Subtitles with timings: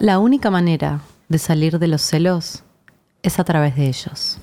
[0.00, 2.62] La única manera de salir de los celos
[3.22, 4.38] es a través de ellos.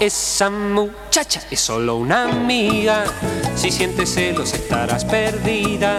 [0.00, 3.04] Esa muchacha es solo una amiga.
[3.54, 5.98] Si sientes celos estarás perdida.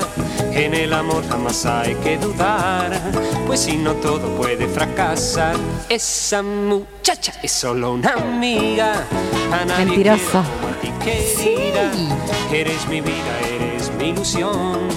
[0.51, 2.99] En el amor jamás hay que dudar,
[3.45, 5.55] pues si no todo puede fracasar.
[5.87, 9.05] Esa muchacha es solo una amiga.
[9.49, 10.43] Mentiroso.
[10.43, 11.91] quiero a ti, querida.
[12.51, 14.87] Eres mi vida, eres mi ilusión.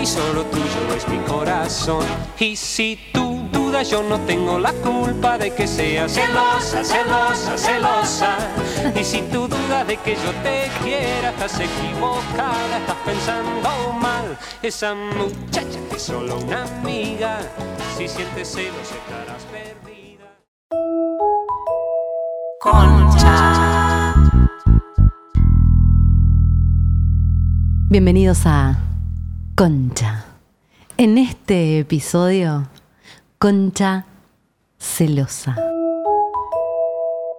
[0.00, 2.04] Y solo tuyo es mi corazón.
[2.38, 8.36] Y si tú dudas, yo no tengo la culpa de que seas celosa, celosa, celosa.
[8.94, 14.38] Y si tú dudas de que yo te quiera, estás equivocada, estás pensando mal.
[14.62, 17.40] Esa muchacha es solo una amiga.
[17.96, 20.26] Si sientes celos, estarás perdida.
[27.90, 28.78] Bienvenidos a
[29.54, 30.24] Concha.
[30.96, 32.68] En este episodio,
[33.38, 34.04] Concha
[34.78, 35.56] celosa.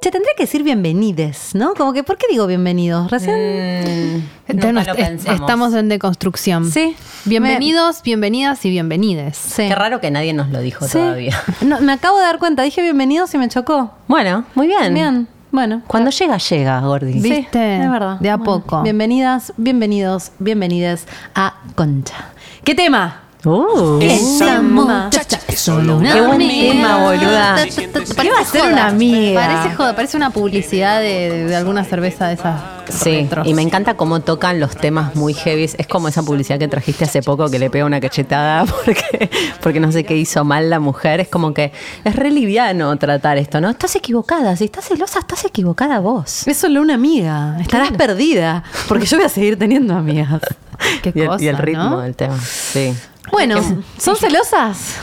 [0.02, 1.74] Che, tendría que decir bienvenides, ¿no?
[1.74, 3.12] Como que, ¿por qué digo bienvenidos?
[3.12, 4.30] Recién.
[4.48, 5.40] Entonces Nunca nos- lo es- pensamos.
[5.42, 6.72] estamos en deconstrucción.
[6.72, 6.96] Sí.
[7.26, 9.36] Bienvenidos, bienvenidas y bienvenides.
[9.38, 9.68] Sí.
[9.68, 10.94] Qué raro que nadie nos lo dijo Sí.
[11.00, 11.38] todavía.
[11.62, 13.92] No, me acabo de dar cuenta, dije bienvenidos y me chocó.
[14.08, 14.94] Bueno, muy bien.
[14.94, 15.82] Bien, bueno.
[15.88, 17.14] Cuando llega, llega, Gordi.
[17.14, 17.84] Vi- Sí, ¿Viste?
[17.84, 18.20] es verdad.
[18.20, 18.84] De a poco.
[18.84, 22.16] Bienvenidas, bienvenidos, bienvenides a Concha.
[22.64, 23.22] ¿Qué tema?
[23.46, 27.58] Uh, Esa muchacha es solo una Qué buen tema, boluda.
[27.70, 29.40] Celos, ser una amiga.
[29.42, 32.62] Parece joda, parece una publicidad de, de- alguna cerveza de esas.
[32.90, 33.48] Sí, retros.
[33.48, 35.64] y me encanta cómo tocan los temas muy heavy.
[35.78, 39.30] Es como esa publicidad que trajiste hace poco que le pega una cachetada porque,
[39.62, 41.22] porque no sé qué hizo mal la mujer.
[41.22, 41.72] Es como que
[42.04, 43.70] es re liviano tratar esto, ¿no?
[43.70, 44.56] Estás equivocada.
[44.58, 46.46] Si estás celosa, estás equivocada vos.
[46.46, 47.58] Es solo una amiga.
[47.62, 48.64] Estarás perdida.
[48.90, 50.42] Porque yo voy a seguir teniendo amigas.
[51.04, 52.00] Qué y, el, cosa, y el ritmo ¿no?
[52.02, 52.38] del tema.
[52.42, 52.94] Sí.
[53.32, 53.58] Bueno,
[53.98, 54.96] ¿son celosas?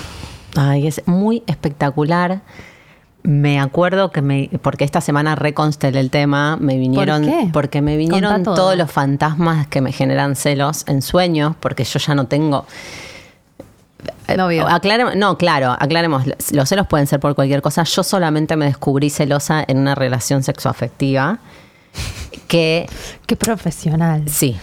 [0.56, 2.40] Ay, es muy espectacular.
[3.22, 7.50] Me acuerdo que me, porque esta semana reconstelé el tema, me vinieron, qué?
[7.52, 8.54] porque me vinieron todo.
[8.54, 12.66] todos los fantasmas que me generan celos en sueños, porque yo ya no tengo.
[14.36, 14.68] Novio.
[14.68, 16.24] Aclaremos, no, claro, aclaremos.
[16.52, 17.82] Los celos pueden ser por cualquier cosa.
[17.82, 21.38] Yo solamente me descubrí celosa en una relación sexoafectiva
[22.46, 22.88] que
[23.26, 24.28] Qué profesional.
[24.28, 24.56] Sí.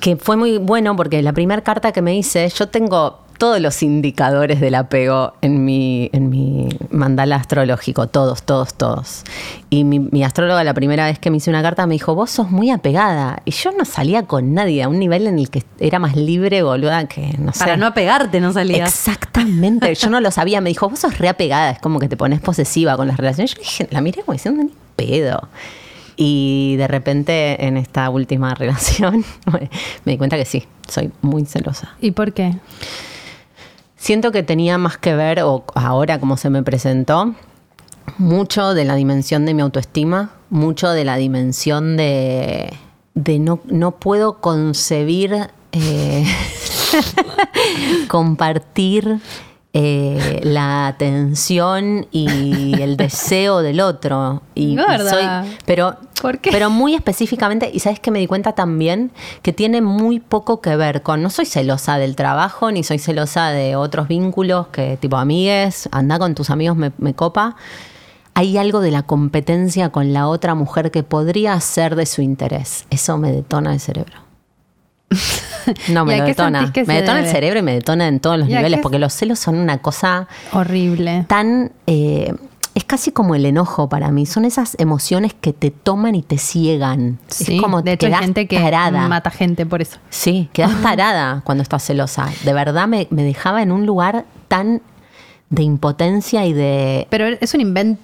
[0.00, 3.82] Que fue muy bueno porque la primera carta que me hice, yo tengo todos los
[3.82, 9.24] indicadores del apego en mi, en mi mandala astrológico, todos, todos, todos.
[9.70, 12.30] Y mi, mi astróloga la primera vez que me hice una carta me dijo, vos
[12.30, 13.40] sos muy apegada.
[13.46, 16.62] Y yo no salía con nadie, a un nivel en el que era más libre,
[16.62, 17.60] boluda, que no sé.
[17.60, 18.90] Para no apegarte no salías.
[18.90, 20.60] Exactamente, yo no lo sabía.
[20.60, 23.54] Me dijo, vos sos reapegada, es como que te pones posesiva con las relaciones.
[23.54, 25.48] Yo dije, la miré como diciendo, ni pedo.
[26.22, 29.24] Y de repente en esta última relación
[30.04, 31.96] me di cuenta que sí, soy muy celosa.
[31.98, 32.56] ¿Y por qué?
[33.96, 37.34] Siento que tenía más que ver, o ahora como se me presentó,
[38.18, 42.70] mucho de la dimensión de mi autoestima, mucho de la dimensión de,
[43.14, 46.26] de no, no puedo concebir eh,
[48.08, 49.20] compartir
[49.72, 54.42] eh, la atención y el deseo del otro.
[54.54, 54.78] Y, y
[55.64, 56.50] pero, ¿Por qué?
[56.50, 60.74] pero muy específicamente, y sabes que me di cuenta también que tiene muy poco que
[60.74, 65.16] ver con, no soy celosa del trabajo, ni soy celosa de otros vínculos, que tipo
[65.16, 67.54] amigues, anda con tus amigos, me, me copa.
[68.34, 72.86] Hay algo de la competencia con la otra mujer que podría ser de su interés.
[72.90, 74.29] Eso me detona el cerebro.
[75.88, 76.72] No, ¿Y me lo detona.
[76.86, 79.12] Me detona el cerebro y me detona en todos los ¿Y a niveles, porque los
[79.12, 81.24] celos son una cosa Horrible.
[81.28, 81.72] tan...
[81.86, 82.34] eh,
[82.74, 84.26] es casi como el enojo para mí.
[84.26, 87.18] Son esas emociones que te toman y te ciegan.
[87.26, 89.08] Sí, es como de hecho hay gente que tarada.
[89.08, 89.98] mata gente por eso.
[90.08, 92.28] Sí, quedas tarada cuando estás celosa.
[92.44, 94.80] De verdad me, me dejaba en un lugar tan
[95.50, 97.08] de impotencia y de...
[97.10, 98.00] Pero es un invento.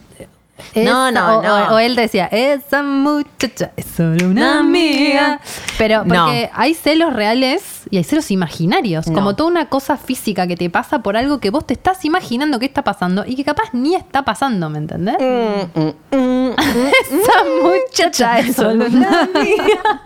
[0.74, 1.74] No, no, o, no.
[1.74, 5.40] O, él decía, esa muchacha es solo una amiga.
[5.78, 6.24] Pero No.
[6.26, 9.06] porque hay celos reales y hay celos imaginarios.
[9.06, 9.14] No.
[9.14, 12.58] Como toda una cosa física que te pasa por algo que vos te estás imaginando
[12.58, 15.16] que está pasando y que capaz ni está pasando, ¿me entendés?
[15.18, 16.50] Mm, mm, mm.
[16.56, 20.02] Esa muchacha es solo una amiga.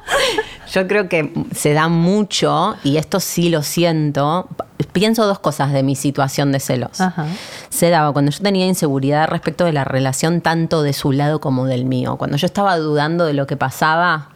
[0.72, 4.48] Yo creo que se da mucho, y esto sí lo siento.
[4.92, 7.00] Pienso dos cosas de mi situación de celos.
[7.00, 7.26] Ajá.
[7.68, 11.66] Se daba cuando yo tenía inseguridad respecto de la relación tanto de su lado como
[11.66, 12.16] del mío.
[12.16, 14.30] Cuando yo estaba dudando de lo que pasaba,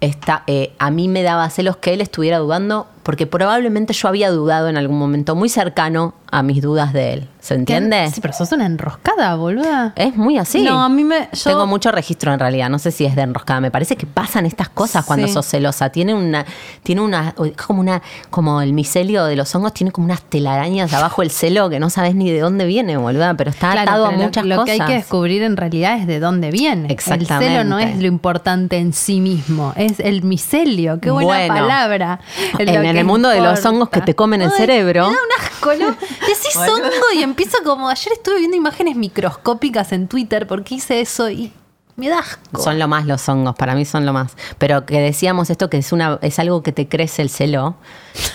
[0.00, 4.32] esta, eh, a mí me daba celos que él estuviera dudando porque probablemente yo había
[4.32, 7.28] dudado en algún momento muy cercano a mis dudas de él.
[7.38, 8.10] ¿Se entiende?
[8.12, 9.92] Sí, pero sos una enroscada, boluda.
[9.94, 10.62] Es muy así.
[10.62, 11.28] No, a mí me.
[11.32, 13.60] Yo, Tengo mucho registro en realidad, no sé si es de enroscada.
[13.60, 15.32] Me parece que pasan estas cosas cuando Sí.
[15.34, 15.90] sos celosa.
[15.90, 16.44] Tiene una,
[16.82, 20.92] tiene una, es como una, como el micelio de los hongos, tiene como unas telarañas
[20.92, 24.06] abajo el celo que no sabes ni de dónde viene, boluda, pero está Claro, atado
[24.06, 24.66] a pero lo- muchas lo, cosas.
[24.66, 26.88] que hay que descubrir en realidad es de dónde viene.
[26.92, 27.46] Exactamente.
[27.46, 30.98] El celo no es lo importante en sí mismo, es el micelio.
[31.00, 31.54] Qué buena Bueno.
[31.54, 32.18] palabra.
[32.58, 35.08] En- lo en el mundo de los hongos que te comen el cerebro.
[35.08, 35.90] Me da un asco, ¿no?
[36.26, 37.88] Decís hongo y empiezo como.
[37.88, 41.52] Ayer estuve viendo imágenes microscópicas en Twitter porque hice eso y
[41.96, 42.62] me da asco.
[42.62, 44.36] Son lo más los hongos, para mí son lo más.
[44.58, 47.76] Pero que decíamos esto que es una es algo que te crece el celo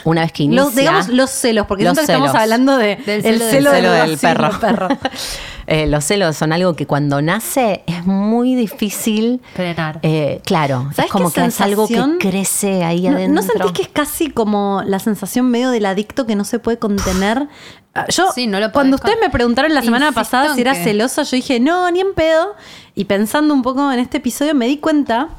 [0.03, 0.63] una vez que inicia.
[0.63, 3.91] los, digamos los celos, porque Los estamos hablando de, Del el celo del- celo, celo
[3.91, 4.49] del, del sí, perro.
[4.49, 4.87] del perro.
[5.71, 9.99] Eh, los celos son algo que cuando nace es muy difícil Frenar.
[10.03, 13.35] eh, claro, es ¿Sabes como qué que es algo que crece ahí ¿No, adentro.
[13.35, 16.77] ¿No sentís que es casi como la sensación medio del adicto que no se puede
[16.77, 17.47] contener?
[17.95, 20.73] Ah, Yo, Sí, no lo cuando ustedes me preguntaron la semana Insisto pasada si era
[20.73, 22.55] que- celosa, yo dije, no, ni en pedo.
[22.95, 25.29] Y pensando un poco en este episodio, me di cuenta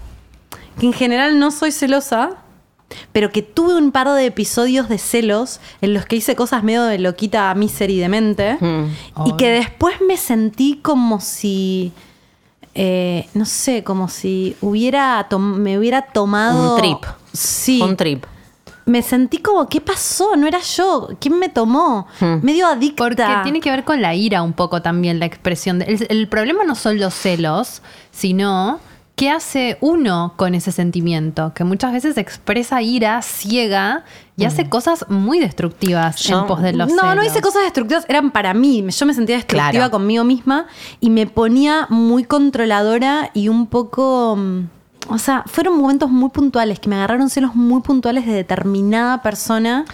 [0.81, 2.31] que en general no soy celosa,
[3.12, 6.85] pero que tuve un par de episodios de celos en los que hice cosas medio
[6.85, 8.56] de loquita, misery demente.
[8.61, 9.27] Mm.
[9.27, 11.93] Y que después me sentí como si.
[12.75, 16.75] eh, no sé, como si hubiera me hubiera tomado.
[16.75, 16.99] Un trip.
[17.33, 17.81] Sí.
[17.83, 18.25] Un trip.
[18.85, 20.35] Me sentí como, ¿qué pasó?
[20.37, 21.09] No era yo.
[21.21, 22.09] ¿Quién me tomó?
[22.19, 22.39] Hmm.
[22.43, 23.05] Medio adicta.
[23.05, 25.79] Porque tiene que ver con la ira un poco también, la expresión.
[25.79, 27.81] de- el, el problema no son los celos,
[28.11, 28.81] sino
[29.14, 34.05] qué hace uno con ese sentimiento, que muchas veces expresa ira ciega
[34.37, 37.26] y hace cosas muy destructivas Yo- en pos de los no, no celos.
[37.26, 38.85] hice cosas destructivas, eran para mí.
[38.88, 39.91] Yo me sentía destructiva Claro.
[39.91, 40.67] conmigo misma
[40.99, 44.37] y me ponía muy controladora y un poco.
[44.37, 44.69] mm,
[45.09, 49.85] O sea, fueron momentos muy puntuales, que me agarraron celos muy puntuales de determinada persona.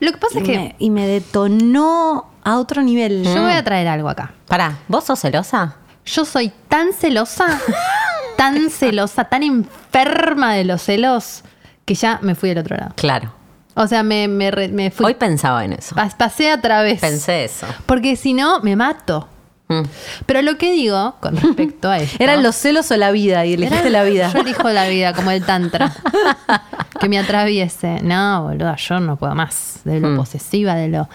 [0.00, 3.24] Lo que pasa es que me, y me detonó a otro nivel.
[3.24, 4.32] yo voy a traer algo acá.
[4.48, 5.76] Pará, ¿vos sos celosa?
[6.06, 7.46] Yo soy tan celosa,
[8.36, 11.42] tan celosa, tan enferma de los celos,
[11.84, 12.92] que ya me fui del otro lado.
[12.96, 13.32] Claro.
[13.76, 15.06] O sea, me, me, fui.
[15.06, 15.96] Hoy pensaba en eso.
[15.96, 17.00] pas- pasé a través.
[17.00, 17.66] Pensé eso.
[17.86, 19.28] Porque si no, me mato.
[19.66, 19.82] Mm.
[20.26, 22.16] Pero lo que digo con respecto a esto.
[22.22, 23.44] ¿Eran los celos o la vida?
[23.46, 24.30] Y elegiste la vida.
[24.32, 25.92] Yo elijo la vida, como el tantra.
[27.00, 28.00] que me atraviese.
[28.02, 29.80] No, boluda, yo no puedo más.
[29.84, 30.16] De lo Mm.
[30.18, 31.08] posesiva, de lo.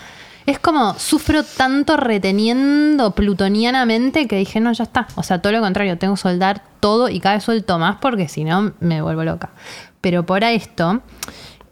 [0.45, 5.07] Es como sufro tanto reteniendo plutonianamente que dije, no, ya está.
[5.15, 8.27] O sea, todo lo contrario, tengo que soltar todo y cada vez suelto más porque
[8.27, 9.51] si no me vuelvo loca.
[10.01, 11.01] Pero por esto,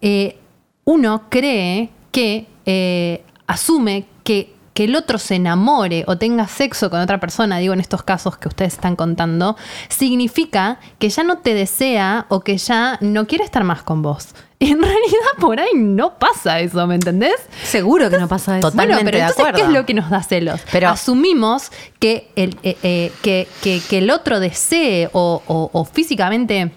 [0.02, 0.38] eh,
[0.84, 7.00] uno cree que eh, asume que, que el otro se enamore o tenga sexo con
[7.00, 9.58] otra persona, digo en estos casos que ustedes están contando,
[9.90, 14.30] significa que ya no te desea o que ya no quiere estar más con vos.
[14.60, 17.34] Y en realidad por ahí no pasa eso, ¿me entendés?
[17.64, 18.70] Seguro que no pasa eso.
[18.70, 20.62] Totalmente bueno, pero de entonces, ¿qué es lo que nos da celos?
[20.72, 25.86] Pero- Asumimos que el, eh, eh, que, que- que el otro desee o, o- o
[25.86, 26.72] físicamente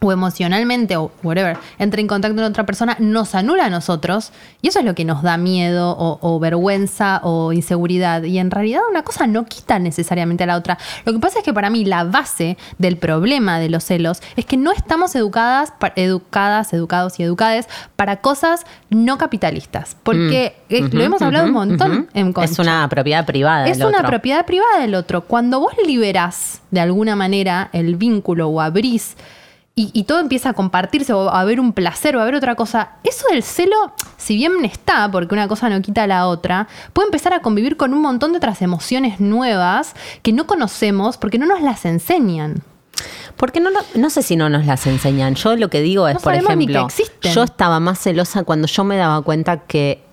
[0.00, 4.68] o emocionalmente o whatever, entre en contacto con otra persona, nos anula a nosotros y
[4.68, 8.22] eso es lo que nos da miedo o, o vergüenza o inseguridad.
[8.22, 10.78] Y en realidad una cosa no quita necesariamente a la otra.
[11.04, 14.44] Lo que pasa es que para mí la base del problema de los celos es
[14.44, 17.66] que no estamos educadas, educadas, educados y educades
[17.96, 19.96] para cosas no capitalistas.
[20.02, 22.52] Porque eh, lo hemos hablado un montón en Concha.
[22.52, 23.66] Es una propiedad privada.
[23.66, 24.10] Es del una otro.
[24.10, 25.22] propiedad privada del otro.
[25.22, 29.16] Cuando vos liberás de alguna manera el vínculo o abrís
[29.78, 32.54] y, y todo empieza a compartirse o a haber un placer o a haber otra
[32.54, 33.76] cosa, eso del celo,
[34.16, 37.76] si bien está, porque una cosa no quita a la otra, puede empezar a convivir
[37.76, 42.62] con un montón de otras emociones nuevas que no conocemos porque no nos las enseñan.
[43.36, 45.34] Porque no, no sé si no nos las enseñan.
[45.34, 46.88] Yo lo que digo es, No por ejemplo,
[47.20, 50.05] yo estaba más celosa cuando yo me daba cuenta que,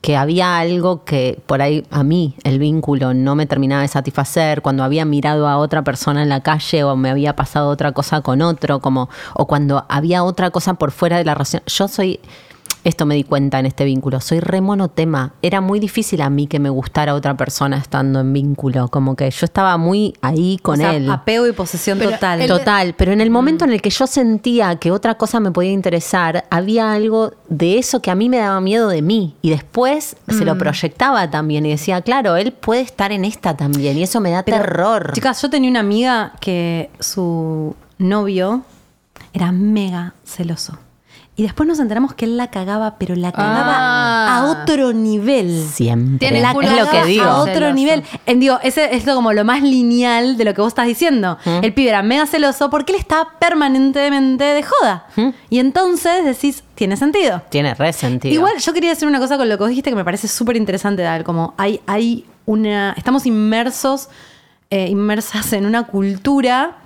[0.00, 4.62] que había algo que por ahí a mí el vínculo no me terminaba de satisfacer,
[4.62, 8.22] cuando había mirado a otra persona en la calle o me había pasado otra cosa
[8.22, 11.62] con otro, como, o cuando había otra cosa por fuera de la relación.
[11.66, 12.20] Yo soy,
[12.84, 15.34] esto me di cuenta en este vínculo, soy re monotema.
[15.42, 19.30] Era muy difícil a mí que me gustara otra persona estando en vínculo, como que
[19.30, 21.10] yo estaba muy ahí con O sea, él.
[21.10, 22.46] apego y posesión Pero total.
[22.46, 25.70] Total, pero en el momento en el que yo sentía que otra cosa me podía
[25.70, 29.36] interesar, había algo de eso que a mí me daba miedo de mí.
[29.42, 33.98] Y después se lo proyectaba también y decía, claro, él puede estar en esta también.
[33.98, 35.12] Y eso me da Pero, terror.
[35.12, 38.62] Chicas, yo tenía una amiga que su novio
[39.32, 40.78] era mega celoso.
[41.40, 44.36] Y después nos enteramos que él la cagaba, pero la cagaba Ah.
[44.40, 45.64] a otro nivel.
[45.72, 46.18] Siempre.
[46.18, 47.24] Tiene La es lo que digo.
[47.24, 47.72] A otro Celoso.
[47.72, 48.04] nivel.
[48.26, 51.38] En, digo, ese es lo como lo más lineal de lo que vos estás diciendo.
[51.62, 55.06] El pibe era mega celoso porque él estaba permanentemente de joda.
[55.48, 57.40] Y entonces decís, tiene sentido.
[57.48, 58.34] Tiene re sentido.
[58.34, 60.58] Igual yo quería decir una cosa con lo que vos dijiste que me parece súper
[60.58, 62.92] interesante, Dal, como hay, hay una.
[62.98, 64.10] Estamos inmersos,
[64.68, 66.76] eh, inmersas en una cultura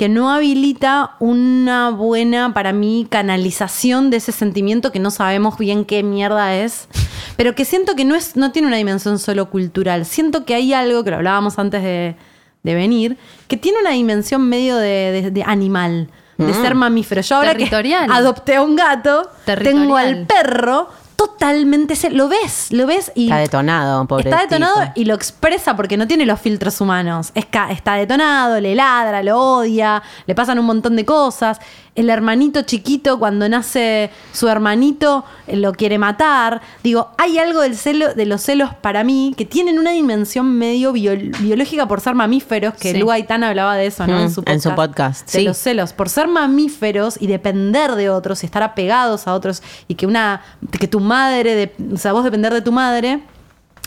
[0.00, 5.84] que no habilita una buena, para mí, canalización de ese sentimiento que no sabemos bien
[5.84, 6.88] qué mierda es,
[7.36, 10.06] pero que siento que no, es, no tiene una dimensión solo cultural.
[10.06, 12.16] Siento que hay algo, que lo hablábamos antes de,
[12.62, 17.20] de venir, que tiene una dimensión medio de, de- de animal, de ser mamífero.
[17.20, 17.64] Yo ahora que
[18.10, 19.28] adopté a un gato,
[19.70, 20.88] tengo al perro
[21.20, 24.34] totalmente se lo ves, lo ves y Está detonado, pobrecito.
[24.34, 27.30] está detonado y lo expresa porque no tiene los filtros humanos.
[27.34, 31.58] Es está detonado, le ladra, lo odia, le pasan un montón de cosas.
[32.00, 36.62] El hermanito chiquito, cuando nace su hermanito, eh, lo quiere matar.
[36.82, 40.92] Digo, hay algo del celo, de los celos para mí que tienen una dimensión medio
[40.94, 42.98] biol- biológica por ser mamíferos, que Sí.
[42.98, 44.18] Lu Gaitán hablaba de eso, ¿no?
[44.18, 44.54] Mm, en su podcast.
[44.54, 45.44] en su podcast, De sí.
[45.44, 49.94] los celos, por ser mamíferos y depender de otros y estar apegados a otros y
[49.96, 50.40] que una
[50.78, 53.20] que tu madre, de- o sea, vos depender de tu madre,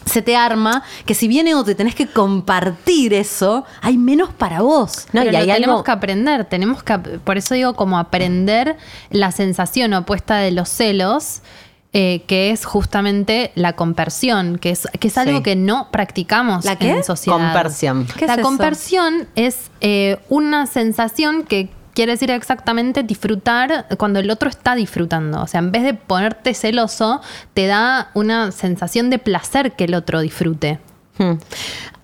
[0.06, 4.62] se te arma que si viene otro y tenés que compartir eso, hay menos para
[4.62, 5.06] vos.
[5.14, 7.98] No, Pero y lo hay tenemos algo- que aprender, tenemos que, por eso digo, como
[7.98, 8.78] aprender
[9.12, 11.42] la sensación opuesta de los celos,
[11.94, 15.44] eh, que es justamente la compersión, que es, que es algo Sí.
[15.44, 16.90] que no practicamos ¿La qué?
[16.90, 17.38] en sociedad.
[17.38, 18.06] Compersión.
[18.18, 18.42] ¿Qué es la eso?
[18.44, 25.42] compersión es eh, una sensación que quiere decir exactamente disfrutar cuando el otro está disfrutando.
[25.42, 27.22] O sea, en vez de ponerte celoso,
[27.54, 30.80] te da una sensación de placer que el otro disfrute.
[31.18, 31.34] Hmm.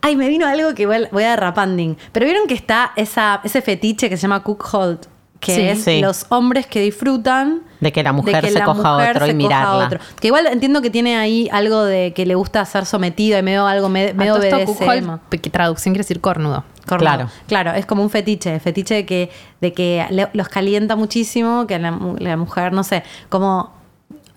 [0.02, 1.98] Ay, me vino algo que igual voy a derrapanding.
[2.12, 5.00] Pero vieron que está esa, ese fetiche que se llama cook hold,
[5.40, 5.62] que Sí.
[5.62, 6.00] es Sí.
[6.02, 9.18] los hombres que disfrutan De que la mujer se la coja a otro y se
[9.18, 9.86] coja a mirarla.
[9.86, 10.00] otro.
[10.22, 13.66] Que igual entiendo que tiene ahí algo de que le gusta ser sometido y medio
[13.66, 14.66] algo me- medio esto, BDSM.
[14.66, 16.64] cuckold, que traducción quiere decir cornudo.
[16.90, 17.08] Cornudo.
[17.10, 17.30] Claro.
[17.48, 19.30] Claro, es como un fetiche, fetiche de que,
[19.62, 23.72] de que le- los calienta muchísimo, que la, la mujer, no sé, como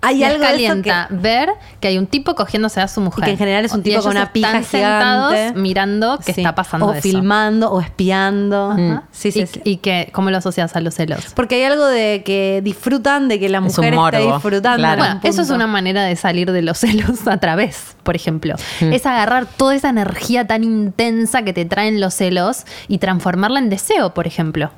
[0.02, 3.24] hay Les algo de eso calienta ver que hay un tipo cogiéndose a su mujer.
[3.24, 5.60] que en general es un Y tipo con una pija están sentados gigante.
[5.60, 6.40] mirando qué Sí.
[6.42, 7.00] está pasando O eso.
[7.02, 8.72] filmando o espiando.
[8.72, 9.04] Ajá.
[9.12, 9.60] Sí, sí, y, sí.
[9.64, 11.32] y que, ¿cómo lo asocias a los celos?
[11.34, 14.78] Porque hay algo de que disfrutan de que la Es un mujer esté morbo, disfrutando.
[14.78, 15.04] claro.
[15.04, 18.56] en Bueno, eso es una manera de salir de los celos a través, por ejemplo.
[18.80, 18.92] Mm.
[18.92, 23.70] Es agarrar toda esa energía tan intensa que te traen los celos y transformarla en
[23.70, 24.70] deseo, por ejemplo.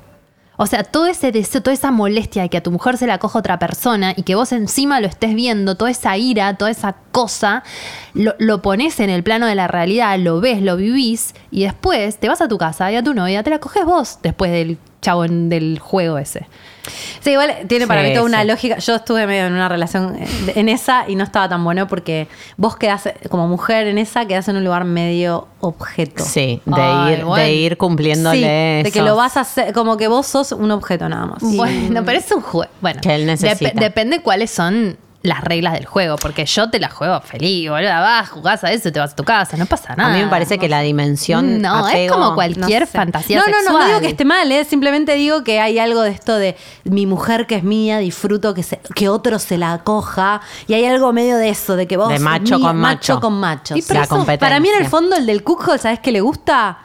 [0.57, 3.17] O sea, todo ese deseo, toda esa molestia de que a tu mujer se la
[3.17, 6.95] coja otra persona y que vos encima lo estés viendo, toda esa ira, toda esa
[7.11, 7.63] cosa,
[8.13, 12.17] lo, lo pones en el plano de la realidad, lo ves, lo vivís y después
[12.17, 14.77] te vas a tu casa y a tu novia te la coges vos después del
[15.01, 16.47] chavo en- del juego ese.
[17.21, 18.47] Sí, igual tiene para Sí, mí toda una sí.
[18.47, 18.77] lógica.
[18.77, 22.27] Yo estuve medio en una relación eh, en esa y no estaba tan bueno porque
[22.57, 26.23] vos quedás, eh, como mujer en esa, quedás en un lugar medio objeto.
[26.23, 27.43] Sí, de, Ay, ir, bueno.
[27.43, 28.37] de ir cumpliéndole
[28.79, 31.41] Sí, de que lo vas a hacer, como que vos sos un objeto nada más.
[31.41, 32.71] Bueno, pero es un juego.
[32.81, 33.71] Bueno, Que él necesita.
[33.79, 37.89] depende cuáles son las reglas del juego, porque yo te la juego feliz, boludo.
[37.89, 40.13] Vas, jugás a eso y te vas a tu casa, no pasa nada.
[40.13, 41.61] A mí me parece que la dimensión.
[41.61, 42.91] No, es como cualquier No sé.
[42.97, 44.63] fantasía No, no, no, no digo que esté mal, ¿eh?
[44.65, 48.63] simplemente digo que hay algo de esto de mi mujer que es mía, disfruto que,
[48.63, 50.41] se- que otro se la coja.
[50.67, 52.09] Y hay algo medio de eso, de que vos.
[52.09, 53.19] De sos macho mía, con macho.
[53.19, 53.75] con macho.
[53.75, 53.87] Y sí.
[53.87, 54.39] pero La eso, competencia.
[54.47, 56.77] Para mí, en el fondo, el del cuckold, ¿sabes qué le gusta?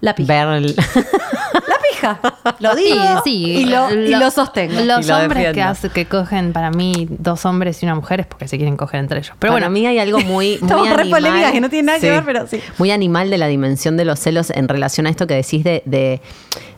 [0.00, 0.46] La pija.
[0.46, 2.20] Ver el- La pija.
[2.60, 3.02] Lo digo.
[3.24, 3.44] sí.
[3.44, 4.80] Y lo, y lo sostengo.
[4.82, 8.20] Los Y lo hombres que, hace- que cogen para mí dos hombres y una mujer
[8.20, 9.32] es porque se quieren coger entre ellos.
[9.38, 11.10] Pero Para bueno, mí hay algo muy, muy animal.
[11.10, 12.60] polémicas que no tienen nada que ver, pero sí.
[12.78, 15.82] Muy animal de la dimensión de los celos en relación a esto que decís de,
[15.84, 16.20] de,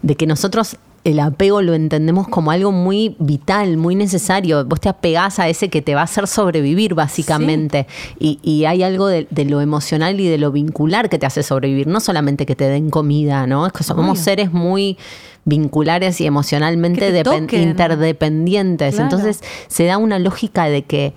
[0.03, 4.65] de que nosotros el apego lo entendemos como algo muy vital, muy necesario.
[4.67, 7.87] Vos te apegás a ese que te va a hacer sobrevivir, básicamente.
[8.19, 11.43] Y, y hay algo de, de lo emocional y de lo vincular que te hace
[11.43, 11.87] sobrevivir.
[11.87, 13.67] No solamente que te den comida, ¿no?
[13.67, 14.23] Es que somos Obvio.
[14.23, 14.99] seres muy
[15.47, 17.09] vinculares y emocionalmente
[17.51, 18.95] interdependientes.
[18.95, 19.11] Claro.
[19.11, 21.15] Entonces se da una lógica de que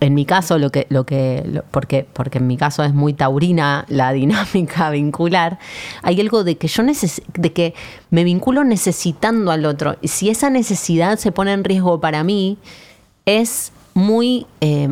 [0.00, 3.84] en mi caso, lo que, lo que, porque, porque en mi caso es muy taurina
[3.88, 5.58] la dinámica vincular,
[6.02, 7.74] hay algo de que yo neces de que
[8.10, 9.96] me vinculo necesitando al otro.
[10.02, 12.58] Y si esa necesidad se pone en riesgo para mí,
[13.26, 14.88] es muy eh,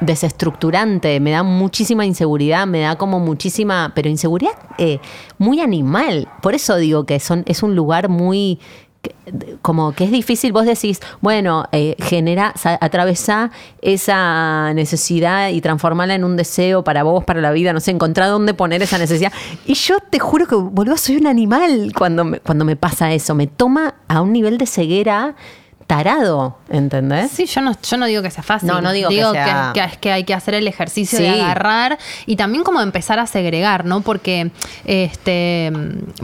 [0.00, 5.00] desestructurante, me da muchísima inseguridad, me da como muchísima, pero inseguridad eh,
[5.38, 6.28] muy animal.
[6.42, 8.60] Por eso digo que son, es un lugar muy
[9.62, 13.50] como que es difícil, vos decís, bueno, eh, genera, atravesá
[13.82, 18.28] esa necesidad y transformarla en un deseo para vos, para la vida, no sé, encontrar
[18.28, 19.32] dónde poner esa necesidad.
[19.66, 23.34] Y yo te juro que, boludo, soy un animal cuando me, cuando me pasa eso,
[23.34, 25.34] me toma a un nivel de ceguera
[25.86, 27.30] tarado, ¿entendés?
[27.30, 28.68] Sí, yo no, yo no digo que sea fácil.
[28.68, 31.24] No, no digo que sea- que, es que hay que hacer el ejercicio Sí.
[31.24, 34.00] de agarrar y también como empezar a segregar, ¿no?
[34.00, 34.50] Porque,
[34.86, 35.70] este,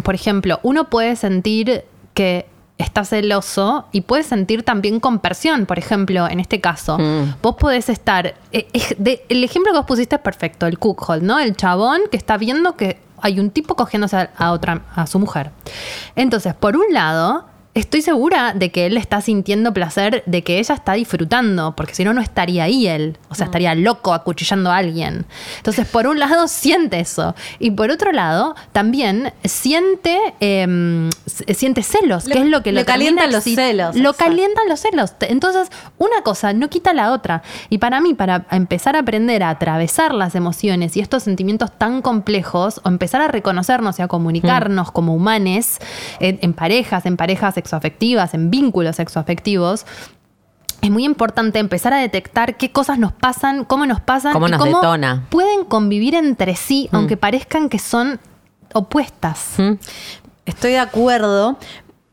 [0.02, 1.84] por ejemplo, uno puede sentir
[2.14, 2.46] que
[2.82, 6.98] está celoso y puede sentir también compersión, por ejemplo, en este caso.
[6.98, 7.34] Mm.
[7.42, 8.26] Vos podés estar...
[8.26, 11.38] eh, eh, de- el ejemplo que vos pusiste es perfecto, el cookhold, ¿no?
[11.38, 15.18] El chabón que está viendo que hay un tipo cogiéndose a, a otra, a su
[15.18, 15.50] mujer.
[16.16, 20.74] Entonces, por un lado, estoy segura de que él está sintiendo placer, de que ella
[20.74, 23.16] está disfrutando, porque si no, no estaría ahí él.
[23.28, 25.24] O sea, estaría loco acuchillando a alguien.
[25.58, 27.34] Entonces, por un lado, siente eso.
[27.60, 31.08] Y por otro lado, también siente, eh,
[31.54, 34.24] siente celos, Le- que es lo que lo calientan los celos, Lo exacto.
[34.24, 35.12] calientan los celos.
[35.20, 37.42] Entonces, una cosa no quita la otra.
[37.68, 42.02] Y para mí, para empezar a aprender a atravesar las emociones y estos sentimientos tan
[42.02, 45.78] complejos, o empezar a reconocernos y a comunicarnos como humanes,
[46.18, 49.84] en, en parejas, en parejas sexoafectivas, en vínculos sexoafectivos,
[50.82, 54.50] es muy importante empezar a detectar qué cosas nos pasan, cómo nos pasan Cómo y
[54.50, 55.26] nos cómo detona.
[55.28, 58.18] pueden convivir entre sí, aunque parezcan que son
[58.72, 59.54] opuestas.
[59.58, 59.72] ¿Mm?
[60.46, 61.58] Estoy de acuerdo,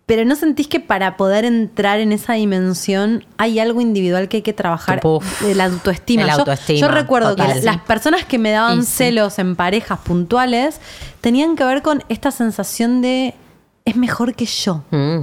[0.06, 4.44] pero ¿no sentís que para poder entrar en esa dimensión hay algo individual que hay
[4.44, 5.00] que trabajar?
[5.04, 6.24] Uf, la autoestima.
[6.24, 7.54] el Yo- autoestima, Yo, recuerdo total.
[7.54, 8.88] que las personas que me daban Y sí.
[8.92, 10.82] celos en parejas puntuales
[11.22, 13.34] tenían que ver con esta sensación de
[13.86, 14.84] es mejor que yo.
[14.92, 15.22] Mm.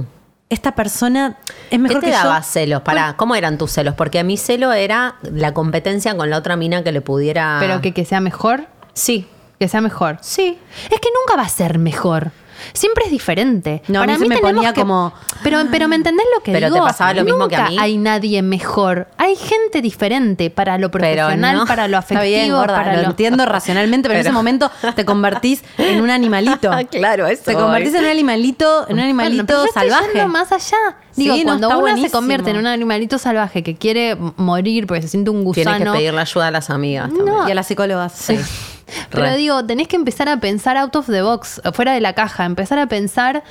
[0.49, 2.45] Esta persona es ¿Qué mejor te que daba yo.
[2.45, 2.81] celos?
[2.83, 3.95] Pará, ¿cómo eran tus celos?
[3.95, 7.57] Porque a mí celo era la competencia con la otra mina que le pudiera...
[7.59, 9.27] Pero que, que sea mejor, Sí,
[9.59, 10.17] que sea mejor.
[10.21, 10.57] sí.
[10.91, 12.31] Es que nunca va a ser mejor.
[12.73, 13.81] Siempre es diferente.
[13.87, 16.67] No, a mí se me ponía que- como- Pero, pero ¿me entendés lo que Pero
[16.67, 16.77] digo?
[16.77, 17.77] te pasaba lo mismo que a Nunca mí.
[17.79, 19.07] hay nadie mejor.
[19.17, 21.65] Hay gente diferente para lo profesional, no.
[21.65, 23.07] para lo Está afectivo, bien, gorda, para lo, lo...
[23.09, 26.71] entiendo racionalmente, pero, en Pero- ese momento te convertís en un animalito.
[26.91, 30.13] Claro, eso Te convertís en un animalito, en un animalito Bueno, pero yo estoy salvaje.
[30.13, 30.77] yendo más allá.
[31.15, 34.85] Digo, Sí, no, cuando está uno se convierte en un animalito salvaje que quiere morir
[34.87, 35.75] porque se siente un gusano.
[35.77, 37.37] Tienes que pedirle ayuda a las amigas también.
[37.47, 38.13] Y a las psicólogas.
[38.13, 38.37] Sí.
[39.09, 39.37] Pero Re.
[39.37, 42.79] digo, tenés que empezar a pensar out of the box, fuera de la caja, empezar
[42.79, 43.43] a pensar,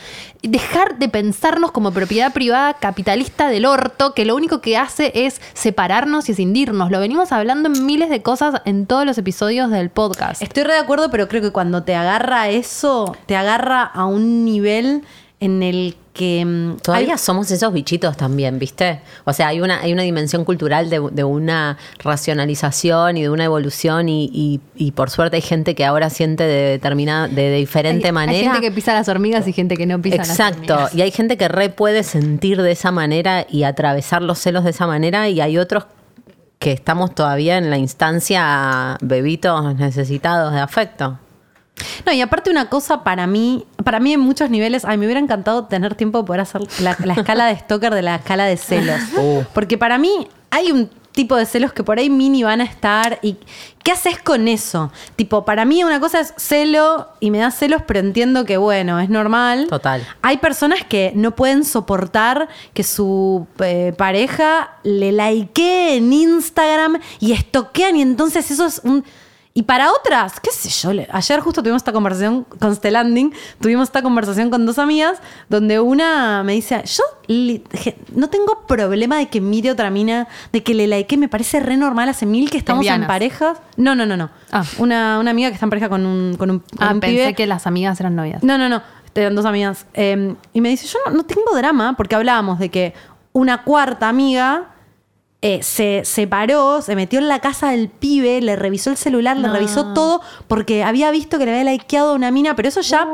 [0.43, 5.41] dejar de pensarnos como propiedad privada capitalista del orto, que lo único que hace es
[5.55, 6.91] separarnos y escindirnos.
[6.91, 10.43] Lo venimos hablando en miles de cosas en todos los episodios del podcast.
[10.43, 14.45] Estoy re de acuerdo, pero creo que cuando te agarra eso, te agarra a un
[14.45, 15.05] nivel
[15.41, 16.43] en el que...
[16.45, 19.01] mm, Todavía hay- somos esos bichitos también, ¿viste?
[19.25, 23.45] O sea, hay una, hay una dimensión cultural de, de una racionalización y de una
[23.45, 28.07] evolución y, y- y por suerte hay gente que ahora siente de determinada, de diferente
[28.07, 28.39] hay, manera.
[28.39, 30.95] Hay gente que pisa las hormigas y gente que no pisa las Exacto, hormigas.
[30.95, 34.71] y hay gente que re puede sentir de esa manera y atravesar los celos de
[34.71, 35.85] esa manera y hay otros
[36.59, 41.19] que estamos todavía en la instancia bebitos necesitados de afecto.
[42.07, 45.21] No, y aparte una cosa para mí, para mí en muchos niveles, ay, me hubiera
[45.21, 48.57] encantado tener tiempo de poder hacer la, la escala de Stoker de la escala de
[48.57, 49.01] celos.
[49.17, 49.43] Uh.
[49.55, 53.21] Porque para mí hay un tipo de celos que por ahí mini van a estar
[53.23, 53.37] y
[53.83, 54.93] ¿qué haces con eso?
[55.17, 58.99] Tipo, para mí una cosa es celo y me da celos, pero entiendo que bueno,
[59.01, 59.69] es normal.
[59.71, 60.07] Total.
[60.23, 67.33] Hay personas que no pueden soportar que su eh, pareja le likee en Instagram y
[67.33, 69.05] estoquean y entonces eso es un...
[69.57, 74.03] Y para otras, qué sé yo, ayer justo tuvimos esta conversación con Stelanding, tuvimos esta
[74.03, 77.05] conversación con dos amigas, donde una me dice, yo
[78.17, 81.77] no tengo problema de que mire otra mina, de que le likee, me parece re
[81.77, 83.59] normal, hace mil que estamos en parejas.
[83.77, 84.29] No, no, no, no.
[84.51, 84.65] Ah.
[84.79, 87.17] Una, una amiga que está en pareja con un, con un, con Ah, un pensé
[87.17, 87.35] pibe.
[87.35, 88.43] que las amigas eran novias.
[88.43, 88.83] No, no, no.
[89.15, 89.87] Eran dos amigas.
[89.95, 92.93] Eh, y me dice, yo no, no tengo drama, porque hablábamos de que
[93.33, 94.74] una cuarta amiga
[95.47, 99.47] eh, se separó, se metió en la casa del pibe, le revisó el celular, le
[99.47, 103.07] revisó todo, porque había visto que le había likeado a una mina, pero eso ya,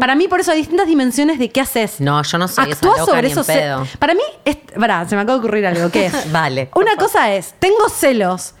[0.00, 2.00] para mí por eso hay distintas dimensiones de qué haces.
[2.00, 3.44] No, yo no soy Actúa sobre eso.
[3.44, 3.70] se-.
[4.00, 6.32] Para mí, es, pará, se me acaba de ocurrir algo, ¿qué es?
[6.32, 6.70] Vale.
[6.74, 8.54] Una cosa es, tengo celos,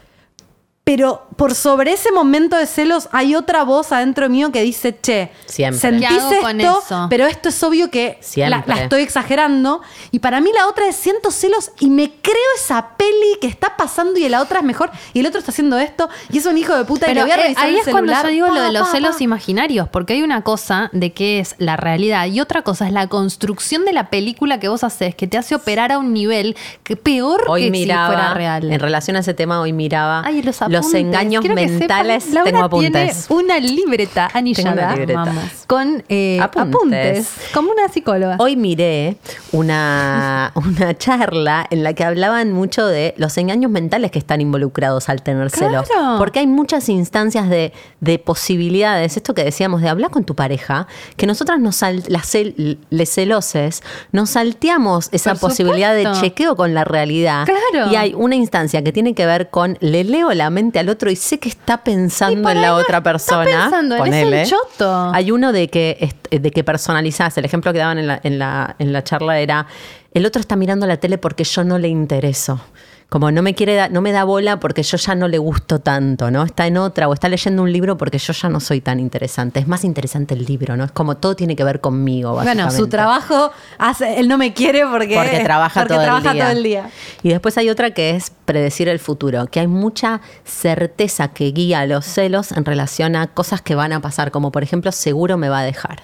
[0.86, 5.32] pero por sobre ese momento de celos hay otra voz adentro mío que dice, che,
[5.46, 5.80] Siempre.
[5.80, 7.06] sentís ¿Qué hago con esto, eso?
[7.10, 9.82] pero esto es obvio que la, estoy exagerando.
[10.12, 13.76] Y para mí la otra es siento celos y me creo esa peli que está
[13.76, 16.56] pasando y la otra es mejor y el otro está haciendo esto y es un
[16.56, 18.28] hijo de puta y le Pero voy a eh, revisar ahí el es cuando yo
[18.28, 19.24] digo lo de los pa, celos pa.
[19.24, 23.08] imaginarios, porque hay una cosa de qué es la realidad y otra cosa es la
[23.08, 26.94] construcción de la película que vos haces, que te hace operar a un nivel que
[26.94, 28.72] peor Hoy que miraba, si fuera real.
[28.72, 32.22] en relación a ese tema, hoy miraba Ay, los lo Los engaños Quiero que mentales,
[32.24, 33.26] sepan, Laura tengo apuntes.
[33.26, 35.32] Tiene una libreta anillada una libreta.
[35.66, 36.74] con eh, Apuntes.
[36.76, 37.30] apuntes.
[37.54, 38.36] como una psicóloga.
[38.38, 39.16] Hoy miré
[39.52, 45.08] una, una charla en la que hablaban mucho de los engaños mentales que están involucrados
[45.08, 45.84] al tener Claro.
[45.84, 46.18] celos.
[46.18, 50.86] Porque hay muchas instancias de, de posibilidades, esto que decíamos de hablar con tu pareja,
[51.16, 56.74] que nosotras nos las cel- les celoses, nos salteamos esa Por posibilidad de chequeo con
[56.74, 57.44] la realidad.
[57.46, 57.90] Claro.
[57.92, 61.10] Y hay una instancia que tiene que ver con le leo la mente al otro
[61.10, 63.44] y sé que está pensando en la otra está persona.
[63.44, 64.42] pensando en Ponele.
[64.42, 65.10] ese choto.
[65.14, 67.36] Hay uno de que, de que personalizás.
[67.38, 69.66] El ejemplo que daban en la, en, la, en la charla era,
[70.12, 72.60] el otro está mirando la tele porque yo no le intereso.
[73.08, 75.78] Como no me quiere da- no me da bola porque yo ya no le gusto
[75.78, 76.42] tanto, ¿no?
[76.42, 79.60] Está en otra o está leyendo un libro porque yo ya no soy tan interesante.
[79.60, 80.82] Es más interesante el libro, ¿no?
[80.84, 82.76] Es como todo tiene que ver conmigo, Bueno, básicamente.
[82.76, 86.44] su trabajo hace, él no me quiere porque, Porque trabaja, porque todo, trabaja el día.
[86.46, 86.90] todo el día.
[87.22, 91.86] Y después hay otra que es predecir el futuro, que hay mucha certeza que guía
[91.86, 95.48] los celos en relación a cosas que van a pasar, como por ejemplo, seguro me
[95.48, 96.02] va a dejar.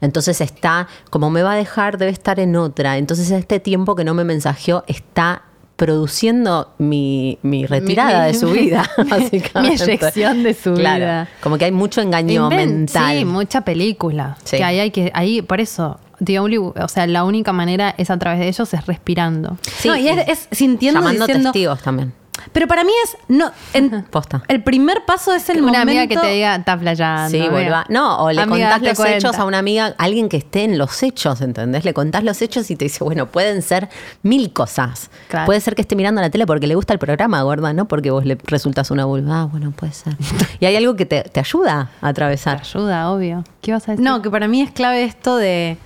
[0.00, 2.96] Entonces está, como me va a dejar, debe estar en otra.
[2.98, 5.42] Entonces este tiempo que no me mensajeó está
[5.78, 9.84] produciendo mi, mi retirada mi- de su vida, básicamente.
[9.86, 11.28] mi eyección de su Claro, vida.
[11.40, 13.18] Como que hay mucho engaño Inven- mental.
[13.18, 14.36] Sí, mucha película.
[14.44, 14.56] Sí.
[14.58, 18.10] Que ahí hay que, ahí, por eso, the only- o sea, la única manera es
[18.10, 19.56] a través de ellos es respirando.
[19.78, 21.52] Sí, no, y es, es sintiendo, Llamando diciendo.
[21.52, 22.12] testigos también.
[22.52, 23.16] Pero para mí es.
[23.28, 24.42] No, en- Posta.
[24.48, 25.82] el primer paso es el Una momento.
[25.82, 27.30] amiga que te diga, está flayando.
[27.30, 27.52] Sí, amiga".
[27.52, 27.84] vuelva.
[27.88, 29.16] No, o le Amiga, contás los cuenta.
[29.16, 31.84] hechos a una amiga, alguien que esté en los hechos, ¿entendés?
[31.84, 33.88] Le contás los hechos y te dice, bueno, pueden ser
[34.22, 35.10] mil cosas.
[35.28, 35.46] Claro.
[35.46, 37.88] Puede ser que esté mirando la tele porque le gusta el programa, gorda, ¿no?
[37.88, 39.42] Porque vos le resultas una vulva.
[39.42, 40.16] Ah, bueno, puede ser.
[40.60, 42.60] y hay algo que te, te ayuda a Te atravesar.
[42.60, 43.44] ayuda, obvio.
[43.60, 44.04] ¿Qué vas a decir?
[44.04, 45.78] No, que para mí es clave esto de.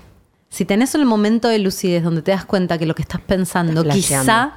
[0.48, 3.80] Si tenés el momento de lucidez donde te das cuenta que lo que estás pensando,
[3.80, 4.52] Estás quizá.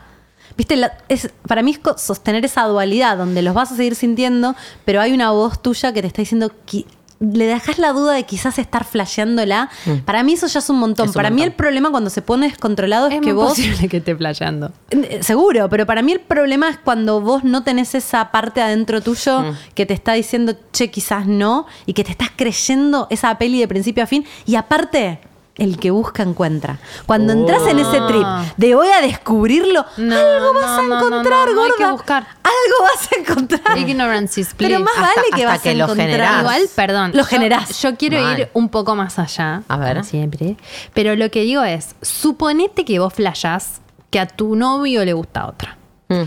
[0.57, 4.55] Viste, La- es, para mí es sostener esa dualidad donde los vas a seguir sintiendo,
[4.85, 6.51] pero hay una voz tuya que te está diciendo.
[6.67, 6.85] qui-
[7.21, 9.69] le dejas la duda de quizás estar flasheándola.
[10.03, 11.05] Para mí eso ya es un montón.
[11.05, 11.09] Mm.
[11.09, 13.49] Es un para mí el problema cuando se pone descontrolado es, es que muy vos.
[13.51, 14.73] posible que esté flayando.
[14.91, 18.99] Eh, Seguro, pero para mí el problema es cuando vos no tenés esa parte adentro
[19.01, 19.55] tuyo Mm.
[19.73, 23.69] que te está diciendo, che, quizás no, y que te estás creyendo esa peli de
[23.69, 24.25] principio a fin.
[24.45, 25.19] Y aparte,
[25.57, 26.79] el que busca encuentra.
[27.05, 28.25] Cuando entras en ese trip
[28.57, 31.69] de voy a descubrirlo, No, algo vas no, a no, no, encontrar, no, no hay
[31.71, 31.85] gorda.
[31.85, 32.27] que buscar.
[32.43, 33.77] Algo vas a encontrar.
[33.77, 34.69] Ignorance is bliss.
[34.69, 36.07] Pero más Hasta- vale que vas que a lo encontrar.
[36.07, 36.39] generás.
[36.41, 37.11] Igual, perdón.
[37.13, 37.81] Lo generás.
[37.81, 38.39] Yo, quiero Mal.
[38.39, 39.63] ir un poco más allá.
[39.67, 40.03] A ver.
[40.03, 40.57] siempre.
[40.93, 45.47] Pero lo que digo es: suponete que vos flashás que a tu novio le gusta
[45.47, 45.77] otra.
[46.09, 46.23] Mm.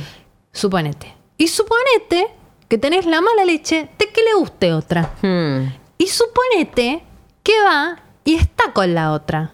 [0.53, 1.14] Suponete.
[1.37, 2.29] Y suponete
[2.69, 5.11] que tenés la mala leche de que le guste otra.
[5.23, 5.73] Hmm.
[5.99, 7.03] Y suponete
[7.43, 9.53] que va y está con la otra.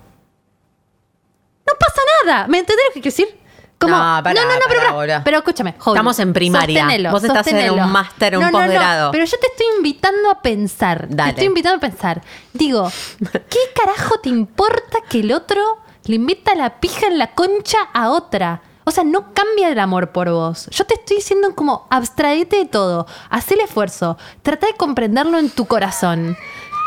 [1.67, 2.47] No pasa nada.
[2.49, 3.41] ¿Me entendés lo que quiero decir?
[3.79, 5.75] Como, No, pará, no, no, pero, pero escúchame.
[5.79, 6.81] Holly, Estamos en primaria.
[6.83, 9.13] sosténelo, Vos estás en un máster, un No, no, no, posgrado.
[9.13, 11.07] pero yo te estoy invitando a pensar.
[11.09, 11.31] Dale.
[11.33, 12.23] Te estoy invitando a pensar.
[12.53, 12.91] Digo,
[13.33, 15.61] ¿qué carajo te importa que el otro
[16.07, 18.63] le invita la pija en la concha a otra?
[18.87, 20.69] O sea, no cambia el amor por vos.
[20.71, 23.07] Yo te estoy diciendo como abstraete de todo.
[23.31, 24.19] Haz el esfuerzo.
[24.43, 26.37] Trata de comprenderlo en tu corazón.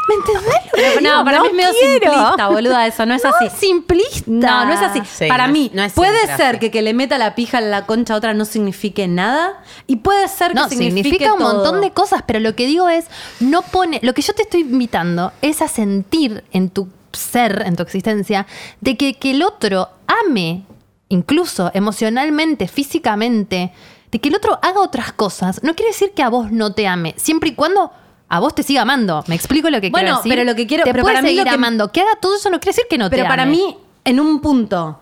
[0.07, 0.43] ¿Me entendés?
[0.43, 1.01] lo que Pero digo?
[1.17, 2.11] no, para mí es medio quiero.
[2.13, 3.49] simplista, boluda, eso no es No, así.
[3.57, 4.23] simplista.
[4.27, 5.01] No, no es así.
[5.05, 7.59] Sí, Para no mí, es- no es puede ser que que le meta la pija
[7.59, 9.61] en la concha a otra no signifique nada.
[9.85, 11.53] Y puede ser que No, signifique significa un todo.
[11.55, 13.05] montón de cosas, pero lo que digo es,
[13.39, 17.75] no pone, lo que yo te estoy invitando es a sentir en tu ser, en
[17.75, 18.45] tu existencia,
[18.81, 19.89] de que, que el otro
[20.25, 20.63] ame,
[21.09, 23.71] incluso emocionalmente, físicamente,
[24.11, 26.87] de que el otro haga otras cosas, no quiere decir que a vos no te
[26.87, 27.91] ame, siempre y cuando
[28.29, 29.23] a vos te siga amando.
[29.27, 30.31] ¿Me explico lo que Bueno, quiero decir?
[30.31, 31.91] pero lo que quiero- te pero puede para mí seguir lo que- amando.
[31.91, 33.51] Que haga todo eso no quiere decir que no Pero te para ame.
[33.51, 34.99] mí, en un punto,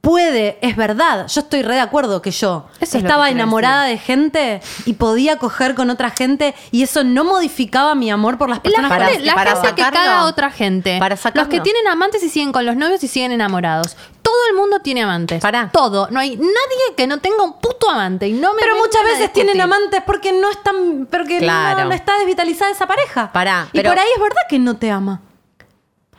[0.00, 1.26] puede, es verdad.
[1.26, 4.60] Yo estoy re de acuerdo que yo Eso es lo estaba que enamorada de gente
[4.86, 8.62] y podía coger con otra gente y eso no modificaba mi amor por las La
[8.62, 10.98] personas Para- gente, la para gente que caga a otra gente.
[10.98, 13.96] Para los que tienen amantes y siguen con los novios y siguen enamorados.
[14.22, 15.40] Todo el mundo tiene amantes.
[15.42, 15.70] Pará.
[15.72, 16.08] Todo.
[16.10, 18.28] No hay nadie que no tenga un puto amante.
[18.28, 21.80] Y no me Pero muchas veces tienen amantes porque no están, porque Claro.
[21.80, 23.32] no, no está desvitalizada esa pareja.
[23.32, 25.22] Pará, y pero- por ahí es verdad que no te ama.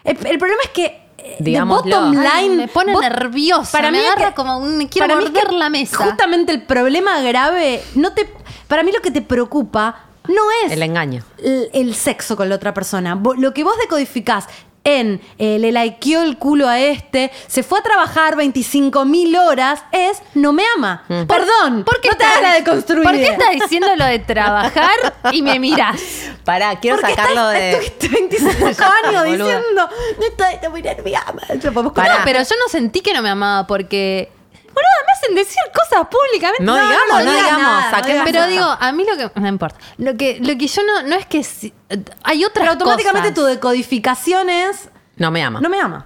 [0.03, 1.95] El, el problema es que eh, the Digámoslo.
[2.01, 3.71] bottom Ay, line me pone vos- nerviosa.
[3.71, 5.97] Para me mí agarra que- como un, me quiero para es que la mesa.
[5.97, 8.29] Justamente el problema grave no te
[8.67, 11.23] para mí lo que te preocupa no es El engaño.
[11.43, 13.19] el, el sexo con la otra persona.
[13.37, 14.47] Lo que vos decodificás
[14.97, 19.83] en eh, le likeó el culo a este, se fue a trabajar 25 mil horas,
[19.91, 21.03] es no me ama.
[21.07, 23.03] Perdón, ¿Por qué no te estás- hagas la de construir.
[23.03, 24.91] ¿Por qué estás diciendo lo de trabajar
[25.31, 26.01] y me miras?
[26.43, 27.71] Pará, quiero sacarlo estás- de.
[27.71, 31.41] Estuviste 25 años diciendo, no estoy, no, mira, no me ama.
[31.49, 32.19] Lo podemos Pará.
[32.19, 34.31] No, pero yo no sentí que no me amaba porque.
[34.73, 36.63] Boluda, me hace pueden decir cosas públicamente.
[36.63, 37.61] No, digamos, no, digamos.
[37.61, 39.39] nada, saquemos Pero digo, a mí lo que.
[39.39, 39.77] No importa.
[39.97, 41.01] Lo que, lo que yo no.
[41.03, 41.43] No es que.
[41.43, 41.73] si-
[42.23, 44.89] hay otras Pero automáticamente tu decodificación es.
[45.17, 45.59] No me ama.
[45.61, 46.05] No me ama.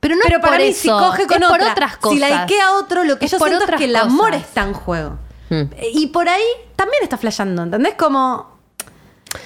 [0.00, 1.96] Pero no Pero es para por mí, eso, si coge con es otra, por otras
[1.98, 2.14] cosas.
[2.14, 4.46] si la ikea a otro, lo que Es yo siento es que el amor cosas.
[4.46, 5.18] está en juego.
[5.50, 5.62] Hmm.
[5.92, 6.44] Y por ahí
[6.76, 7.94] también está flasheando, ¿entendés?
[7.94, 8.49] Como.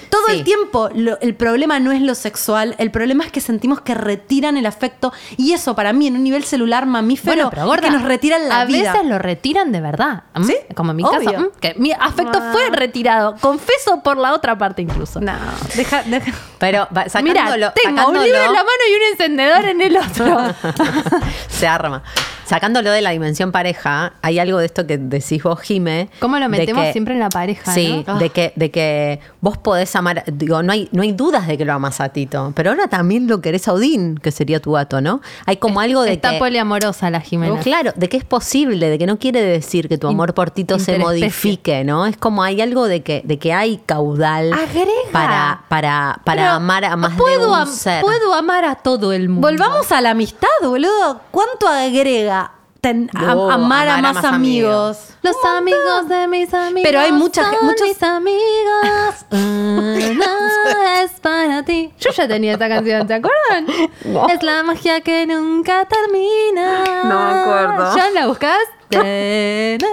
[0.09, 0.33] Todo Sí.
[0.39, 3.93] el tiempo lo- el problema no es lo sexual, el problema es que sentimos que
[3.93, 7.67] retiran el afecto y eso para mí en un nivel celular mamífero Bueno, pero es
[7.67, 8.93] gorda, que nos retiran la a vida.
[8.93, 10.23] veces lo retiran de verdad.
[10.45, 10.55] ¿Sí?
[10.75, 11.51] Como en mi Obvio.
[11.61, 11.75] caso.
[11.77, 12.49] mi afecto Ah.
[12.51, 13.35] fue retirado.
[13.41, 15.19] Confeso por la otra parte incluso.
[15.21, 15.33] No,
[15.75, 16.31] deja, deja.
[16.57, 19.81] Pero va- Mira, sacándolo, tengo un sacándolo- libro en la mano y un encendedor en
[19.81, 20.37] el otro.
[21.55, 22.03] se arma.
[22.45, 26.09] Sacándolo de la dimensión pareja, hay algo de esto que decís vos, Jime.
[26.19, 27.73] ¿Cómo lo metemos que- siempre en la pareja?
[27.73, 28.19] Sí, ¿no?
[28.19, 31.65] de, que, de que vos podés amar, digo, no hay, no hay dudas de que
[31.65, 35.01] lo amas a Tito, pero ahora también lo querés a Odín, que sería tu gato,
[35.01, 35.21] ¿no?
[35.47, 36.37] Hay como algo de Está que...
[36.37, 37.59] poliamorosa la Jimena.
[37.61, 40.77] Claro, de que es posible, de que no quiere decir que tu amor por Tito
[40.77, 42.05] se modifique, ¿no?
[42.05, 44.85] Es como hay algo de que, de que hay caudal Agrega.
[45.11, 48.01] para, para, para Pero amar a más puedo de un am- ser.
[48.03, 49.47] Puedo amar a todo el mundo.
[49.47, 51.21] Volvamos a la amistad, boludo.
[51.45, 55.09] ¿Cuánto agrega ten- a- Oh, amar, a más, amigos?
[55.21, 56.81] Los amigos de mis amigos.
[56.83, 59.25] Pero hay mucha ge- son muchos- mis amigos.
[59.31, 61.91] Una es para ti.
[61.99, 63.67] Yo ya tenía esta canción, ¿te acuerdan?
[64.05, 64.27] No.
[64.29, 66.83] Es la magia que nunca termina.
[67.03, 67.95] No me acuerdo.
[67.95, 68.75] ¿Ya la buscaste?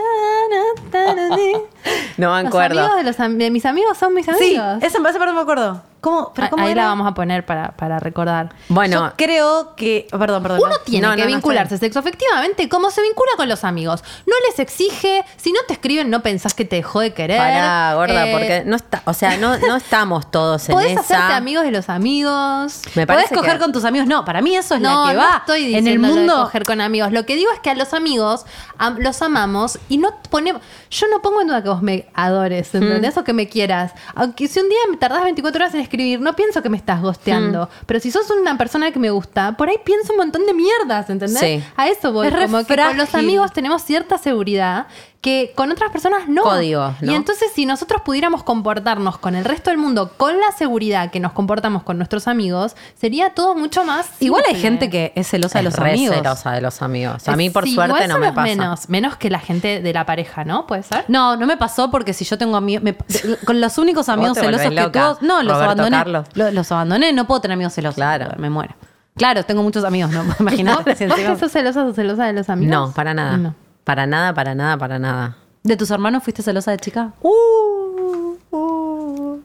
[2.19, 2.81] No me Los acuerdo.
[2.81, 4.83] amigos de, los am- de mis amigos son mis Sí, amigos.
[4.83, 5.83] esa, esa parte me acuerdo.
[6.03, 6.33] ¿Cómo?
[6.35, 6.83] ¿Pero cómo Ahí era?
[6.83, 8.51] la vamos a poner para, para recordar.
[8.69, 10.07] Bueno, Yo creo que.
[10.11, 10.61] Perdón, perdón.
[10.63, 14.03] Uno tiene No, que no, no, vincularse sexoafectivamente como se vincula con los amigos.
[14.27, 17.39] No les exige, si no te escriben, no pensás que te dejó de querer.
[17.39, 21.01] Pará, gorda, Eh, porque no está, o sea, no, no estamos todos en Podés esa.
[21.01, 22.83] hacerte amigos de los amigos.
[22.97, 24.09] Me Podés parece coger que- con tus amigos.
[24.09, 25.37] No, para mí eso es No, la que no va.
[25.39, 26.43] estoy en diciendo el lo de mundo.
[26.45, 27.13] coger con amigos.
[27.13, 28.45] Lo que digo es que a los amigos
[28.79, 30.63] am- los amamos y no ponemos.
[30.91, 33.17] Yo no pongo en duda que vos me adores, ¿entendés?
[33.17, 33.93] O que me quieras.
[34.17, 37.01] Aunque si un día me tardás 24 horas en escribir, no pienso que me estás
[37.01, 37.69] gosteando.
[37.87, 41.09] Pero si sos una persona que me gusta, por ahí pienso un montón de mierdas,
[41.11, 41.39] ¿entendés?
[41.39, 41.63] Sí.
[41.77, 42.29] A eso voy.
[42.29, 44.87] Es Como que con los amigos tenemos cierta seguridad
[45.23, 46.43] que con otras personas no.
[46.43, 47.13] Códigos, ¿no?
[47.13, 51.21] Y entonces, si nosotros pudiéramos comportarnos con el resto del mundo con la seguridad que
[51.21, 54.11] nos comportamos con nuestros amigos, sería todo mucho más.
[54.21, 56.17] Igual hay gente que es celosa de los re amigos.
[56.17, 57.29] celosa de los amigos.
[57.29, 58.43] A mí, por Sí, suerte, igual no me pasa.
[58.49, 60.67] Menos, menos que la gente de la pareja, ¿no?
[60.67, 61.05] ¿Puede ser?
[61.07, 62.83] No, no me pasó porque si yo tengo amigos.
[62.83, 62.97] me-
[63.45, 65.27] con los únicos amigos celosos que tuve.
[65.27, 65.97] No, los Roberto abandoné.
[65.99, 66.27] Carlos.
[66.35, 67.95] Los, abandoné, no puedo tener amigos celosos.
[67.95, 68.27] Claro.
[68.39, 68.75] Me muero.
[69.17, 70.25] Claro, tengo muchos amigos, ¿no?
[70.41, 70.97] Imagínate.
[70.97, 72.73] si ¿Vos encima- que sos celosa o celosa de los amigos?
[72.73, 73.37] No, para nada.
[73.37, 73.55] No.
[73.85, 75.37] Para nada, para nada, para nada.
[75.63, 77.13] ¿De tus hermanos fuiste celosa de chica?
[77.21, 79.41] Uh, uh.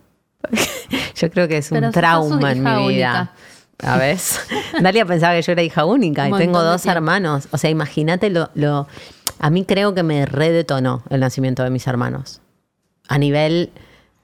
[1.16, 3.32] Yo creo que es un Pero trauma en mi vida.
[3.84, 4.18] A ver,
[4.82, 7.48] Dalia pensaba que yo era hija única y tengo dos hermanos.
[7.52, 8.88] O sea, imagínate lo, lo.
[9.40, 12.42] A mí creo que me redetonó el nacimiento de mis hermanos.
[13.08, 13.72] A nivel,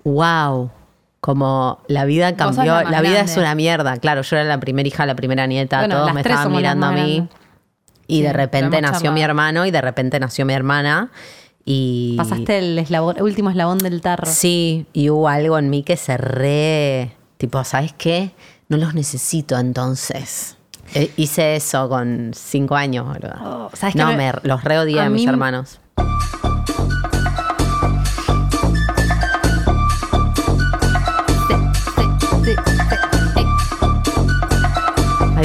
[0.03, 0.71] wow.
[1.19, 3.31] Como la vida cambió, la vida grande.
[3.31, 3.95] es una mierda.
[3.97, 6.91] Claro, yo era la primera hija, la primera nieta, Bueno, todos me estaban mirando a
[6.91, 7.15] mí.
[7.17, 7.42] grandes.
[8.13, 11.09] Y Sí, de repente nació mi hermano y de repente nació mi hermana.
[11.65, 14.27] Y Pasaste el eslabón- último eslabón del tarro.
[14.27, 17.13] Sí, y hubo algo en mí que se re.
[17.37, 18.31] Tipo, ¿sabes qué?
[18.69, 20.57] No los necesito entonces.
[20.93, 23.37] Eh, hice eso con cinco años, ¿verdad?
[23.41, 25.79] Oh, ¿sabes no, qué me, me- los re odié a a mis hermanos.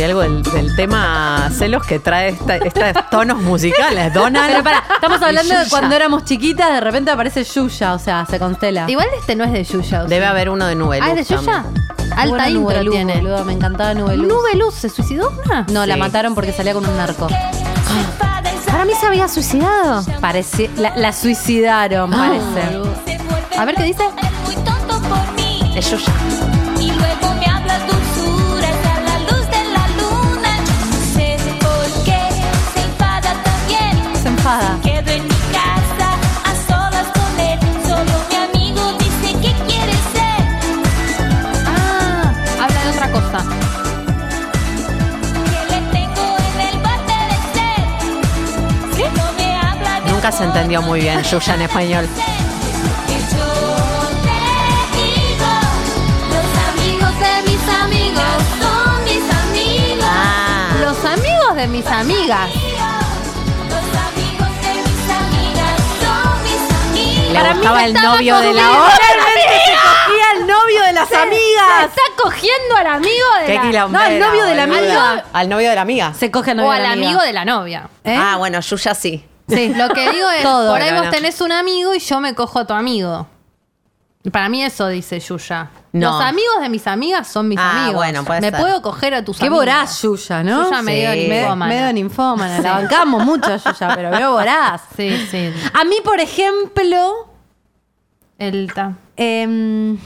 [0.09, 4.13] Algo del, del tema celos que trae esta- estos tonos musicales.
[4.15, 4.49] Donald.
[4.51, 8.39] Pero pará, estamos hablando de cuando éramos chiquitas, de repente aparece Yuya, o sea, se
[8.39, 8.85] constela.
[8.89, 10.05] Igual este no es de Yuya.
[10.05, 11.65] Debe haber uno de Nube Ah, ¿es de Luz Yuya?
[12.17, 13.15] Alta Buena intro Nube Luz, tiene.
[13.17, 14.29] boludo, me encantaba Nube Luz.
[14.29, 15.67] Nube Luz, ¿se suicidó una?
[15.71, 17.29] No, la mataron porque salía con un narco.
[18.71, 20.05] Para mí se había suicidado.
[20.21, 22.81] Parece, la, la suicidaron, parece.
[23.59, 24.05] A ver qué dice.
[24.23, 25.73] Es muy tonto por mí.
[25.77, 26.13] Es Yuya.
[50.29, 52.07] Nunca se entendió muy bien Yuya en español.
[60.03, 60.75] Ah.
[60.83, 62.51] Los amigos de mis amigas.
[63.71, 67.33] Los amigos de mis amigas son mis amigos.
[67.33, 68.99] Le gustaba el estaba novio de la otra.
[70.09, 71.15] ¡Y el novio de las Se
[71.87, 73.89] está cogiendo al amigo de Qué la...
[73.89, 75.25] No, el novio de la amiga.
[75.33, 76.13] Al novio de la amiga.
[76.13, 77.09] Se coge al novio O de al la amiga.
[77.09, 77.89] amigo de la novia.
[78.05, 78.15] ¿Eh?
[78.15, 79.25] Ah, bueno, Yuya sí.
[79.49, 81.11] Sí, lo que digo es, Todo, por ahí no, vos no.
[81.11, 83.27] tenés un amigo y yo me cojo a tu amigo.
[84.33, 85.71] Para mí eso dice Yuya.
[85.93, 86.11] No.
[86.13, 87.95] Los amigos de mis amigas son mis Ah, amigos.
[87.95, 88.61] bueno, puede me ser.
[88.61, 89.65] puedo coger a tus Qué amigos.
[89.65, 90.65] voraz, Yuya, ¿no?
[90.65, 91.29] Yuya medio Sí.
[91.29, 91.75] ninfómana.
[91.75, 92.59] Medio ninfómana.
[92.61, 94.83] La bancamos mucho a Yuya, pero veo voraz.
[94.97, 95.51] Sí, sí.
[95.73, 97.31] A mí, por ejemplo,
[98.39, 99.99] El ta- em,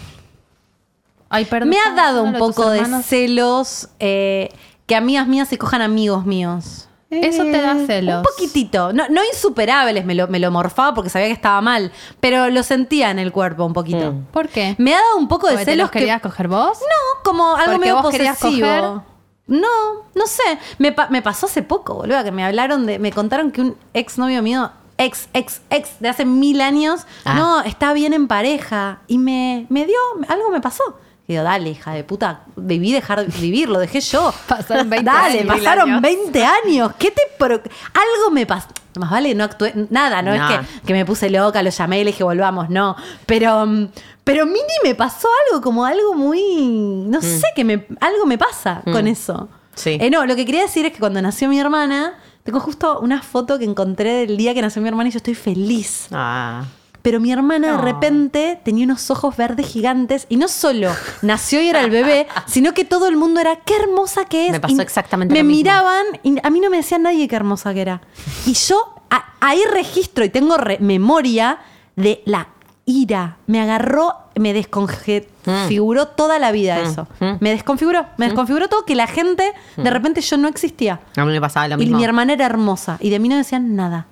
[1.29, 1.71] Ay, perdón.
[1.71, 4.51] me ha dado un poco de celos eh,
[4.87, 6.89] que amigas mías se cojan amigos míos.
[7.21, 8.17] Eso te da celos.
[8.19, 8.93] Un poquitito.
[8.93, 12.63] No, no insuperables, me lo, me lo morfaba porque sabía que estaba mal, pero lo
[12.63, 14.13] sentía en el cuerpo un poquito.
[14.13, 14.25] Mm.
[14.33, 14.75] ¿Por qué?
[14.79, 15.99] Me ha dado un poco de ¿Porque te celos los que...
[16.01, 16.79] querías coger vos?
[16.81, 18.67] No, como algo ¿Porque medio vos posesivo.
[18.67, 18.83] coger?
[19.49, 19.69] No,
[20.15, 20.43] no sé.
[20.79, 22.99] Me, pa- me pasó hace poco, boludo, que me hablaron de.
[22.99, 27.35] Me contaron que un ex novio mío, ex, ex, ex de hace mil años, Ah.
[27.35, 29.01] no, está bien en pareja.
[29.09, 29.99] Y me, me dio.
[30.29, 30.83] Algo me pasó.
[31.29, 34.35] Y digo, dale, hija de puta, debí dejar de vivir, lo dejé yo.
[34.49, 35.57] Pasaron 20 Dale, años.
[35.57, 36.03] pasaron Mil años.
[36.03, 36.93] 20 años.
[36.99, 38.69] ¿Qué te pro- Algo me pasó.
[38.97, 39.73] Más vale, no actué.
[39.91, 40.51] Nada, no, No.
[40.51, 42.95] es que, que me puse loca, lo llamé y le dije, volvamos, no.
[43.25, 43.89] Pero, mm,
[44.25, 46.43] pero Mini me pasó algo como algo muy.
[47.07, 49.49] No sé, que me, algo me pasa con eso.
[49.75, 49.97] Sí.
[50.01, 53.23] Eh, no, lo que quería decir es que cuando nació mi hermana, tengo justo una
[53.23, 56.09] foto que encontré del día que nació mi hermana y yo estoy feliz.
[56.13, 56.65] Ah.
[57.03, 60.89] Pero mi hermana de repente tenía unos ojos verdes gigantes y no solo
[61.23, 64.53] nació y era el bebé, sino que todo el mundo era qué hermosa que es.
[64.53, 65.57] Me pasó Y exactamente Me lo mismo.
[65.59, 68.03] miraban y a mí no me decía nadie qué hermosa que era.
[68.47, 71.59] Y yo a- ahí registro y tengo re- memoria
[71.97, 72.49] de la
[72.87, 73.37] ira.
[73.47, 77.07] Me agarró, me desconfiguró toda la vida eso.
[77.21, 77.33] mm.
[77.41, 81.01] Me desconfiguró, me desconfiguró todo que la gente, de repente yo no existía.
[81.17, 81.99] A mí me pasaba lo Y mismo.
[81.99, 84.07] mi hermana era hermosa y de mí no decían nada.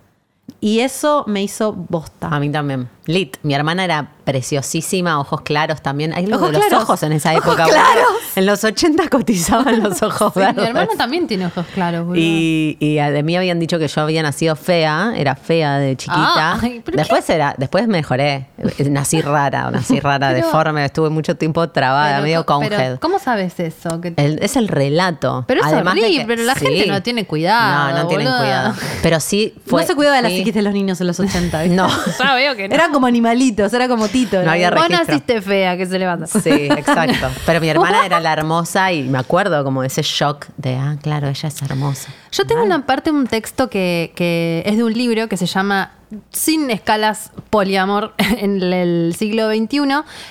[0.60, 2.28] Y eso me hizo bosta.
[2.28, 2.88] A mí también.
[3.06, 3.36] Lit.
[3.42, 6.12] Mi hermana era preciosísima, ojos claros también.
[6.14, 6.84] Hay algo Ojos de los claros.
[6.84, 7.64] ojos en esa Ojos época.
[7.64, 8.04] claros.
[8.06, 8.20] boludo.
[8.36, 10.66] En los 80 cotizaban los ojos Sí, mi verdes.
[10.68, 12.20] hermano también tiene ojos claros, boludo.
[12.22, 16.52] Y, y de mí habían dicho que yo había nacido fea, era fea de chiquita.
[16.52, 18.46] Ah, ay, ¿pero después era, después mejoré.
[18.88, 22.98] Nací rara, nací rara, Pero- deforme, estuve mucho tiempo trabada, Pero medio co- pero, conhead.
[23.00, 24.00] ¿Cómo sabes eso?
[24.00, 25.44] Que- El- es el relato.
[25.46, 28.26] Pero es Además de horrible, que- pero la gente no tiene cuidado, No, no tienen
[28.26, 28.40] boluda.
[28.40, 28.74] cuidado.
[29.02, 29.82] Pero sí fue.
[29.82, 30.36] no se cuidaba de la sí.
[30.38, 31.62] psiquis de los niños en los 80.
[31.62, 31.76] ¿viste?
[31.76, 31.88] No.
[32.18, 32.74] Ya veo que no.
[32.74, 35.06] Eran como animalitos, era como No había Vos registro.
[35.06, 36.26] naciste fea, que se levanta.
[36.26, 37.28] Sí, exacto.
[37.46, 41.28] Pero mi hermana era la hermosa y me acuerdo como ese shock de, ah, claro,
[41.28, 42.10] ella es hermosa.
[42.32, 45.92] Yo tengo una parte, un texto que, que es de un libro que se llama
[46.30, 49.80] Sin escalas poliamor en el siglo XXI,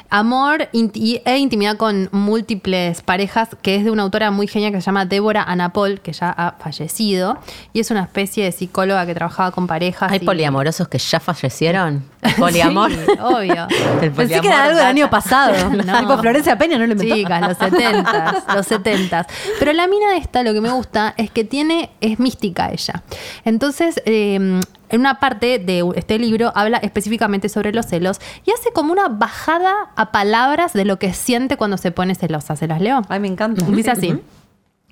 [0.09, 4.77] amor inti- e intimidad con múltiples parejas, que es de una autora muy genia que
[4.81, 7.37] se llama Débora Anapol, que ya ha fallecido,
[7.73, 10.11] y es una especie de psicóloga que trabajaba con parejas.
[10.11, 12.03] ¿Hay y- poliamorosos que ya fallecieron?
[12.37, 12.91] ¿Poliamor?
[12.91, 13.67] Sí, obvio.
[14.01, 15.53] El Pensé que era algo del año pasado.
[15.69, 15.99] No.
[15.99, 17.15] Tipo Florencia Peña no lo inventó.
[17.15, 19.27] Chicas, los setentas, los setentas.
[19.59, 23.03] Pero la mina esta, lo que me gusta es que tiene, es mística ella.
[23.45, 28.71] Entonces, eh, en una parte de este libro habla específicamente sobre los celos y hace
[28.73, 32.55] como una bajada a palabras de lo que siente cuando se pone celosa.
[32.55, 33.01] ¿Se las leo?
[33.09, 33.65] Ay, me encanta.
[33.65, 34.19] Dice así.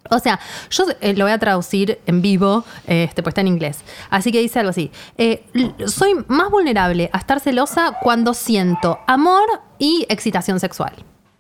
[0.10, 3.48] O sea, yo eh, lo voy a traducir en vivo, eh, este, pues está en
[3.48, 3.80] inglés.
[4.10, 4.92] Así que dice algo así.
[5.18, 5.44] Eh,
[5.88, 9.46] soy más vulnerable a estar celosa cuando siento amor
[9.80, 10.94] y excitación sexual.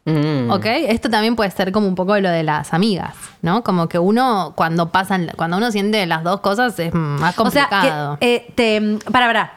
[0.08, 0.50] Mm.
[0.52, 0.66] ¿Ok?
[0.66, 3.62] Esto también puede ser como un poco lo de las amigas, ¿no?
[3.62, 7.66] Como que uno, cuando pasan, cuando uno siente las dos cosas, es más O sea,
[7.68, 8.18] complicado.
[8.20, 9.54] que, eh, te, para, para.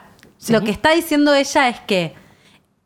[0.49, 2.15] Lo que está diciendo ella es que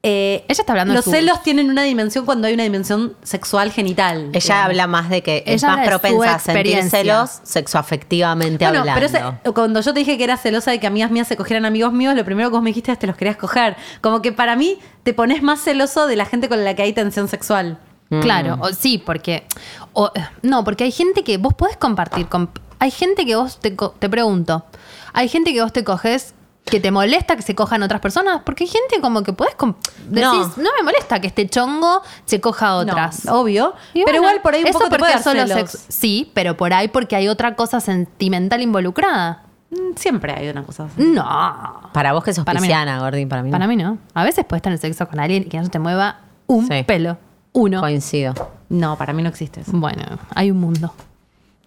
[0.07, 3.15] eh, Ella está hablando de los su- celos tienen una dimensión cuando hay una dimensión
[3.23, 4.29] sexual genital.
[4.33, 4.65] Ella digamos.
[4.65, 9.07] habla más de que es Ella más de propensa a sentir celos sexoafectivamente Bueno, hablando.
[9.07, 11.65] pero ese- cuando yo te dije que era celosa de que amigas mías se cogieran
[11.65, 13.75] amigos míos, lo primero que vos me dijiste es te los querías coger.
[14.01, 16.93] Como que para mí te pones más celoso de la gente con la que hay
[16.93, 17.77] tensión sexual.
[18.09, 18.19] Mm.
[18.21, 19.45] Claro, o, sí, porque.
[19.93, 20.11] o-
[20.43, 22.27] no, porque hay gente que vos podés compartir.
[22.27, 24.65] con- hay gente que vos te pregunto.
[25.13, 26.33] Hay gente que vos te coges
[26.65, 28.41] que te molesta que se cojan otras personas.
[28.43, 29.55] Porque hay gente como que podés.
[29.55, 29.75] com-
[30.09, 30.69] Decís, no.
[30.77, 33.25] me molesta que este chongo se coja a otras.
[33.25, 33.73] No, obvio.
[33.93, 35.43] Y pero bueno, igual por ahí un eso poco te puede solo
[35.89, 39.43] Sí, pero por ahí porque hay otra cosa sentimental involucrada.
[39.69, 41.01] Mm, Siempre hay una cosa así.
[41.03, 41.89] No.
[41.93, 42.71] Para vos que sos Para mí no.
[42.71, 43.55] pisciana, Gordi, para mí no.
[43.57, 43.97] Para mí no.
[44.13, 46.83] A veces puedes tener sexo con alguien y que no se te mueva un Sí.
[46.83, 47.17] pelo.
[47.53, 47.79] Uno.
[47.79, 48.33] Coincido.
[48.69, 49.71] No, para mí no existe eso.
[49.73, 50.93] Bueno, hay un mundo.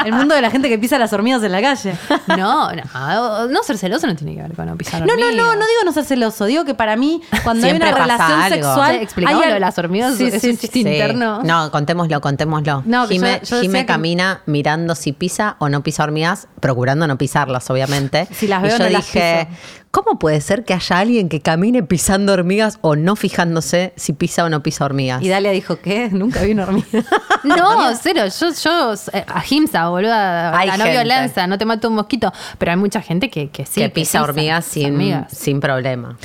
[0.04, 1.94] El mundo de la gente que pisa las hormigas en la calle.
[2.28, 5.34] No, no, no ser celoso no tiene que ver con no pisar No, no, hormigas.
[5.36, 6.44] no, no digo no ser celoso.
[6.46, 8.54] Digo que para mí, cuando hay Siempre una pasa relación algo.
[8.68, 8.96] sexual.
[8.98, 10.14] ¿Te explicamos hay lo de las hormigas?
[10.16, 10.88] Sí, Es sí, un chiste sí.
[10.88, 11.42] interno.
[11.42, 12.82] No, contémoslo, contémoslo.
[12.86, 16.48] No, que Jime, yo- yo Jime que- camina mirando si pisa o no pisa hormigas,
[16.60, 18.26] procurando no pisarlas, obviamente.
[18.32, 19.48] Si las Y veo, yo no las dije,
[19.90, 24.44] ¿Cómo puede ser que haya alguien que camine pisando hormigas o no fijándose si pisa
[24.44, 25.22] o no pisa hormigas?
[25.22, 26.08] Y Dalia dijo, ¿qué?
[26.12, 26.86] Nunca vi una hormiga.
[27.44, 28.22] No, cero.
[28.38, 32.32] Yo, yo eh, a Himsa, boluda, a no violencia, no te mato un mosquito.
[32.58, 33.80] Pero hay mucha gente que, que sí.
[33.80, 35.32] que pisa hormigas sin, hormigas.
[35.32, 36.18] sin problema.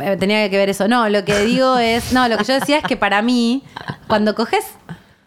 [0.00, 0.88] Eh, Tenía que ver eso.
[0.88, 2.12] No, lo que digo es.
[2.12, 3.62] No, lo que yo decía es que para mí,
[4.08, 4.64] cuando coges.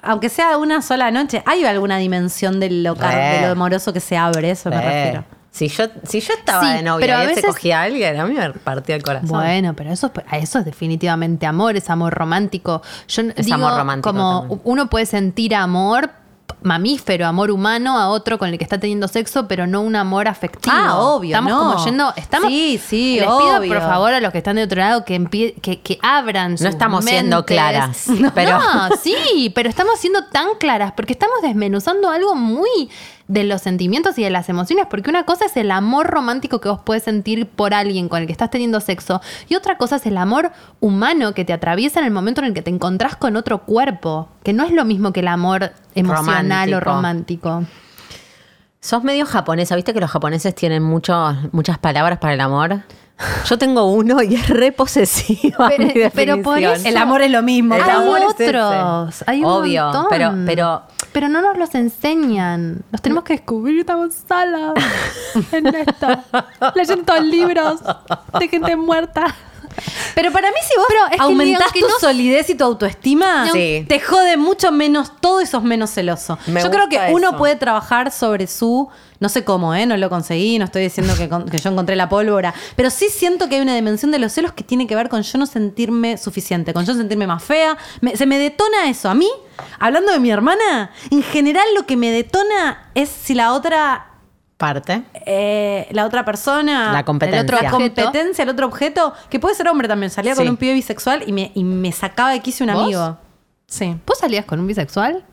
[0.02, 3.36] Aunque sea una sola noche, hay alguna dimensión de lo, car- Eh.
[3.40, 5.26] de lo amoroso que se abre, eso me Eh, refiero.
[5.58, 7.80] Si yo, si yo estaba Sí, de novia pero y a él se veces- cogía
[7.82, 9.30] a alguien, a mí me partía el corazón.
[9.30, 12.82] Bueno, pero eso, es- eso es definitivamente amor, es amor romántico.
[13.08, 14.62] Yo Es digo, amor romántico como también.
[14.64, 16.12] uno puede sentir amor
[16.62, 20.28] mamífero, amor humano a otro con el que está teniendo sexo, pero no un amor
[20.28, 20.76] afectivo.
[20.76, 21.60] Ah, obvio, Estamos no.
[21.74, 23.74] como yendo, estamos Sí, sí, Les pido obvio.
[23.74, 25.24] por favor a los que están de otro lado que
[25.62, 28.60] que, que abran sus No estamos siendo claras, No, pero-
[29.02, 32.90] sí, pero estamos siendo tan claras porque estamos desmenuzando algo muy
[33.28, 36.70] de los sentimientos y de las emociones, porque una cosa es el amor romántico que
[36.70, 40.06] vos puedes sentir por alguien con el que estás teniendo sexo, y otra cosa es
[40.06, 43.36] el amor humano que te atraviesa en el momento en el que te encontrás con
[43.36, 47.50] otro cuerpo, que no es lo mismo que el amor emocional o Romántico.
[47.50, 47.78] romántico.
[48.80, 52.84] Sos medio japonesa, ¿viste que los japoneses tienen muchos, muchas palabras para el amor?
[53.50, 55.70] Yo tengo uno y es re posesiva.
[55.70, 57.76] Pero- mi pero por eso- El amor es lo mismo.
[57.76, 58.50] El hay amor es ese.
[58.50, 60.06] otros, hay un Obvio, montón.
[60.10, 60.82] pero- pero-
[61.14, 62.84] Pero no nos los enseñan.
[62.92, 64.74] Los tenemos que descubrir, estamos solas
[65.52, 66.08] en esto.
[66.76, 67.80] Leyendo todos libros
[68.40, 69.34] de gente muerta.
[70.16, 73.48] Pero para mí, si vos Pero es que aumentás tu no- solidez y tu autoestima,
[73.52, 73.86] Sí.
[73.88, 76.38] te jode mucho menos todo y sos menos celoso.
[76.48, 77.38] Me yo creo que uno eso.
[77.38, 78.90] puede trabajar sobre su.
[79.20, 79.86] No sé cómo, ¿eh?
[79.86, 82.54] No lo conseguí, no estoy diciendo que, con- que yo encontré la pólvora.
[82.76, 85.22] Pero sí siento que hay una dimensión de los celos que tiene que ver con
[85.24, 87.78] yo no sentirme suficiente, con yo sentirme más fea.
[88.02, 89.10] Me- se me detona eso.
[89.10, 89.28] A mí,
[89.80, 94.04] hablando de mi hermana, en general lo que me detona es si la otra
[94.58, 95.04] Parte.
[95.26, 97.40] eh, la otra persona, La competencia.
[97.42, 100.10] el otro la competencia, el otro objeto, que puede ser hombre también.
[100.10, 102.84] Salía con un pibe bisexual y me, y me sacaba de quicio un ¿Vos?
[102.84, 103.18] amigo.
[103.68, 103.96] Sí.
[104.06, 105.26] ¿Vos salías con un bisexual?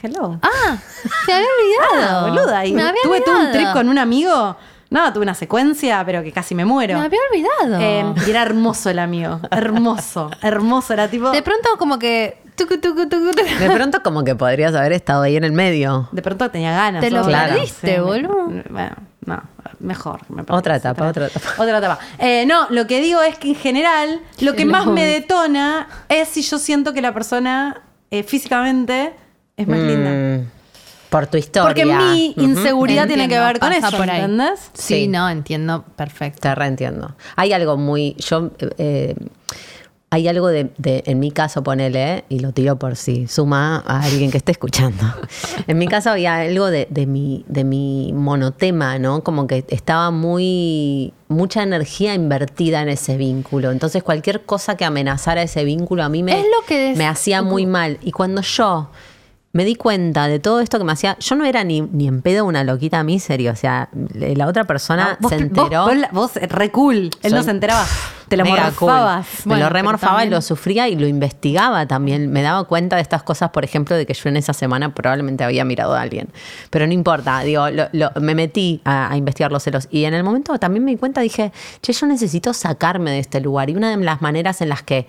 [0.00, 0.38] Hello.
[0.42, 0.78] Ah,
[1.26, 2.16] me había olvidado.
[2.16, 2.66] Ah, boluda.
[2.66, 4.56] Y me había tuve todo un trip con un amigo.
[4.90, 6.98] No, tuve una secuencia, pero que casi me muero.
[6.98, 7.82] Me había olvidado.
[7.82, 9.40] Eh, y era hermoso el amigo.
[9.50, 10.30] Hermoso.
[10.40, 10.92] hermoso.
[10.92, 11.30] Era tipo.
[11.30, 12.40] de pronto como que...
[12.54, 13.58] tucu, tucu, tucu, tucu.
[13.58, 16.08] De pronto como que podrías haber estado ahí en el medio.
[16.12, 17.00] De pronto tenía ganas.
[17.00, 17.36] Te lo obvio.
[17.36, 18.46] perdiste, boludo.
[18.70, 18.96] Bueno,
[19.26, 19.42] no,
[19.80, 20.20] mejor.
[20.28, 20.58] me parece.
[20.58, 21.48] Otra etapa, otra etapa.
[21.58, 21.98] Otra etapa.
[22.18, 26.28] Eh, no, lo que digo es que en general lo que más me detona es
[26.28, 29.12] si yo siento que la persona eh, físicamente
[29.58, 30.10] es más linda.
[30.10, 30.50] Mm,
[31.10, 31.68] Por tu historia.
[31.68, 34.20] Porque mi inseguridad tiene que ver con eso, por ahí.
[34.20, 34.60] ¿entendés?
[34.74, 35.08] Sí, Sí.
[35.08, 36.40] no, entiendo perfecto.
[36.42, 37.14] Te reentiendo.
[37.36, 38.14] Hay algo muy.
[38.18, 38.50] Yo.
[38.78, 39.14] eh,
[40.10, 44.00] hay algo de, de- en mi caso, ponele, y lo tiro por si suma a
[44.00, 45.04] alguien que esté escuchando.
[45.66, 49.22] En mi caso había algo de, de mi, de mi monotema, ¿no?
[49.22, 51.12] Como que estaba muy.
[51.28, 53.70] mucha energía invertida en ese vínculo.
[53.70, 57.42] Entonces, cualquier cosa que amenazara ese vínculo a mí me, Es lo que me hacía
[57.42, 57.98] muy mal.
[58.00, 58.88] Y cuando yo
[59.58, 62.22] me di cuenta de todo esto que me hacía, yo no era ni, ni en
[62.22, 63.50] pedo una loquita miseria.
[63.50, 65.84] O sea, la otra persona vos, se enteró.
[65.86, 67.10] Vos, vos, eh, re cool.
[67.24, 67.84] Él no se enteraba.
[68.28, 69.26] Te lo morfabas.
[69.26, 69.44] cool.
[69.46, 72.30] Bueno, me lo remorfaba y lo sufría y lo investigaba también.
[72.30, 75.42] Me daba cuenta de estas cosas, por ejemplo, de que yo en esa semana probablemente
[75.42, 76.28] había mirado a alguien.
[76.70, 79.88] Pero no importa, digo, lo- lo- me metí a, a investigar los celos.
[79.90, 81.52] Y en el momento también me di cuenta, dije,
[81.82, 83.70] che, yo necesito sacarme de este lugar.
[83.70, 85.08] Y una de las maneras en las que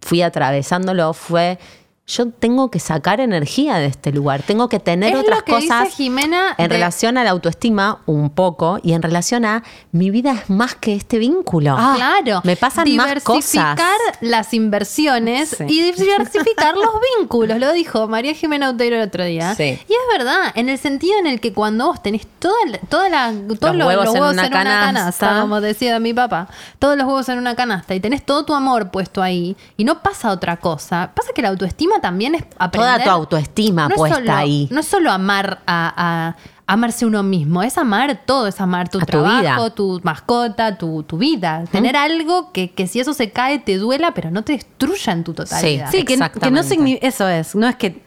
[0.00, 1.58] fui atravesándolo fue.
[2.06, 5.56] Yo tengo que sacar energía de este lugar, tengo que tener Es lo otras que
[5.56, 9.62] dice cosas Jimena en de- relación a la autoestima un poco y en relación a
[9.90, 11.74] mi vida es más que este vínculo.
[11.78, 12.42] Ah, claro.
[12.44, 13.52] Me pasan más cosas.
[13.52, 15.64] Diversificar las inversiones Sí.
[15.66, 17.58] y diversificar los vínculos.
[17.58, 19.54] Lo dijo María Jimena Otero el otro día.
[19.54, 19.62] Sí.
[19.88, 23.08] Y es verdad, en el sentido en el que cuando vos tenés toda la, toda
[23.08, 26.48] la, todos los, huevos los en una en una canasta, canasta, como decía mi papá,
[26.78, 30.02] todos los huevos en una canasta y tenés todo tu amor puesto ahí y no
[30.02, 31.12] pasa otra cosa.
[31.14, 32.92] Pasa que la autoestima también es aprender.
[32.94, 34.68] Toda tu autoestima es puesta solo- ahí.
[34.70, 36.36] No es solo amar a, a-
[36.66, 39.70] amarse uno mismo, es amar todo, es amar tu A tu trabajo, vida.
[39.74, 41.64] tu mascota, tu, tu vida.
[41.70, 45.24] Tener algo que, que si eso se cae te duela, pero no te destruya en
[45.24, 45.90] tu totalidad.
[45.90, 46.60] Sí, que, que no.
[47.02, 47.54] Eso es.
[47.54, 48.02] No es que.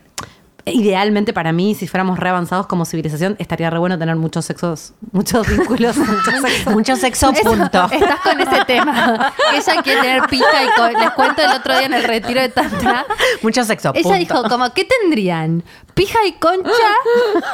[0.74, 4.93] Idealmente para mí, si fuéramos re avanzados como civilización, estaría re bueno tener muchos sexos,
[5.11, 6.74] muchos vínculos, muchos sexos.
[6.74, 7.89] Mucho sexo, Eso, punto.
[7.91, 9.34] Estás con ese tema.
[9.53, 12.49] Ella quiere tener pija y co- les cuento el otro día en el retiro de
[12.49, 13.05] Tantra.
[13.41, 14.18] Mucho sexo, Ella punto.
[14.20, 15.63] dijo, como, ¿qué tendrían?
[15.93, 16.70] ¿Pija y concha?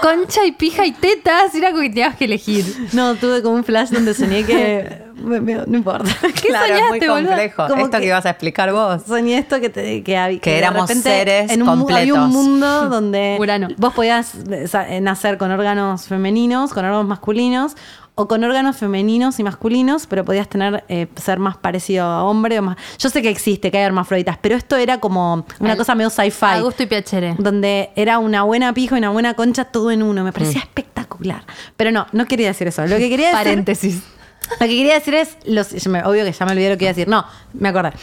[0.01, 1.53] ¿Concha y pija y tetas?
[1.55, 2.89] Era como que tenías que elegir.
[2.93, 6.09] No, tuve como un flash donde soñé que me- me- no importa.
[6.41, 7.67] claro, es muy soñaste, complejo.
[7.67, 9.01] Como Esto que, ibas a explicar vos.
[9.07, 13.37] Soñé esto que, te, que, hab- de éramos repente seres en un, Había mundo donde
[13.39, 13.69] Urano.
[13.77, 17.75] vos podías eh, eh, nacer con órganos femeninos, con órganos masculinos,
[18.15, 22.59] o con órganos femeninos y masculinos, pero podías tener eh, ser más parecido a hombre
[22.59, 22.77] o más.
[22.99, 26.11] Yo sé que existe, que hay hermafroditas, pero esto era como una Al- cosa medio
[26.11, 26.45] sci-fi.
[26.45, 27.33] A gusto y piacere.
[27.39, 30.23] Donde era una buena pija y una buena concha todo en uno.
[30.23, 30.63] Me parecía Mm.
[30.63, 31.43] espectacular.
[31.75, 32.85] Pero no, no quería decir eso.
[32.85, 33.43] Lo que quería decir.
[33.45, 34.03] Paréntesis.
[34.51, 35.37] Lo que quería decir es.
[35.45, 35.67] Los,
[36.05, 37.07] obvio que ya me olvidé lo que iba a decir.
[37.07, 37.93] No, me acordé.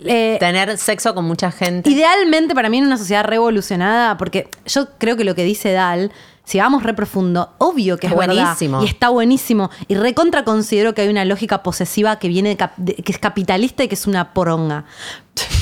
[0.00, 1.88] Eh, Tener sexo con mucha gente.
[1.90, 6.10] Idealmente para mí en una sociedad revolucionada, porque yo creo que lo que dice Dal,
[6.44, 8.82] si vamos re profundo, obvio que es Es verdad, buenísimo.
[8.82, 13.12] y está buenísimo y recontra considero que hay una lógica posesiva que viene de- que
[13.12, 14.84] es capitalista y que es una poronga.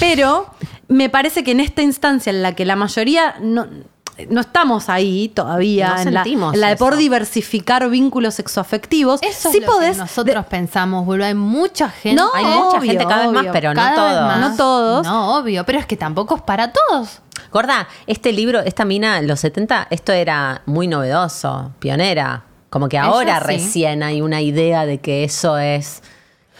[0.01, 0.47] Pero
[0.89, 3.67] me parece que en esta instancia en la que la mayoría no
[4.29, 6.91] no estamos ahí todavía No en, la, sentimos en la de eso.
[6.97, 9.23] diversificar vínculos sexoafectivos.
[9.23, 11.27] Eso sí es lo podés que nosotros de- pensamos, boludo.
[11.27, 12.21] Hay mucha gente.
[12.21, 14.21] No, Hay mucha obvio, gente cada vez más, pero no todos.
[14.23, 14.39] más.
[14.51, 15.07] No todos.
[15.07, 15.65] No, obvio.
[15.65, 17.21] Pero es que tampoco es para todos.
[17.51, 22.45] Gorda, este libro, esta mina, en los 70, esto era muy novedoso, pionera.
[22.71, 23.45] Como que ahora sí.
[23.47, 26.03] recién hay una idea de que eso es.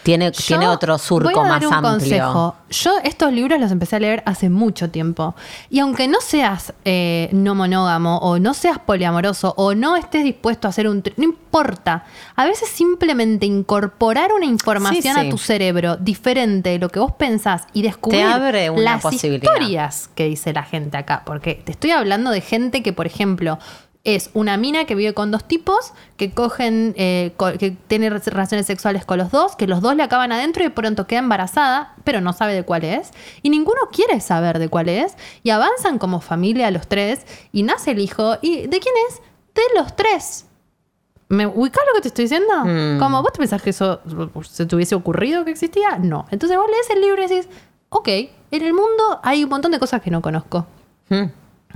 [0.03, 1.91] Tiene, tiene otro surco voy a más dar un amplio.
[1.91, 2.55] consejo.
[2.69, 5.33] Yo estos libros los empecé a leer hace mucho tiempo.
[5.69, 10.67] Y aunque no seas eh, no monógamo o no seas poliamoroso o no estés dispuesto
[10.67, 11.03] a hacer un...
[11.17, 12.03] No importa.
[12.35, 15.27] A veces simplemente incorporar una información Sí, sí.
[15.27, 20.09] a tu cerebro diferente de lo que vos pensás y descubrir abre una las historias
[20.15, 21.23] que dice la gente acá.
[21.25, 23.57] Porque te estoy hablando de gente que, por ejemplo...
[24.05, 28.19] Es una mina que vive con dos tipos, que cogen, eh, co- que tiene re-
[28.19, 31.95] relaciones sexuales con los dos, que los dos le acaban adentro y pronto queda embarazada,
[32.03, 33.11] pero no sabe de cuál es.
[33.43, 35.15] Y ninguno quiere saber de cuál es.
[35.41, 38.35] Y avanzan como familia los tres, y nace el hijo.
[38.41, 39.21] ¿Y de quién es?
[39.55, 40.47] De los tres.
[41.29, 42.53] ¿Me ubicás lo que te estoy diciendo?
[42.65, 42.99] Mm.
[42.99, 44.01] Como vos te pensás que eso
[44.43, 45.97] se te hubiese ocurrido que existía.
[45.97, 46.25] No.
[46.29, 47.47] Entonces vos lees el libro y decís,
[47.87, 50.67] ok, en el mundo hay un montón de cosas que no conozco.
[51.07, 51.23] Mm,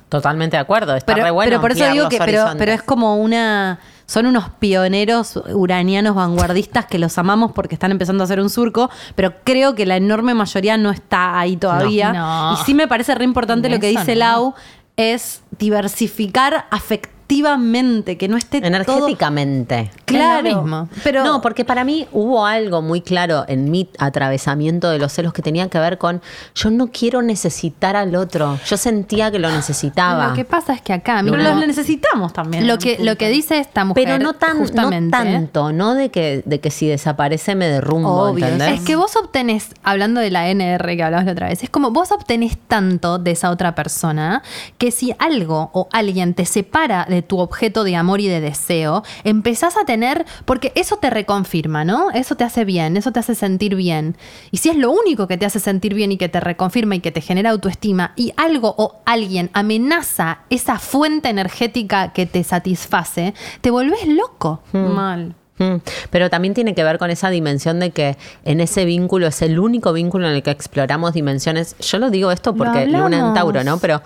[0.10, 0.96] Totalmente de acuerdo.
[0.96, 1.50] Está pero, re bueno.
[1.50, 6.98] pero por eso digo que pero, es como una son unos pioneros uranianos vanguardistas que
[6.98, 10.78] los amamos porque están empezando a hacer un surco, pero creo que la enorme mayoría
[10.78, 12.14] no está ahí todavía.
[12.14, 12.54] No.
[12.54, 14.20] Y sí me parece re importante lo que dice no.
[14.20, 14.56] Lau
[14.96, 19.92] es diversificar afectivamente, que no esté todo Energéticamente.
[20.06, 20.48] claro.
[20.48, 20.90] Es lo mismo.
[21.04, 25.34] Pero no, porque para mí hubo algo muy claro en mi atravesamiento de los celos
[25.34, 26.22] que tenía que ver con
[26.56, 28.58] yo no quiero necesitar al otro.
[28.66, 30.30] Yo sentía que lo necesitaba.
[30.30, 32.68] Lo que pasa es que acá, pero mira, los necesitamos también.
[32.68, 35.22] lo que, lo que dice esta mujer, Pero no, tan, no justamente, ¿eh?
[35.22, 35.94] tanto, ¿no?
[35.94, 38.80] De que, de que si desaparece me derrumbo, Obvio, ¿entendés?
[38.80, 41.92] Es que vos obtenés, hablando de la NR que hablabas la otra vez, es como
[41.92, 44.42] vos obtenés tanto de esa otra persona
[44.78, 49.04] que si algo o alguien te separa de tu objeto de amor y de deseo,
[49.24, 52.12] empezás a tener, porque eso te reconfirma, ¿no?
[52.12, 54.18] Eso te hace bien, eso te hace sentir bien.
[54.52, 57.00] Y si es lo único que te hace sentir bien y que te reconfirma y
[57.00, 63.34] que te genera autoestima y algo o alguien amenaza esa fuente energética que te satisface,
[63.62, 64.62] te volvés loco.
[64.74, 65.36] mal.
[65.60, 65.78] Mm,
[66.12, 69.60] Pero también tiene que ver con esa dimensión de que en ese vínculo es el
[69.60, 71.76] único vínculo en el que exploramos dimensiones.
[71.80, 73.34] Yo lo digo esto Lo porque Luna en.
[73.34, 73.80] Tauro, ¿no?
[73.80, 74.02] Pero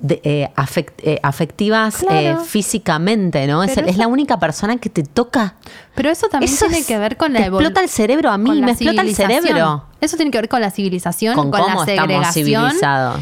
[0.00, 2.16] de, eh, afect- eh, afectivas Claro.
[2.42, 3.62] eh, físicamente, ¿no?
[3.62, 5.54] Es, la única persona que te toca.
[5.94, 7.72] Pero eso también Eso tiene es- que ver con la evolución.
[7.72, 9.84] explota el cerebro, a mí me explota el cerebro.
[10.00, 12.70] Eso tiene que ver con la civilización, Con con, cómo la segregación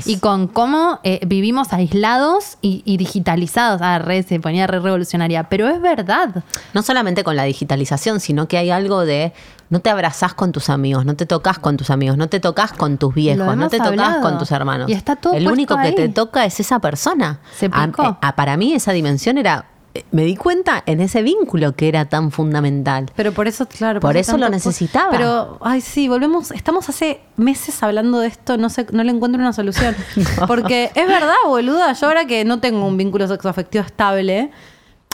[0.05, 3.81] y con cómo vivimos aislados y, y digitalizados.
[3.83, 6.45] Ah, re, se ponía re revolucionaria, pero es verdad.
[6.75, 9.33] No solamente con la digitalización, sino que hay algo de
[9.69, 12.73] no te abrazás con tus amigos, no te tocas con tus amigos, no te tocas
[12.73, 14.89] con tus viejos, no te tocas con tus hermanos.
[14.89, 17.41] Y está todo El único que te toca es esa persona.
[17.57, 18.19] Se picó.
[18.21, 22.05] a- para mí esa dimensión era eh, me di cuenta en ese vínculo que era
[22.05, 23.11] tan fundamental.
[23.17, 23.99] Pero por eso, claro.
[24.01, 25.11] Por pasa eso lo necesitaba.
[25.11, 26.51] Pero, ay, sí, volvemos.
[26.51, 29.97] Estamos hace meses hablando de esto, no sé, no le encuentro una solución.
[30.47, 31.93] Porque es verdad, boluda.
[31.95, 34.51] Yo ahora que no tengo un vínculo sexoafectivo estable,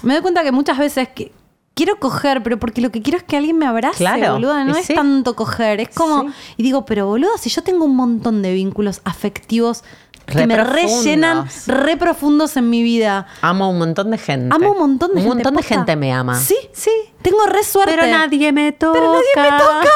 [0.03, 1.31] me doy cuenta que muchas veces que
[1.75, 4.65] quiero coger, pero porque lo que quiero es que alguien me abrace, Claro, boluda.
[4.65, 4.95] No y es sí.
[4.95, 5.81] tanto coger.
[5.81, 6.23] Es como.
[6.29, 6.35] Sí.
[6.59, 9.83] Y digo, pero boluda, si yo tengo un montón de vínculos afectivos
[10.27, 10.75] que Re me profundos.
[11.05, 13.27] rellenan re profundos en mi vida.
[13.41, 14.55] Amo a un montón de gente.
[14.55, 15.35] Amo un montón de un gente.
[15.35, 15.75] montón de posta.
[15.75, 16.37] gente me ama.
[16.39, 16.91] Sí, sí.
[17.23, 17.97] Tengo re suerte.
[17.99, 18.93] Pero nadie me toca.
[19.01, 19.89] Pero nadie me toca.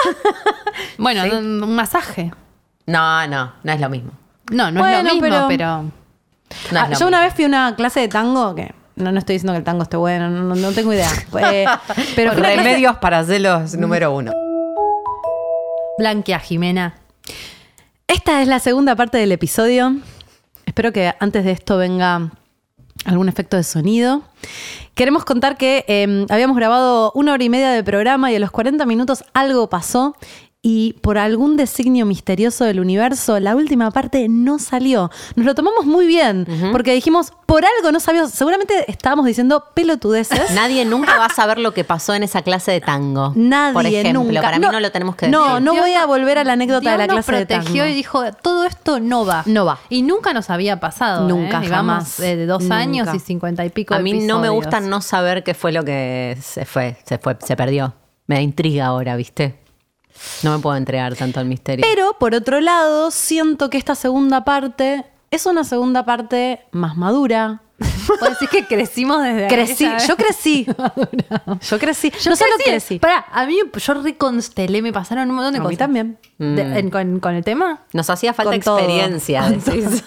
[0.98, 2.32] Bueno, un un masaje.
[2.86, 4.10] No, no, no es lo mismo.
[4.50, 5.82] No, no Bueno, es lo mismo, pero- pero...
[6.72, 7.26] No Ah, es lo yo una mismo.
[7.26, 9.82] vez fui a una clase de tango que no, no estoy diciendo que el tango
[9.82, 11.10] esté bueno, no, no- no tengo idea.
[11.52, 11.64] Eh,
[12.14, 14.32] pero una clase- Remedios para celos número uno.
[15.98, 16.94] Blanquea, Jimena.
[18.08, 19.96] Esta es la segunda parte del episodio.
[20.64, 22.30] Espero que antes de esto venga
[23.04, 24.22] algún efecto de sonido.
[24.94, 28.50] Queremos contar que eh, habíamos grabado una hora y media de programa y a los
[28.50, 30.16] 40 minutos algo pasó
[30.68, 35.12] y por algún designio misterioso del universo, la última parte no salió.
[35.36, 40.50] Nos lo tomamos muy bien, porque dijimos, por algo no sabíamos, seguramente estábamos diciendo pelotudeces.
[40.56, 43.32] Nadie nunca va a saber lo que pasó en esa clase de tango.
[43.36, 44.42] Nadie Por ejemplo, nunca.
[44.42, 45.38] para mí no lo tenemos que decir.
[45.38, 47.86] No, no Dios voy a volver a la anécdota de la clase de protegió tango.
[47.86, 49.44] y dijo, todo esto no va.
[49.46, 49.78] No va.
[49.88, 51.28] Y nunca nos había pasado.
[51.28, 51.68] Nunca, ¿eh?
[51.68, 52.18] jamás.
[52.18, 52.76] Llevamos, eh, de dos Nunca.
[52.76, 55.84] años y cincuenta y pico A mí no me gusta no saber qué fue lo
[55.84, 57.94] que se fue, se fue, se perdió.
[58.26, 59.64] Me da intriga ahora, ¿viste?
[60.42, 61.84] No me puedo entregar tanto al misterio.
[61.88, 67.62] Pero por otro lado, siento que esta segunda parte es una segunda parte más madura.
[68.06, 70.66] ¿Puedo decir que crecimos desde Crecí, yo crecí.
[71.68, 72.10] Yo crecí.
[72.22, 72.70] Yo no solo crecí.
[72.70, 72.98] crecí.
[72.98, 75.78] Pará, a mí yo reconstelé, me pasaron un montón de A mí cosas.
[75.78, 76.18] también.
[76.38, 77.82] De- en- con, con el tema?
[77.92, 78.78] Nos hacía falta Con todo.
[78.78, 79.42] experiencia.
[79.42, 80.02] Con.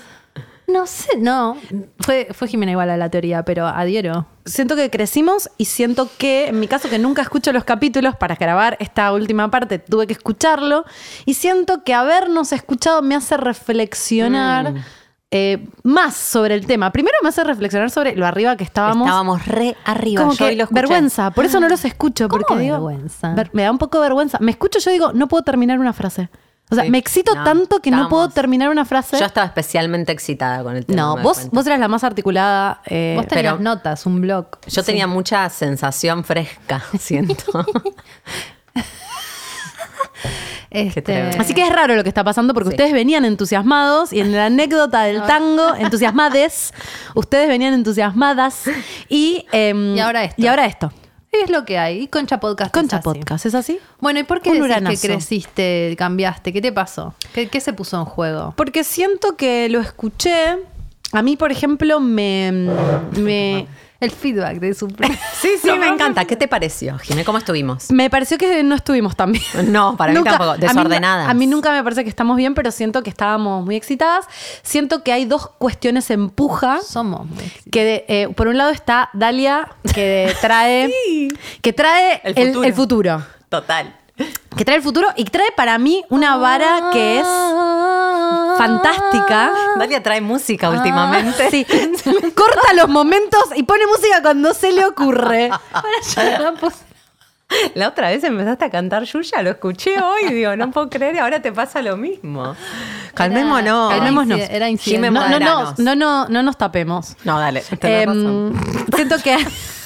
[0.71, 1.57] No sé, no.
[1.99, 4.27] Fue, fue Jimena igual a la teoría, pero adhiero.
[4.45, 8.35] Siento que crecimos y siento que, en mi caso, que nunca escucho los capítulos para
[8.35, 10.85] grabar esta última parte, tuve que escucharlo.
[11.25, 14.73] Y siento que habernos escuchado me hace reflexionar
[15.31, 16.91] eh, más sobre el tema.
[16.91, 19.07] Primero me hace reflexionar sobre lo arriba que estábamos.
[19.07, 20.21] Estábamos re arriba.
[20.23, 22.27] Como yo que vergüenza, por eso no los escucho.
[22.27, 23.33] ¿Cómo porque digo, vergüenza?
[23.35, 24.37] ver- me da un poco de vergüenza.
[24.41, 26.29] Me escucho, yo digo, no puedo terminar una frase.
[26.71, 26.91] O sea, Sí.
[26.91, 29.17] me excito No, tanto que no puedo terminar una frase.
[29.19, 31.01] Yo estaba especialmente excitada con el tema.
[31.01, 32.81] no, vos, vos eras la más articulada.
[32.85, 34.45] eh, Vos tenías pero- notas, un blog.
[34.67, 37.65] Yo tenía mucha sensación fresca, siento.
[40.71, 41.37] Este, tremendo.
[41.39, 42.73] Así que es raro lo que está pasando porque Sí.
[42.75, 46.73] ustedes venían entusiasmados y en la anécdota del tango, entusiasmades,
[47.15, 48.65] ustedes venían entusiasmadas
[49.07, 50.35] y, em, Y ahora esto.
[50.41, 50.91] Y ahora esto.
[51.31, 52.01] Es lo que hay.
[52.01, 52.73] Y Concha Podcast.
[52.73, 53.19] Concha es así.
[53.19, 53.79] Podcast, ¿es así?
[53.99, 56.53] Bueno, ¿y por qué decís que creciste, cambiaste?
[56.53, 57.13] ¿Qué te pasó?
[57.33, 58.53] ¿Qué, qué se puso en juego?
[58.55, 60.57] Porque siento que lo escuché.
[61.11, 62.51] A mí, por ejemplo, me.
[63.17, 63.67] me
[63.99, 64.87] El feedback de su...
[65.41, 66.25] Sí, sí, me encanta.
[66.25, 67.23] ¿Qué te pareció, Jimé?
[67.25, 67.91] ¿Cómo estuvimos?
[67.91, 69.43] me pareció que no estuvimos tan bien.
[69.71, 70.51] No, para mí tampoco.
[70.51, 71.29] a mí- Desordenadas.
[71.29, 74.25] A mí, nunca me parece que estamos bien, pero siento que estábamos muy excitadas.
[74.63, 76.81] Siento que hay dos cuestiones en puja.
[76.81, 77.43] Somos muy.
[77.71, 80.93] Que de- eh, por un lado está Dalia, que trae,
[81.61, 82.63] que trae El el, futuro.
[82.67, 83.25] el futuro.
[83.49, 83.95] Total.
[84.57, 87.27] Que trae el futuro y trae para mí una vara que es
[88.57, 89.51] fantástica.
[89.77, 91.49] Dalia trae música últimamente.
[91.49, 91.65] Sí,
[92.35, 95.49] corta los momentos y pone música cuando se le ocurre.
[97.73, 101.17] La otra vez empezaste a cantar Yuya, lo escuché hoy, digo, no puedo creer, y
[101.17, 102.55] ahora te pasa lo mismo.
[103.15, 103.89] Calmémonos.
[103.91, 104.39] Era Calmémonos.
[104.51, 105.09] era incidente.
[105.09, 107.15] No, no, no, no, no, no nos tapemos.
[107.23, 108.85] No, dale, tenés Em, razón.
[108.95, 109.35] siento que.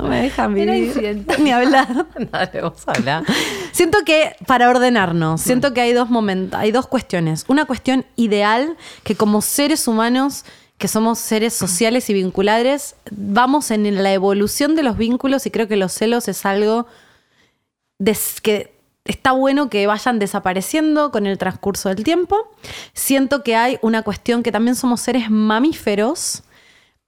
[0.00, 1.24] No me dejan vivir.
[1.38, 2.06] Ni hablar.
[2.30, 3.24] Dale, vos habla.
[3.72, 7.44] Siento que para ordenarnos, siento que hay dos momentos, hay dos cuestiones.
[7.48, 10.44] Una cuestión ideal que como seres humanos,
[10.78, 15.68] que somos seres sociales y vinculares, vamos en la evolución de los vínculos y creo
[15.68, 16.86] que los celos es algo
[18.42, 18.74] que
[19.04, 22.36] está bueno que vayan desapareciendo con el transcurso del tiempo.
[22.94, 26.42] Siento que hay una cuestión que también somos seres mamíferos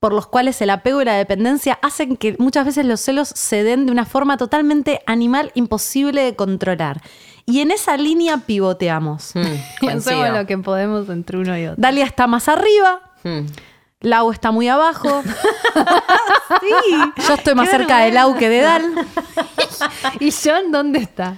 [0.03, 3.62] por los cuales el apego y la dependencia hacen que muchas veces los celos se
[3.62, 7.00] den de una forma totalmente animal imposible de controlar.
[7.46, 9.30] Y en esa línea pivoteamos.
[9.36, 10.32] Mm, hacemos coincido.
[10.32, 11.76] lo que podemos entre uno y otro.
[11.80, 13.46] Dalia está más arriba, Mm.
[14.00, 15.22] Lau está muy abajo.
[16.61, 18.82] sí, yo estoy más cerca de Lau que de Dal.
[20.18, 21.36] ¿Y John dónde está?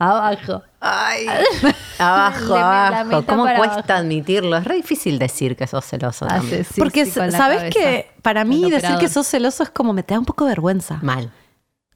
[0.00, 0.62] Abajo.
[0.80, 1.26] Ay,
[1.98, 3.24] abajo, abajo.
[3.26, 3.92] ¿Cómo cuesta abajo.
[3.92, 4.56] admitirlo?
[4.56, 6.64] Es re difícil decir que sos celoso Hace también.
[6.64, 8.98] sí, Porque sabes que para mí decir operador.
[9.00, 10.98] que sos celoso es como me te da un poco de vergüenza.
[11.02, 11.30] Mal.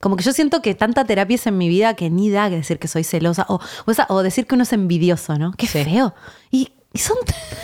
[0.00, 2.56] Como que yo siento que tanta terapia es en mi vida que ni da que
[2.56, 5.52] decir que soy celosa o, o, esa- o decir que uno es envidioso, ¿no?
[5.56, 5.82] Qué Sí.
[5.82, 6.14] feo.
[6.50, 7.16] Y, y son,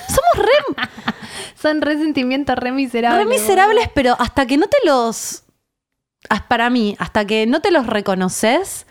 [0.08, 0.84] somos re,
[1.60, 3.26] Son resentimientos re miserables.
[3.26, 5.42] re miserables, pero hasta que no te los.
[6.30, 8.86] ah, Para mí, hasta que no te los reconoces,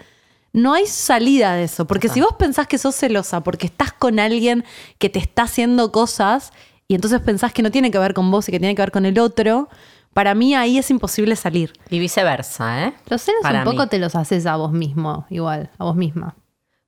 [0.53, 1.85] no hay salida de eso.
[1.85, 4.63] Porque si vos pensás que sos celosa porque estás con alguien
[4.97, 6.51] que te está haciendo cosas
[6.87, 8.91] y entonces pensás que no tiene que ver con vos y que tiene que ver
[8.91, 9.69] con el otro,
[10.13, 11.73] para mí ahí es imposible salir.
[11.89, 12.93] Y viceversa, ¿eh?
[13.09, 13.89] Los celos Para un poco mí.
[13.89, 16.35] te los haces a vos mismo, igual, a vos misma.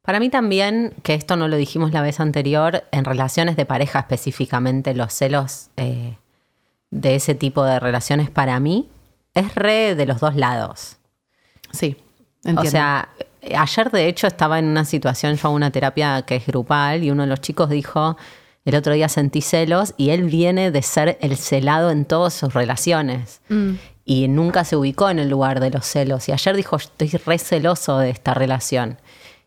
[0.01, 3.99] Para mí también, que esto no lo dijimos la vez anterior, en relaciones de pareja
[3.99, 6.17] específicamente, los celos eh,
[6.89, 8.89] de ese tipo de relaciones para mí
[9.35, 10.97] es re de los dos lados.
[11.71, 11.97] Sí,
[12.43, 12.61] entiendo.
[12.63, 13.09] O sea,
[13.55, 17.11] ayer de hecho estaba en una situación, yo hago una terapia que es grupal y
[17.11, 18.17] uno de los chicos dijo,
[18.65, 22.53] el otro día sentí celos y él viene de ser el celado en todas sus
[22.53, 23.41] relaciones.
[24.05, 26.27] Y nunca se ubicó en el lugar de los celos.
[26.27, 28.97] Y ayer dijo, estoy re celoso de esta relación.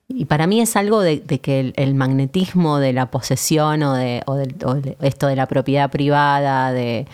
[0.09, 3.95] Y para mí es algo de, de que el, el magnetismo de la posesión o
[3.95, 7.07] de, o del- o de esto de la propiedad privada, de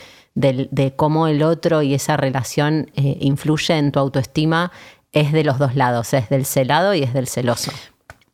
[0.97, 4.73] cómo el otro y esa relación eh, influye en tu autoestima,
[5.13, 7.73] es de los dos lados, es del celado y es del celoso.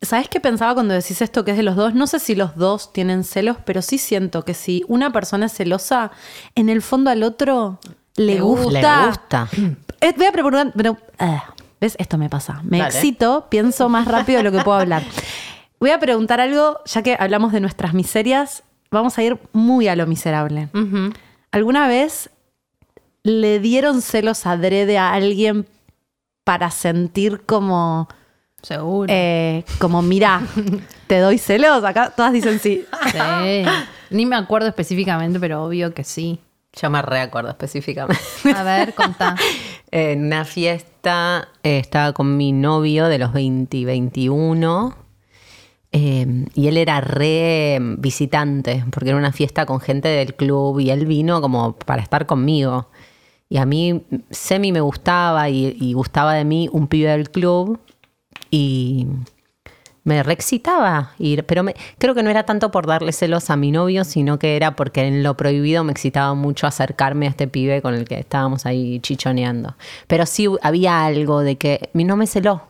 [0.03, 1.95] ¿Sabes qué pensaba cuando decís esto que es de los dos?
[1.95, 5.53] No sé si los dos tienen celos, pero sí siento que si una persona es
[5.55, 6.11] celosa,
[6.55, 7.79] en el fondo al otro
[8.17, 9.07] le, Le gusta.
[9.07, 9.49] gusta.
[10.03, 10.99] Eh, voy a preguntar, pero.
[11.19, 11.97] ah, ¿Ves?
[11.99, 12.61] Esto me pasa.
[12.65, 12.91] Me Dale.
[12.95, 15.03] excito, pienso más rápido de lo que puedo hablar.
[15.81, 19.97] Voy a preguntar algo, ya que hablamos de nuestras miserias, vamos a ir muy a
[19.97, 20.69] lo miserable.
[21.51, 22.29] ¿Alguna vez
[23.23, 25.67] le dieron celos adrede a alguien
[26.47, 28.09] para sentir como,
[28.63, 29.13] Seguro.
[29.13, 30.43] eh, como, mira,
[31.09, 31.83] te doy celos?
[31.83, 32.87] Acá todas dicen sí.
[33.11, 33.65] Sí.
[34.11, 36.39] Ni me acuerdo específicamente, pero obvio que sí.
[36.81, 38.23] Yo me recuerdo específicamente.
[38.55, 39.35] A ver, contá.
[39.91, 44.97] En una fiesta eh, estaba con mi novio de los 20 y 21
[45.93, 50.91] eh, y él era re visitante porque era una fiesta con gente del club y
[50.91, 52.89] él vino como para estar conmigo.
[53.49, 57.79] Y a mí semi me gustaba y, y gustaba de mí un pibe del club
[58.51, 59.07] y
[60.05, 63.73] me reexcitaba ir, pero me- creo que no era tanto por darle celos a mi
[63.73, 67.83] novio, sino que era porque en lo prohibido me excitaba mucho acercarme a este pibe
[67.83, 69.75] con el que estábamos ahí chichoneando.
[70.07, 72.63] Pero sí había algo de que mi no me celó.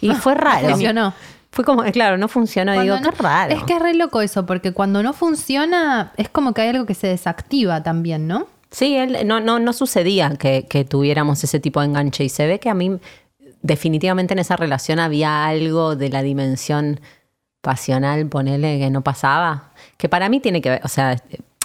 [0.00, 0.68] Y fue raro.
[0.70, 1.12] Funcionó.
[1.50, 2.72] Fue como, claro, no funcionó.
[2.74, 3.54] Cuando digo, no- qué raro.
[3.54, 6.86] Es que es re loco eso, porque cuando no funciona, es como que hay algo
[6.86, 8.46] que se desactiva también, ¿no?
[8.74, 12.58] Sí, él, no, no, no sucedía que, tuviéramos ese tipo de enganche y se ve
[12.58, 12.98] que a mí
[13.62, 16.98] definitivamente en esa relación había algo de la dimensión
[17.60, 21.22] pasional, ponele, que no pasaba, que para mí tiene que ver, o sea,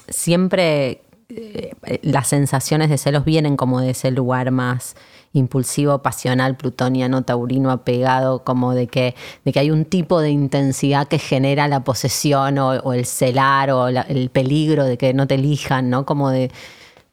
[0.07, 1.71] siempre eh,
[2.03, 4.95] las sensaciones de celos vienen como de ese lugar más
[5.33, 11.07] impulsivo, pasional, plutoniano, taurino, apegado, como de que, de que hay un tipo de intensidad
[11.07, 15.25] que genera la posesión o, o el celar o la- el peligro de que no
[15.25, 16.05] te elijan, ¿no?
[16.05, 16.51] Como de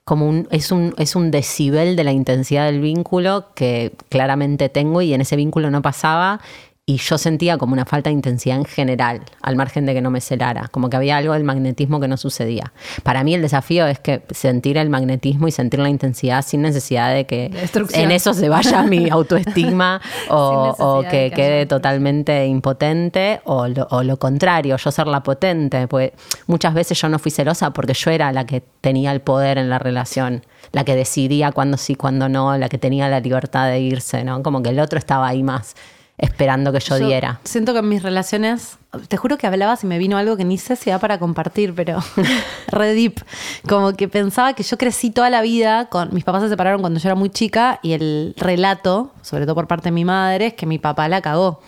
[0.06, 5.02] como un, es un, es un decibel de la intensidad del vínculo que claramente tengo
[5.02, 6.40] y en ese vínculo no pasaba
[6.88, 10.12] y yo sentía como una falta de intensidad en general, al margen de que no
[10.12, 12.72] me celara, como que había algo del magnetismo que no sucedía.
[13.02, 17.12] Para mí el desafío es que sentir el magnetismo y sentir la intensidad sin necesidad
[17.12, 17.50] de que
[17.92, 23.88] en eso se vaya mi autoestima o, que de que quede totalmente impotente o lo,
[23.90, 26.12] o lo contrario, yo ser la potente, pues
[26.46, 29.70] muchas veces yo no fui celosa porque yo era la que tenía el poder en
[29.70, 33.80] la relación, la que decidía cuándo sí, cuándo no, la que tenía la libertad de
[33.80, 34.44] irse, ¿no?
[34.44, 35.74] Como que el otro estaba ahí más
[36.18, 37.40] esperando que yo, diera.
[37.44, 40.56] Siento que en mis relaciones, te juro que hablabas y me vino algo que ni
[40.58, 41.98] sé si da para compartir, pero
[42.68, 43.20] re deep.
[43.68, 46.14] Como que pensaba que yo crecí toda la vida con.
[46.14, 49.66] Mis papás se separaron cuando yo era muy chica y el relato, sobre todo por
[49.66, 51.60] parte de mi madre, es que mi papá la cagó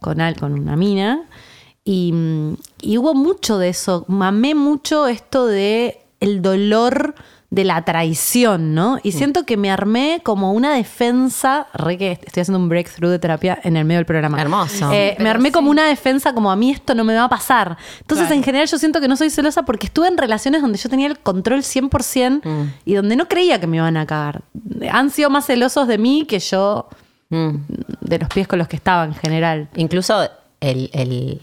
[0.00, 1.22] con, al- con una mina.
[1.84, 4.04] Y, mm, y hubo mucho de eso.
[4.08, 7.14] Mamé mucho esto de el dolor
[7.54, 8.98] de la traición, ¿no?
[9.04, 13.18] Y siento que me armé como una defensa, re que estoy haciendo un breakthrough de
[13.20, 14.40] terapia en el medio del programa.
[14.40, 14.90] Hermoso.
[14.92, 17.76] Eh, me armé como una defensa como a mí esto no me va a pasar.
[18.00, 18.34] Entonces, Claro.
[18.34, 21.06] en general, yo siento que no soy celosa porque estuve en relaciones donde yo tenía
[21.06, 22.42] el control 100%
[22.84, 24.42] y donde no creía que me iban a cagar.
[24.90, 26.88] Han sido más celosos de mí que yo
[27.30, 27.56] Mm.
[28.00, 29.68] de los pies con los que estaba en general.
[29.76, 30.28] Incluso
[30.60, 31.40] el, el-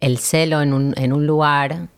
[0.00, 1.88] el celo en un, en un lugar,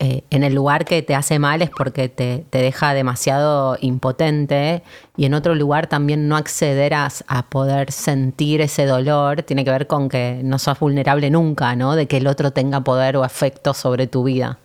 [0.00, 4.84] eh, en el lugar que te hace mal es porque te, te deja demasiado impotente
[5.16, 9.72] y en otro lugar también no acceder a, a poder sentir ese dolor tiene que
[9.72, 11.96] ver con que no sos vulnerable nunca, ¿no?
[11.96, 14.58] De que el otro tenga poder o efecto sobre tu vida.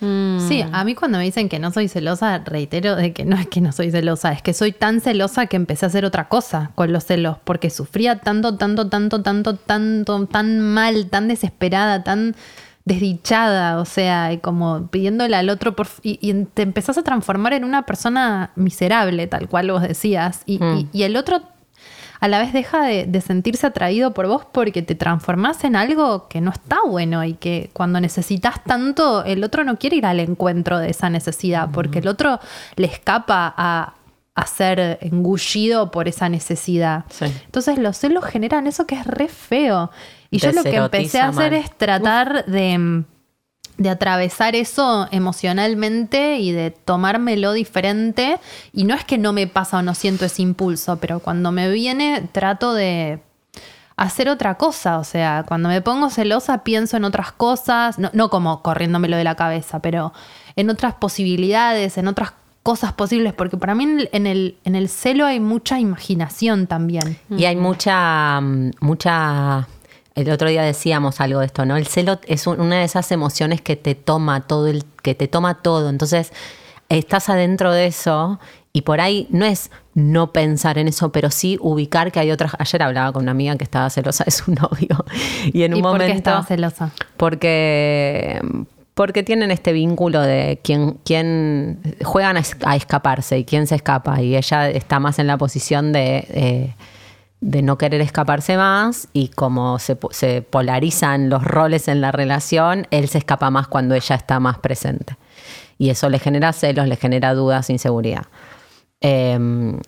[0.00, 3.46] Sí, a mí cuando me dicen que no soy celosa, reitero de que no es
[3.46, 6.72] que no soy celosa, es que soy tan celosa que empecé a hacer otra cosa
[6.74, 12.36] con los celos, porque sufría tanto, tanto, tanto, tanto, tanto, tan mal, tan desesperada, tan
[12.84, 17.52] desdichada, o sea, y como pidiéndole al otro por, y, y te empezás a transformar
[17.54, 21.40] en una persona miserable, tal cual vos decías, y, y- y el otro
[22.20, 26.28] a la vez deja de, de sentirse atraído por vos porque te transformás en algo
[26.28, 30.20] que no está bueno y que cuando necesitas tanto, el otro no quiere ir al
[30.20, 32.38] encuentro de esa necesidad porque el otro
[32.76, 33.94] le escapa a,
[34.36, 37.04] a ser engullido por esa necesidad.
[37.10, 37.26] Sí.
[37.44, 39.90] Entonces los celos generan eso que es re feo.
[40.34, 41.60] Y yo lo que empecé a hacer mal.
[41.60, 43.04] es tratar de
[43.76, 48.38] de atravesar eso emocionalmente y de tomármelo diferente.
[48.72, 51.70] Y no es que no me pasa o no siento ese impulso, pero cuando me
[51.70, 53.20] viene trato de
[53.96, 54.98] hacer otra cosa.
[54.98, 59.24] O sea, cuando me pongo celosa pienso en otras cosas, no, no como corriéndomelo de
[59.24, 60.12] la cabeza, pero
[60.56, 62.32] en otras posibilidades, en otras
[62.62, 67.18] cosas posibles, porque para mí en el, en el, celo hay mucha imaginación también.
[67.28, 69.68] Y hay mucha, mm, mucha
[70.14, 71.76] el otro día decíamos algo de esto, ¿no?
[71.76, 75.26] El celo es un- una de esas emociones que te toma todo, el, que te
[75.28, 75.90] toma todo.
[75.90, 76.32] Entonces,
[76.88, 78.38] estás adentro de eso
[78.72, 82.52] y por ahí no es no pensar en eso, pero sí ubicar que hay otras.
[82.58, 85.04] Ayer hablaba con una amiga que estaba celosa de su novio
[85.52, 86.90] y en un ¿Y por momento qué estaba celosa?
[87.16, 88.40] porque
[88.94, 94.36] porque tienen este vínculo de quién, quién juegan a escaparse y quién se escapa y
[94.36, 96.74] ella está más en la posición de, eh,
[97.46, 102.10] de no querer escaparse más y como se, po- se polarizan los roles en la
[102.10, 105.18] relación, él se escapa más cuando ella está más presente
[105.76, 108.24] y eso le genera celos, le genera dudas, inseguridad.
[109.02, 109.78] Em,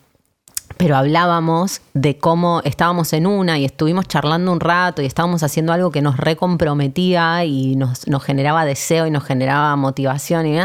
[0.77, 5.73] pero hablábamos de cómo estábamos en una y estuvimos charlando un rato y estábamos haciendo
[5.73, 10.45] algo que nos recomprometía y nos, generaba deseo y nos generaba motivación.
[10.47, 10.59] Y,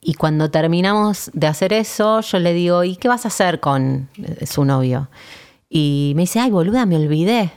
[0.00, 4.08] y cuando terminamos de hacer eso, yo le digo, ¿y qué vas a hacer con
[4.16, 5.08] eh, su novio?
[5.68, 7.50] Y me dice, ay, boluda, me olvidé.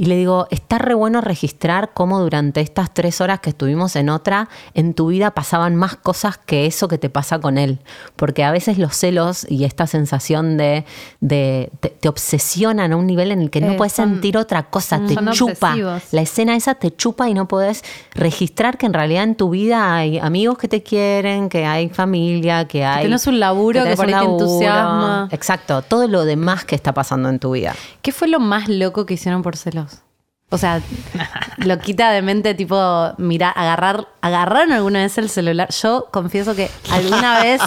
[0.00, 4.08] Y le digo, está re bueno registrar cómo durante estas tres horas que estuvimos en
[4.08, 7.80] otra, en tu vida pasaban más cosas que eso que te pasa con él.
[8.16, 10.86] Porque a veces los celos y esta sensación de,
[11.20, 14.38] de te, te obsesionan a un nivel en el que no Eh, puedes son- sentir
[14.38, 15.72] otra cosa, te chupa.
[15.72, 16.02] obsesivos.
[16.12, 17.84] La escena esa te chupa y no podés
[18.14, 22.66] registrar que en realidad en tu vida hay amigos que te quieren, que hay familia,
[22.66, 23.02] que hay...
[23.04, 25.28] tenés un laburo que por ahí te entusiasma.
[25.30, 27.74] Exacto, todo lo demás que está pasando en tu vida.
[28.00, 29.89] ¿Qué fue lo más loco que hicieron por celos?
[30.52, 30.82] O sea,
[31.58, 35.70] lo quita de mente, tipo, mira, agarrar, ¿agarraron alguna vez el celular?
[35.70, 37.60] Yo confieso que alguna vez.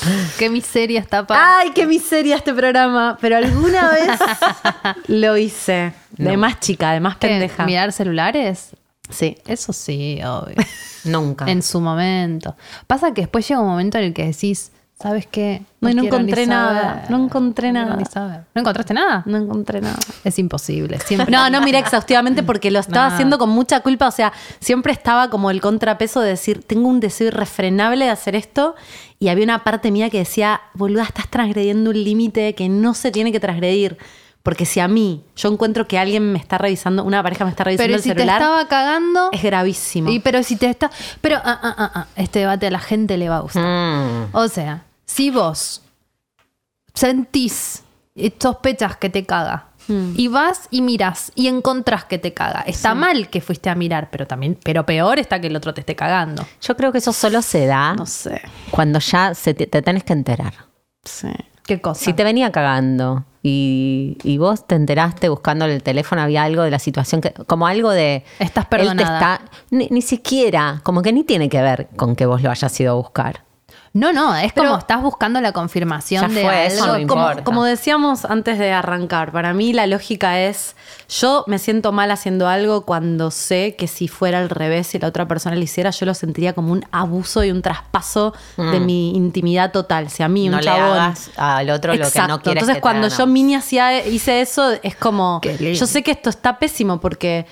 [0.38, 1.58] Qué miseria está para.
[1.58, 3.18] ¡Ay, qué miseria este programa!
[3.20, 4.08] Pero alguna vez
[5.08, 5.92] lo hice.
[6.16, 7.64] De más chica, de más pendeja.
[7.66, 8.70] ¿Mirar celulares?
[9.10, 9.36] Sí.
[9.46, 10.54] Eso sí, obvio.
[11.04, 11.46] Nunca.
[11.46, 12.56] en su momento.
[12.86, 15.62] Pasa que después llega un momento en el que decís, ¿sabes qué?
[15.80, 17.96] No, no encontré nada, no encontré quiero nada.
[17.96, 18.40] ni saber.
[18.54, 19.22] ¿No encontraste nada?
[19.26, 19.96] No encontré nada.
[20.24, 20.98] Es imposible.
[21.00, 21.30] Siempre.
[21.30, 23.14] No, no miré exhaustivamente porque lo estaba No.
[23.14, 24.08] haciendo con mucha culpa.
[24.08, 28.34] O sea, siempre estaba como el contrapeso de decir, tengo un deseo irrefrenable de hacer
[28.34, 28.74] esto.
[29.20, 33.10] Y había una parte mía que decía, boluda, estás transgrediendo un límite que no se
[33.12, 33.98] tiene que transgredir.
[34.42, 37.64] Porque si a mí, yo encuentro que alguien me está revisando, una pareja me está
[37.64, 39.28] revisando Pero el si te celular, estaba cagando.
[39.32, 40.10] es gravísimo.
[40.10, 40.90] Y pero si te está.
[41.20, 43.62] Pero ah, ah, ah, ah, este debate a la gente le va a gustar.
[43.64, 44.28] Mm.
[44.32, 45.80] O sea, si vos
[46.94, 47.82] sentís
[48.14, 50.12] y sospechas que te caga Mm.
[50.18, 54.10] y vas y miras y encontrás que te caga, está mal que fuiste a mirar,
[54.10, 56.46] pero también, pero peor está que el otro te esté cagando.
[56.60, 58.42] Yo creo que eso solo se da no sé.
[58.70, 60.52] cuando ya se te, te tenés que enterar.
[61.04, 61.28] Sí.
[61.64, 62.04] ¿Qué cosa?
[62.04, 66.70] Si te venía cagando y, y vos te enteraste buscando el teléfono, había algo de
[66.70, 68.24] la situación, que, como algo de...
[68.40, 69.36] Estás él te perdonada.
[69.36, 72.78] está- ni, ni siquiera, como que ni tiene que ver con que vos lo hayas
[72.78, 73.42] ido a buscar.
[73.98, 78.24] No, no, es Pero- como estás buscando la confirmación de fue, eso no como, decíamos
[78.24, 80.76] antes de arrancar, para mí la lógica es,
[81.08, 85.08] yo me siento mal haciendo algo cuando sé que si fuera al revés, si la
[85.08, 89.16] otra persona lo hiciera, yo lo sentiría como un abuso y un traspaso de mi
[89.16, 90.10] intimidad total.
[90.10, 90.52] Si a mí un Mm.
[90.52, 90.98] no le chabón...
[90.98, 92.28] hagas al otro lo que Exacto.
[92.28, 95.40] no quieres Entonces, que cuando yo mini hacía, hice eso, es como.
[95.42, 97.46] Yo sé que esto está pésimo porque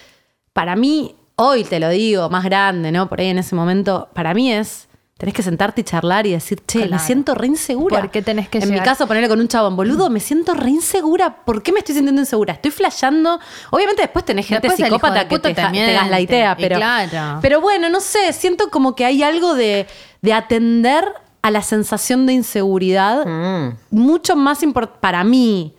[0.53, 3.09] para mí, hoy te lo digo, más grande, ¿no?
[3.09, 4.86] Por ahí en ese momento, para mí es.
[5.19, 8.01] Tenés que sentarte y charlar y decir, che, me siento re insegura.
[8.01, 10.69] ¿Por qué tenés que En mi caso, ponerle con un chabón, boludo, me siento re
[10.69, 11.37] insegura.
[11.45, 12.53] ¿Por qué me estoy sintiendo insegura?
[12.53, 13.41] Estoy flasheando.
[13.71, 16.77] Obviamente, después tenés gente Después psicópata que te, te te miente, gaslightea, y pero.
[16.77, 17.39] claro.
[17.41, 19.87] Pero bueno, no sé, siento como que hay algo de,
[20.21, 21.05] de atender
[21.41, 23.77] a la sensación de inseguridad Mm.
[23.91, 25.75] mucho más importante para mí.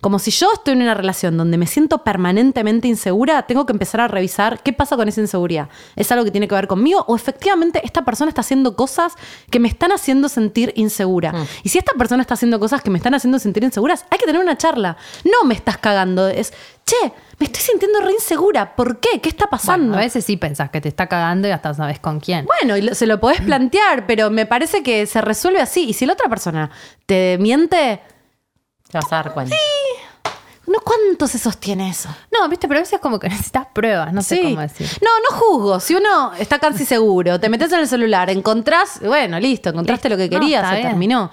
[0.00, 4.00] Como si yo estoy en una relación donde me siento permanentemente insegura, tengo que empezar
[4.00, 5.68] a revisar qué pasa con esa inseguridad.
[5.96, 9.14] ¿Es algo que tiene que ver conmigo o efectivamente esta persona está haciendo cosas
[9.50, 11.34] que me están haciendo sentir insegura?
[11.64, 14.26] Y si esta persona está haciendo cosas que me están haciendo sentir inseguras, hay que
[14.26, 14.96] tener una charla.
[15.24, 16.52] No me estás cagando, es,
[16.86, 18.76] che, me estoy sintiendo re insegura.
[18.76, 19.20] ¿Por qué?
[19.20, 19.86] ¿Qué está pasando?
[19.88, 22.46] Bueno, a veces sí pensás que te está cagando y hasta sabes con quién.
[22.46, 25.88] Bueno, y lo- se lo podés plantear, pero me parece que se resuelve así.
[25.88, 26.70] Y si la otra persona
[27.06, 28.00] te miente,
[28.90, 29.54] Te vas a dar cuenta.
[30.68, 32.08] ¿No cuánto se sostiene eso?
[32.32, 34.88] No, viste, pero a veces como que necesitas pruebas, no sé cómo decir.
[35.02, 35.80] No, no juzgo.
[35.80, 40.16] Si uno está casi seguro, te metes en el celular, encontrás, bueno, listo, encontraste lo
[40.16, 40.88] que querías, se bien.
[40.88, 41.30] terminó.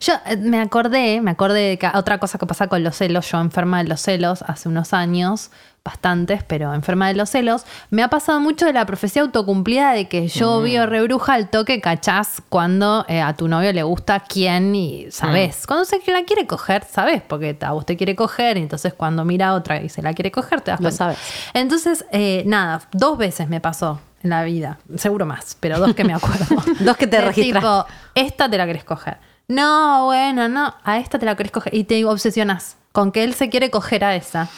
[0.00, 3.30] Yo eh, me acordé, me acordé de que otra cosa que pasa con los celos,
[3.30, 5.50] yo enferma de los celos hace unos años,
[5.88, 10.06] bastantes, pero enferma de los celos, me ha pasado mucho de la profecía autocumplida de
[10.06, 14.74] que yo vio rebruja al toque, cachás, cuando eh, a tu novio le gusta quién
[14.74, 15.66] y sabés.
[15.66, 18.92] Cuando sé que la quiere coger, sabés, porque a vos te quiere coger y entonces
[18.92, 20.96] cuando mira a otra y se la quiere coger, te das cuenta.
[20.96, 21.18] sabes.
[21.54, 26.04] Entonces, eh, nada, dos veces me pasó en la vida, seguro más, pero dos que
[26.04, 26.44] me acuerdo.
[26.80, 27.60] Dos que te De registraste.
[27.60, 29.16] Tipo, esta te la querés coger.
[29.46, 33.34] No, bueno, no, a esta te la querés coger y te obsesionas con que él
[33.34, 34.48] se quiere coger a esa.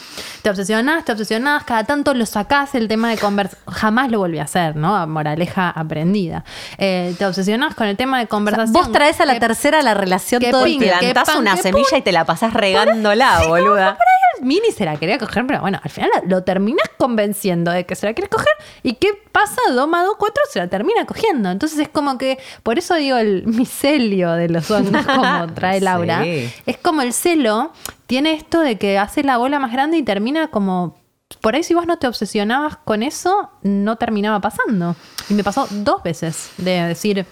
[0.41, 3.61] Te obsesionás, te obsesionás, cada tanto lo sacás el tema de conversación.
[3.71, 5.05] Jamás lo volví a hacer, ¿no?
[5.05, 6.43] Moraleja aprendida.
[6.79, 8.73] Eh, te obsesionás con el tema de conversación.
[8.73, 12.01] Vos traes a la tercera la relación que todo que Plantás pan, una semilla y
[12.01, 13.99] te la pasás regándola, boluda.
[14.41, 18.05] Mini se la quería coger, pero bueno, al final lo terminas convenciendo de que se
[18.05, 18.53] la quiere coger.
[18.83, 19.61] ¿Y qué pasa?
[19.69, 21.49] 2 más 2, 4, se la termina cogiendo.
[21.49, 26.23] Entonces es como que, por eso digo el micelio de los hongos, como trae Laura.
[26.23, 26.51] Sí.
[26.65, 27.71] Es como el celo,
[28.07, 30.99] tiene esto de que hace la bola más grande y termina como.
[31.39, 34.97] Por ahí, si vos no te obsesionabas con eso, no terminaba pasando.
[35.29, 37.25] Y me pasó dos veces de decir,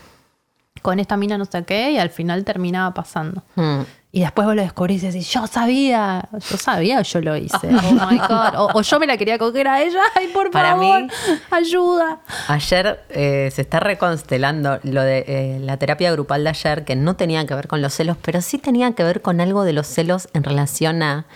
[0.82, 3.44] con esta mina no sé qué, y al final terminaba pasando.
[3.56, 3.82] Hmm.
[4.12, 7.58] Y después vos lo descubrís y decís, yo sabía, yo sabía yo lo hice.
[7.72, 8.56] Oh my God.
[8.58, 10.02] O, o yo me la quería coger a ella.
[10.16, 11.10] Ay, por Para favor, mí-
[11.52, 12.20] ayuda.
[12.48, 17.16] Ayer eh, se está reconstelando lo de eh, la terapia grupal de ayer, que no
[17.18, 19.86] tenía que ver con los celos, pero sí tenía que ver con algo de los
[19.86, 21.28] celos en relación a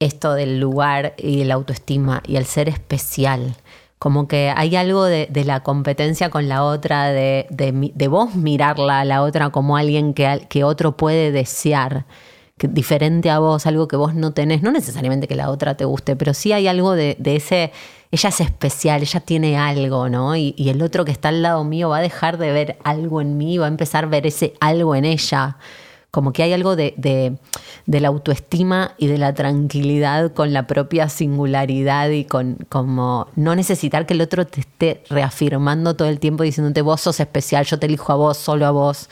[0.00, 3.54] esto del lugar y la autoestima y el ser especial.
[3.98, 9.00] Como que hay algo de, la competencia con la otra, de, de de vos mirarla
[9.00, 12.06] a la otra como alguien que, que otro puede desear,
[12.58, 14.62] que, diferente a vos, algo que vos no tenés.
[14.62, 17.72] No necesariamente que la otra te guste, pero sí hay algo de, de ese,
[18.12, 20.36] ella es especial, ella tiene algo, ¿no?
[20.36, 23.20] Y, y el otro que está al lado mío va a dejar de ver algo
[23.20, 25.56] en mí, va a empezar a ver ese algo en ella.
[26.10, 27.36] Como que hay algo de, de-
[27.86, 33.54] de la autoestima y de la tranquilidad con la propia singularidad y con como no
[33.54, 37.78] necesitar que el otro te esté reafirmando todo el tiempo diciéndote vos sos especial, yo
[37.78, 39.08] te elijo a vos, solo a vos.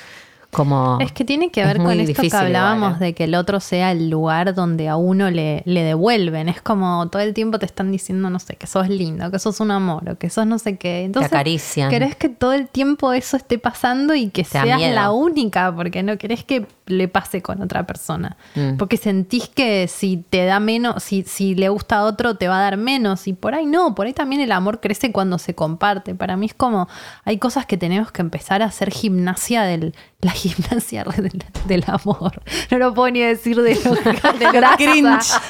[0.51, 3.05] Como Es que tiene que ver con esto que hablábamos igual, ¿eh?
[3.07, 6.49] de que el otro sea el lugar donde a uno le, le devuelven.
[6.49, 9.61] Es como todo el tiempo te están diciendo, no sé, que sos lindo, que sos
[9.61, 11.03] un amor, o que sos no sé qué.
[11.05, 11.91] Entonces, acarician.
[11.91, 16.03] Querés que todo el tiempo eso esté pasando y que Te seas la única, porque
[16.03, 18.37] no querés que le pase con otra persona.
[18.55, 18.77] Mm.
[18.77, 22.59] Porque sentís que si te da menos, si, si le gusta a otro, te va
[22.59, 23.27] a dar menos.
[23.27, 26.15] Y por ahí no, por ahí también el amor crece cuando se comparte.
[26.15, 26.89] Para mí es como,
[27.25, 32.41] hay cosas que tenemos que empezar a hacer gimnasia del, la gimnasia del, del amor.
[32.71, 33.95] No lo puedo ni decir de lo
[34.53, 35.43] grasa.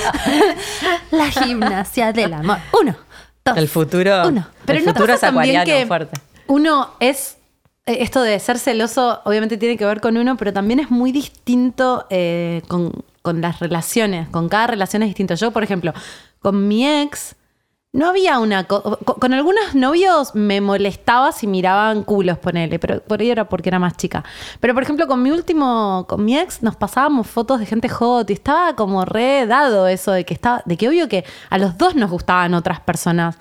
[1.10, 2.58] la gimnasia del amor.
[2.80, 2.96] Uno,
[3.44, 4.46] dos, El futuro- uno.
[4.64, 6.20] Pero el ¿no futuro es también que fuerte.
[6.46, 7.36] uno es
[7.98, 12.06] esto de ser celoso obviamente tiene que ver con uno, pero también es muy distinto
[12.10, 14.28] eh, con, con las relaciones.
[14.28, 15.34] Con cada relación es distinto.
[15.34, 15.92] Yo, por ejemplo,
[16.40, 17.36] con mi ex,
[17.92, 18.64] no había una...
[18.68, 23.48] co- co- con, algunos novios me molestaba si miraban culos, ponele, pero por ahí era
[23.48, 24.22] porque era más chica.
[24.60, 28.30] Pero, por ejemplo, con mi último, con mi ex, nos pasábamos fotos de gente hot
[28.30, 31.76] y estaba como re dado eso de que estaba, de que obvio que a los
[31.76, 33.36] dos nos gustaban otras personas.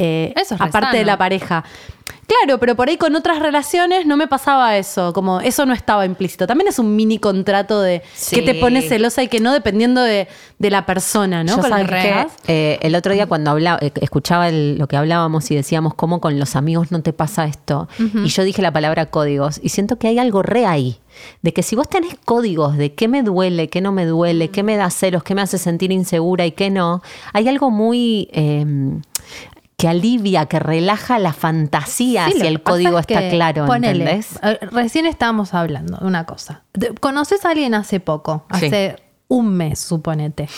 [0.00, 1.64] Eh, Eso es aparte de la pareja.
[2.26, 6.06] Claro, pero por ahí con otras relaciones no me pasaba eso, como eso no estaba
[6.06, 6.46] implícito.
[6.46, 8.36] También es un mini contrato de Sí.
[8.36, 10.28] que te pone celosa y que no dependiendo de,
[10.60, 11.56] de la persona, ¿no?
[11.56, 12.26] Yo Con la que.
[12.46, 16.20] Eh, el otro día cuando hablaba, eh, escuchaba el- lo que hablábamos y decíamos cómo
[16.20, 17.88] con los amigos no te pasa esto.
[17.98, 20.98] Y yo dije la palabra códigos y siento que hay algo re ahí.
[21.42, 24.62] De que si vos tenés códigos de qué me duele, qué no me duele, qué
[24.62, 28.28] me da celos, qué me hace sentir insegura y qué no, hay algo muy...
[28.32, 28.64] eh,
[29.80, 34.38] que alivia, que relaja la fantasía Sí, si el código es está claro, ponele, ¿entendés?
[34.70, 36.64] Recién estábamos hablando de una cosa.
[37.00, 38.44] ¿Conoces a alguien hace poco?
[38.58, 38.66] Sí.
[38.66, 38.96] Hace
[39.28, 40.48] un mes, suponete.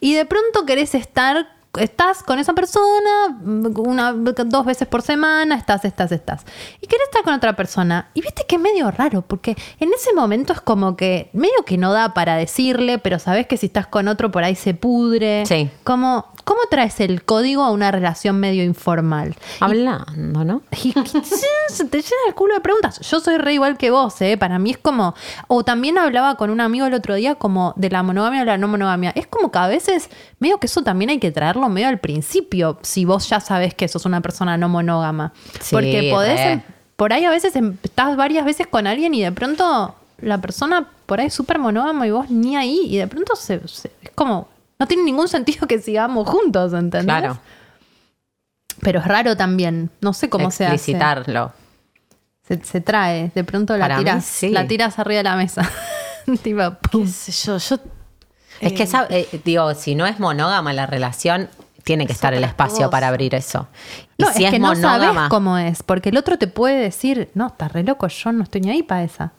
[0.00, 1.46] Y de pronto querés estar,
[1.78, 6.44] estás con esa persona una, dos veces por semana, estás, estás, estás.
[6.80, 8.10] Y querés estar con otra persona.
[8.14, 11.78] Y viste que es medio raro, porque en ese momento es como que medio que
[11.78, 15.44] no da para decirle, pero sabes que si estás con otro por ahí se pudre.
[15.46, 15.70] Sí.
[15.84, 19.34] Como, ¿Cómo traes el código a una relación medio informal?
[19.58, 20.62] Hablando, ¿no?
[20.84, 20.94] Y
[21.68, 23.00] se te llena el culo de preguntas.
[23.00, 24.36] Yo soy re igual que vos, ¿eh?
[24.36, 25.16] Para mí es como.
[25.48, 28.58] O también hablaba con un amigo el otro día como de la monogamia o la
[28.58, 29.10] no monogamia.
[29.16, 30.08] Es como que a veces,
[30.38, 33.88] medio que eso también hay que traerlo medio al principio, si vos ya sabés que
[33.88, 35.32] sos una persona no monógama.
[35.60, 36.40] Sí, Porque podés.
[36.40, 36.62] em-
[36.96, 40.88] por ahí a veces em- estás varias veces con alguien y de pronto la persona
[41.04, 42.80] por ahí es súper monógama y vos ni ahí.
[42.86, 44.48] Y de pronto se, se- es como.
[44.78, 47.04] No tiene ningún sentido que sigamos juntos, ¿entendés?
[47.04, 47.38] Claro.
[48.82, 49.90] Pero es raro también.
[50.00, 50.74] No sé cómo se hace.
[50.74, 51.52] Explicitarlo.
[52.46, 54.50] Se, se trae, de pronto la Para mí, tiras, sí.
[54.50, 55.68] la tiras arriba de la mesa.
[56.42, 56.60] tipo.
[56.92, 57.58] ¿Qué sé yo?
[57.58, 57.78] Yo
[58.60, 61.48] Es que, sab- eh, digo, si no es monógama la relación,
[61.84, 63.68] tiene que estar el espacio para abrir eso.
[64.16, 66.76] Y No, si es es, que no sabes cómo es, porque el otro te puede
[66.80, 69.32] decir, no, estás re loco, yo no estoy ni ahí para esa.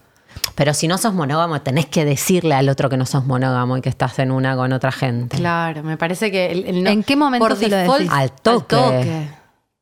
[0.55, 3.81] pero si no sos monógamo, tenés que decirle al otro que no sos monógamo y
[3.81, 5.35] que estás en una con otra gente.
[5.37, 8.09] Claro, me parece que el, el no- ¿En qué momento por se lo decís?
[8.11, 9.29] Al toque.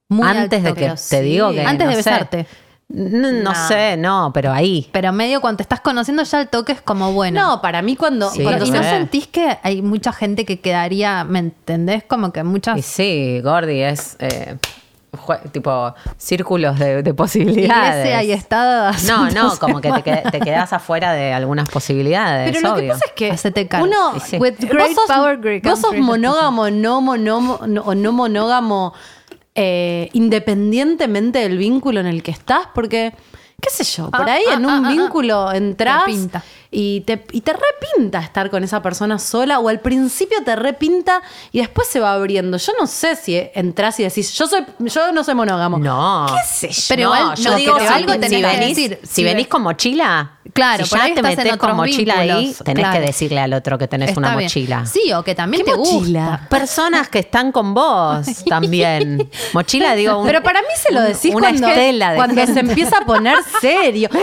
[0.08, 1.18] Muy Antes de que te sí.
[1.20, 2.48] digo que Antes no de sé, besarte.
[2.88, 3.68] No, no No.
[3.68, 4.88] sé, no, pero ahí.
[4.92, 7.42] Pero medio cuando te estás conociendo ya el toque es como bueno.
[7.42, 11.24] No, para mí cuando, Sí, cuando ¿Y no sentís que hay mucha gente que quedaría,
[11.24, 12.04] ¿me entendés?
[12.04, 14.58] Como que muchas Y sí, Gordy es eh,
[15.52, 18.06] tipo círculos de, de posibilidades.
[18.06, 18.92] iglesia y estado.
[19.08, 22.52] No, no, como que te, te quedas afuera de algunas posibilidades.
[22.52, 22.94] Pero lo que obvio.
[22.94, 24.38] pasa es que Hacete uno, sí.
[24.38, 28.12] With vos great sos, power, great vos sos great monógamo, no monógamo, no, o no
[28.12, 28.94] monógamo,
[29.56, 33.14] eh, independientemente del vínculo en el que estás, porque,
[33.62, 36.04] qué sé yo, por Ah, ahí ah, en ah, un vínculo entras.
[36.78, 41.22] Y te, y te repinta estar con esa persona sola, o al principio te repinta
[41.54, 42.58] y después se va abriendo.
[42.58, 45.78] Yo no sé si entras y decís, yo soy, yo no soy monógamo.
[45.78, 46.26] No.
[46.28, 46.84] ¿Qué sé yo?
[46.90, 49.00] Pero No, igual, yo no, digo, si, algo si tenés que decir.
[49.04, 52.20] si Si venís ve- con mochila, Claro, si por ya ahí te metés con mochila
[52.20, 53.00] ahí, tenés claro.
[53.00, 54.46] que decirle al otro que tenés Está una bien.
[54.46, 54.86] mochila.
[54.86, 56.22] Sí, o que también ¿Qué te mochila?
[56.30, 56.50] gusta.
[56.50, 59.30] Personas que están con vos también.
[59.54, 62.98] Mochila, digo, un- Pero para mí se lo decís una cuando, de cuando se empieza
[63.00, 64.10] a poner serio.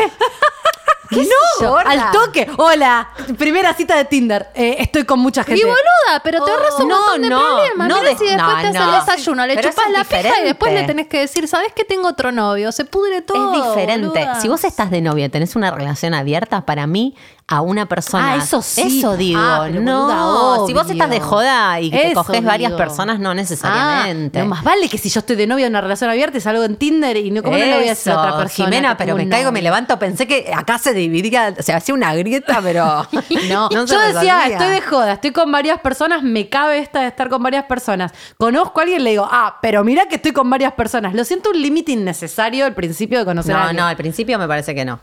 [1.13, 1.29] ¿Qué
[1.61, 1.91] No, gorda.
[1.91, 2.49] al toque.
[2.59, 3.09] Hola,
[3.39, 4.49] primera cita de Tinder.
[4.55, 5.61] Eh, estoy con mucha gente.
[5.61, 7.89] Y boluda, pero te ahorras un No, montón de no, problemas.
[7.89, 10.05] no Mirá de- si después no, te haces el desayuno, le Pero chupas es la
[10.05, 12.73] pija y después le tenés que decir, ¿sabes que tengo otro novio?
[12.73, 13.55] Se pudre todo.
[13.55, 14.09] Es diferente.
[14.09, 14.41] boluda.
[14.41, 17.15] Si vos estás de novia, tenés una relación abierta, para mí,
[17.49, 18.33] a una persona.
[18.35, 18.99] Ah, eso sí.
[19.01, 19.41] Eso digo.
[19.43, 20.07] Ah, pero no.
[20.07, 22.79] boluda, si vos estás de joda y que te coges varias digo.
[22.79, 24.39] personas, no necesariamente.
[24.41, 26.41] Ah, no, más vale que si yo estoy de novia en una relación abierta y
[26.41, 28.49] salgo en Tinder y no, ¿cómo no le voy a a otra persona?
[28.69, 29.99] Jimena, pero me caigo, me levanto.
[29.99, 33.07] Pensé que acá se dividía, se hacía una grieta, pero.
[33.49, 37.09] No, se yo decía, estoy de joda, estoy con varias personas, me cabe esta de
[37.09, 38.13] estar con varias personas.
[38.39, 41.15] Conozco a alguien, le digo, ah, pero mira que estoy con varias personas.
[41.15, 43.77] Lo siento un límite innecesario al principio de conocer a No, alguien.
[43.83, 45.01] no, al principio me parece que no.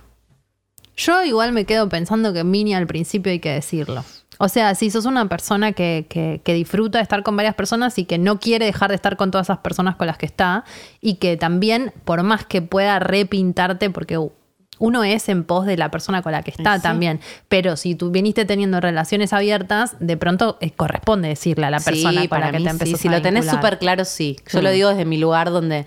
[0.99, 4.03] Yo igual me quedo pensando que mini al principio hay que decirlo.
[4.37, 7.97] O sea, si sos una persona que, que- que disfruta de estar con varias personas
[7.97, 10.63] y que no quiere dejar de estar con todas esas personas con las que está,
[11.01, 14.17] y que también, por más que pueda repintarte, porque
[14.81, 16.83] uno es en pos de la persona con la que está Sí.
[16.83, 17.19] también,
[17.49, 22.21] pero si tú viniste teniendo relaciones abiertas, de pronto eh, corresponde decirle a la persona
[22.21, 22.75] sí, para que mí te sí.
[22.75, 24.37] empezás Si a lo tenés súper claro, sí.
[24.51, 25.85] Yo lo digo desde mi lugar donde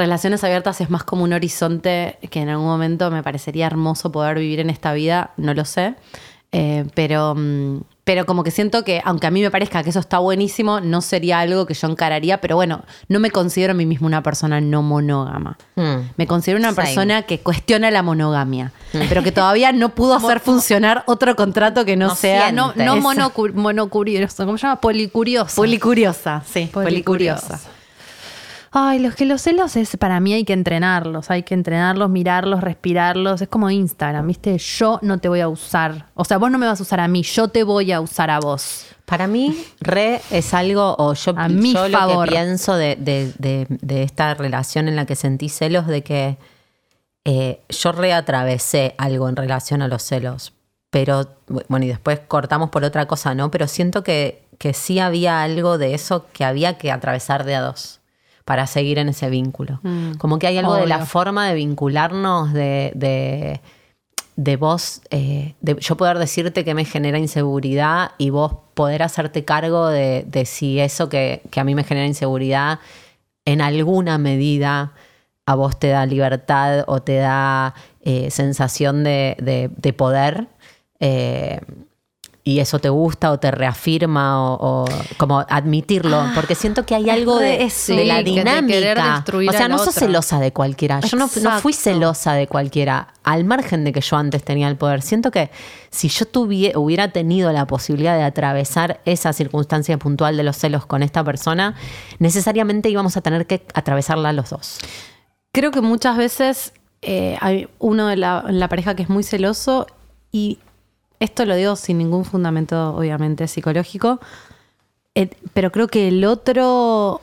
[0.00, 4.38] relaciones abiertas es más como un horizonte que en algún momento me parecería hermoso poder
[4.38, 5.94] vivir en esta vida, no lo sé.
[6.52, 10.00] Eh, pero, mm, pero como que siento que, aunque a mí me parezca que eso
[10.00, 12.40] está buenísimo, no sería algo que yo encararía.
[12.40, 15.56] Pero bueno, no me considero a mí misma una persona no monógama.
[15.76, 16.08] Hmm.
[16.16, 16.86] Me considero una Same.
[16.86, 18.72] persona que cuestiona la monogamia,
[19.08, 22.84] pero que todavía no pudo hacer funcionar otro contrato que no, No sea siente.
[22.84, 24.80] No, monocurioso, ¿cómo se llama?
[24.80, 25.54] Policurioso.
[25.54, 27.46] Policuriosa, sí, Policuriosa.
[27.46, 27.60] policuriosa.
[28.72, 32.60] Ay, los que los celos es para mí hay que entrenarlos, hay que entrenarlos, mirarlos,
[32.60, 33.42] respirarlos.
[33.42, 34.56] Es como Instagram, ¿viste?
[34.58, 36.06] Yo no te voy a usar.
[36.14, 38.30] O sea, vos no me vas a usar a mí, yo te voy a usar
[38.30, 38.86] a vos.
[39.06, 42.28] Para mí, re es algo, o yo, A mi yo lo favor.
[42.28, 46.36] que pienso de, de- de- de esta relación en la que sentí celos, de que
[47.24, 50.52] eh, yo reatravesé algo en relación a los celos.
[50.90, 51.26] Pero,
[51.68, 53.50] bueno, y después cortamos por otra cosa, ¿no?
[53.50, 57.60] Pero siento que, que sí había algo de eso que había que atravesar de a
[57.62, 57.99] dos
[58.44, 59.80] para seguir en ese vínculo.
[59.82, 60.12] Mm.
[60.18, 63.60] Como que hay algo de la forma de vincularnos, de, de,
[64.36, 69.44] de vos, eh, de yo poder decirte que me genera inseguridad y vos poder hacerte
[69.44, 72.78] cargo de, de si eso que, que a mí me genera inseguridad
[73.44, 74.92] en alguna medida
[75.46, 80.46] a vos te da libertad o te da eh, sensación de, de- de poder.
[81.00, 81.60] eh,
[82.42, 84.88] y eso te gusta o te reafirma o, o
[85.18, 87.94] como admitirlo, porque siento que hay algo de, re eso.
[87.94, 88.44] de la Sí, de querer
[88.96, 89.24] dinámica.
[89.48, 90.00] O sea, no sos otro.
[90.06, 91.00] celosa de cualquiera.
[91.00, 94.76] Yo no, no fui celosa de cualquiera, al margen de que yo antes tenía el
[94.76, 95.02] poder.
[95.02, 95.50] Siento que
[95.90, 100.86] si yo tuvie- hubiera tenido la posibilidad de atravesar esa circunstancia puntual de los celos
[100.86, 101.74] con esta persona,
[102.18, 104.78] necesariamente íbamos a tener que atravesarla los dos.
[105.52, 106.72] Creo que muchas veces
[107.02, 109.86] eh, hay uno de la, en la pareja que es muy celoso
[110.32, 110.58] y
[111.20, 114.20] esto lo digo sin ningún fundamento, obviamente, psicológico,
[115.14, 117.20] eh, pero creo que el otro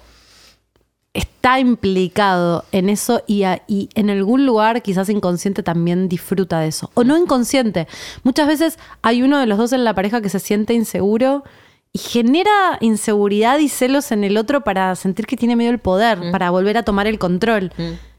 [1.13, 6.67] está implicado en eso y, a- y en algún lugar, quizás inconsciente, también disfruta de
[6.67, 6.91] eso.
[6.93, 7.87] O no inconsciente.
[8.23, 11.43] Muchas veces hay uno de los dos en la pareja que se siente inseguro
[11.91, 16.19] y genera inseguridad y celos en el otro para sentir que tiene medio el poder,
[16.31, 17.71] para volver a tomar el control.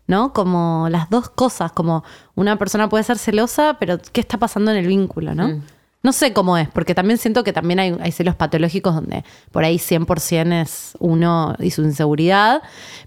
[0.08, 0.32] ¿No?
[0.32, 2.02] Como las dos cosas, como
[2.34, 5.62] una persona puede ser celosa, pero ¿qué está pasando en el vínculo, no?
[6.02, 9.64] No sé cómo es, porque también siento que también hay, hay celos patológicos donde por
[9.64, 12.62] ahí 100% es uno y su inseguridad,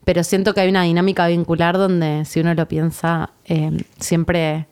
[0.06, 4.68] pero siento que hay una dinámica vincular donde si uno lo piensa, eh, siempre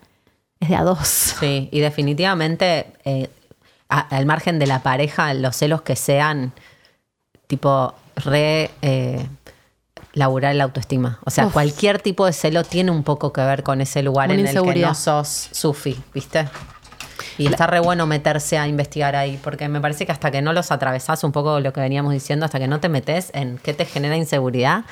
[0.59, 0.99] es de a dos.
[1.39, 3.29] Sí, y definitivamente, eh,
[3.87, 6.51] a- al margen de la pareja, los celos que sean,
[7.47, 8.69] tipo, re.
[8.81, 9.25] eh,
[10.13, 11.19] laburar la autoestima.
[11.25, 11.53] O sea, Uf.
[11.53, 14.63] cualquier tipo de celo tiene un poco que ver con ese lugar Una en el
[14.63, 16.47] que no sos sufi, ¿viste?
[17.37, 20.51] Y está re bueno meterse a investigar ahí, porque me parece que hasta que no
[20.51, 23.73] los atravesás, un poco lo que veníamos diciendo, hasta que no te metes en qué
[23.73, 24.83] te genera inseguridad,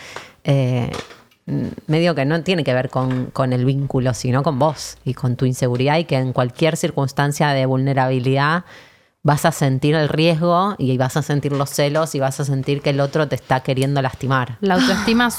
[0.45, 0.91] eh,
[1.88, 5.35] medio que no tiene que ver con, con el vínculo, sino con vos y con
[5.35, 8.64] tu inseguridad y que en cualquier circunstancia de vulnerabilidad
[9.23, 12.81] vas a sentir el riesgo y vas a sentir los celos y vas a sentir
[12.81, 14.57] que el otro te está queriendo lastimar.
[14.61, 15.30] La autoestima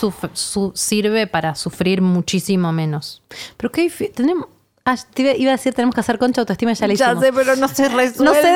[0.75, 3.23] sirve para sufrir muchísimo menos.
[3.57, 4.15] Pero qué difícil.
[4.15, 4.58] Tenemos.
[4.91, 7.23] Ah, te iba- a decir, tenemos que hacer concha autoestima, ya la hicimos.
[7.35, 8.25] pero no se resuelve.
[8.25, 8.55] No sé.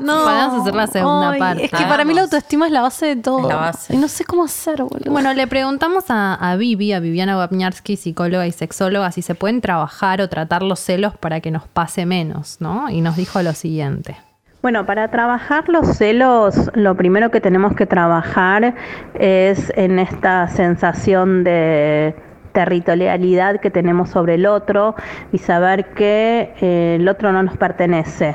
[0.00, 0.22] no.
[0.24, 1.64] Podemos hacer la segunda Ay, parte.
[1.66, 3.40] Es que para mí la autoestima es la base de todo.
[3.42, 3.94] Es la base.
[3.94, 5.10] Y no sé cómo hacer, boludo.
[5.12, 9.60] Bueno, le preguntamos a, a Vivi, a Viviana Wapniarski, psicóloga y sexóloga, si se pueden
[9.60, 12.88] trabajar o tratar los celos para que nos pase menos, ¿no?
[12.88, 14.16] Y nos dijo lo siguiente.
[14.62, 18.74] Bueno, para trabajar los celos, lo primero que tenemos que trabajar
[19.14, 22.16] es en esta sensación de
[22.58, 24.96] territorialidad que tenemos sobre el otro
[25.30, 28.34] y saber que eh, el otro no nos pertenece.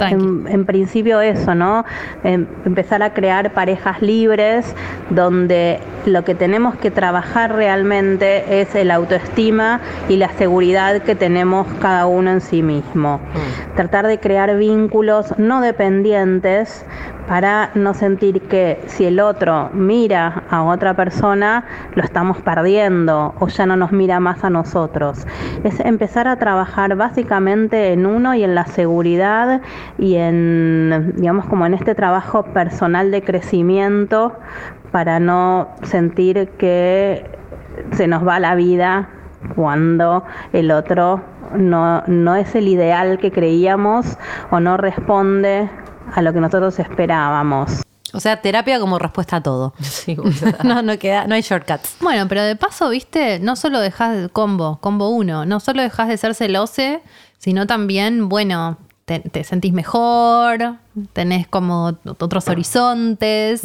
[0.00, 1.84] En, en principio eso, ¿no?
[2.24, 4.74] Em- empezar a crear parejas libres
[5.10, 11.66] donde lo que tenemos que trabajar realmente es el autoestima y la seguridad que tenemos
[11.80, 13.20] cada uno en sí mismo.
[13.76, 16.84] Tratar de crear vínculos no dependientes
[17.26, 21.64] para no sentir que si el otro mira a otra persona,
[21.94, 25.26] lo estamos perdiendo o ya no nos mira más a nosotros.
[25.64, 29.62] Es empezar a trabajar básicamente en uno y en la seguridad
[29.98, 34.36] y en, digamos, como en este trabajo personal de crecimiento
[34.92, 37.24] para no sentir que
[37.92, 39.08] se nos va la vida
[39.56, 41.22] cuando el otro
[41.56, 44.18] no, no es el ideal que creíamos
[44.50, 45.68] o no responde
[46.14, 47.82] a lo que nosotros esperábamos.
[48.12, 49.74] O sea, terapia como respuesta a todo.
[49.82, 50.16] Sí,
[50.64, 51.96] no, no queda, no hay shortcuts.
[52.00, 56.08] Bueno, pero de paso, viste, no solo dejas el combo, combo uno, no solo dejas
[56.08, 57.02] de ser celose,
[57.38, 60.76] sino también, bueno, te, te sentís mejor,
[61.12, 63.62] tenés como otros horizontes.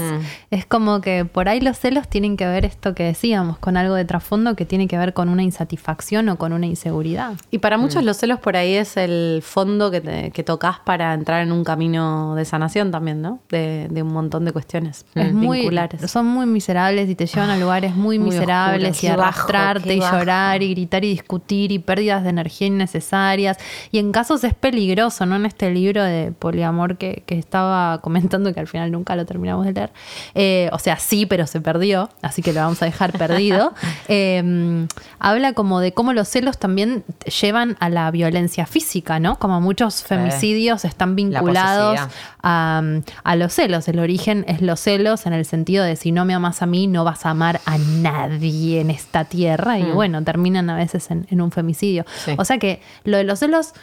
[0.51, 3.93] Es como que por ahí los celos tienen que ver esto que decíamos, con algo
[3.95, 7.33] de trasfondo que tiene que ver con una insatisfacción o con una inseguridad.
[7.51, 11.13] Y para muchos los celos por ahí es el fondo que, te- que tocas para
[11.13, 13.39] entrar en un camino de sanación también, ¿no?
[13.49, 16.09] De, de un montón de cuestiones Es muy, vinculares.
[16.09, 19.03] son muy miserables y te llevan a lugares muy, muy miserables oscuros.
[19.03, 23.57] y bajo, arrastrarte y llorar y gritar y discutir y pérdidas de energía innecesarias.
[23.91, 25.35] Y en casos es peligroso, ¿no?
[25.35, 29.65] En este libro de poliamor que, que estaba comentando, que al final nunca lo terminamos
[29.65, 29.91] de leer.
[30.35, 33.73] Eh, o sea, sí, pero se perdió, así que lo vamos a dejar perdido.
[34.11, 34.87] Eh,
[35.19, 37.03] habla como de cómo los celos también
[37.41, 39.37] llevan a la violencia física, ¿no?
[39.37, 41.99] Como muchos femicidios están vinculados
[42.41, 42.81] a,
[43.23, 43.87] a los celos.
[43.87, 46.87] El origen es los celos en el sentido de si no me amas a mí,
[46.87, 49.77] no vas a amar a nadie en esta tierra.
[49.79, 52.05] Y bueno, terminan a veces en, en un femicidio.
[52.25, 52.33] Sí.
[52.37, 53.73] O sea que lo de los celos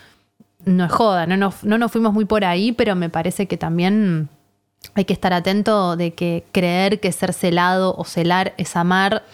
[0.66, 3.56] no es joda, no nos, no nos fuimos muy por ahí, pero me parece que
[3.56, 4.28] también
[4.94, 9.24] hay que estar atento de que creer que ser celado o celar es amar.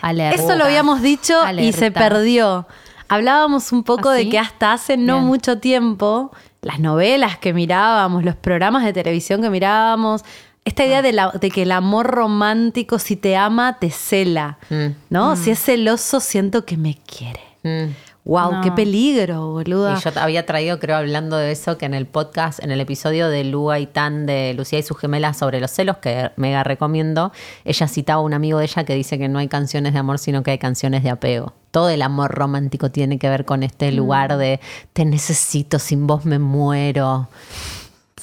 [0.00, 0.42] Alerta.
[0.42, 2.66] Eso lo habíamos dicho y se perdió.
[3.08, 4.30] Hablábamos un poco ¿Ah, de sí?
[4.30, 5.26] que hasta hace no Bien.
[5.26, 6.32] mucho tiempo,
[6.62, 10.24] las novelas que mirábamos, los programas de televisión que mirábamos,
[10.64, 10.86] esta Ah.
[10.86, 14.58] idea de, la- de que el amor romántico, si te ama, te cela.
[14.70, 14.86] Mm.
[15.10, 15.36] ¿No?
[15.36, 17.40] Si es celoso, siento que me quiere.
[17.62, 17.92] Mm.
[18.26, 18.60] Wow, No.
[18.60, 19.96] qué peligro, boluda.
[19.96, 22.80] Y yo te había traído, creo, hablando de eso, que en el podcast, en el
[22.80, 26.64] episodio de Lua y Tan de Lucía y sus gemelas sobre los celos, que mega
[26.64, 27.30] recomiendo,
[27.64, 30.18] ella citaba a un amigo de ella que dice que no hay canciones de amor,
[30.18, 31.52] sino que hay canciones de apego.
[31.70, 34.58] Todo el amor romántico tiene que ver con este lugar de
[34.92, 37.28] te necesito, sin vos me muero.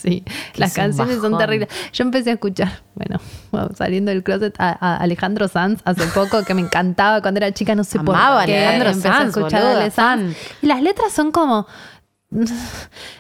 [0.03, 0.21] Sí,
[0.55, 1.69] las canciones son terribles.
[1.93, 3.21] Yo empecé a escuchar, bueno,
[3.75, 7.73] saliendo del closet, a, a Alejandro Sanz hace poco, que me encantaba cuando era chica,
[7.73, 8.57] no sé por Amaba qué.
[8.57, 10.38] Alejandro empecé a Sanz, a Sanz.
[10.61, 11.67] Y las letras son como...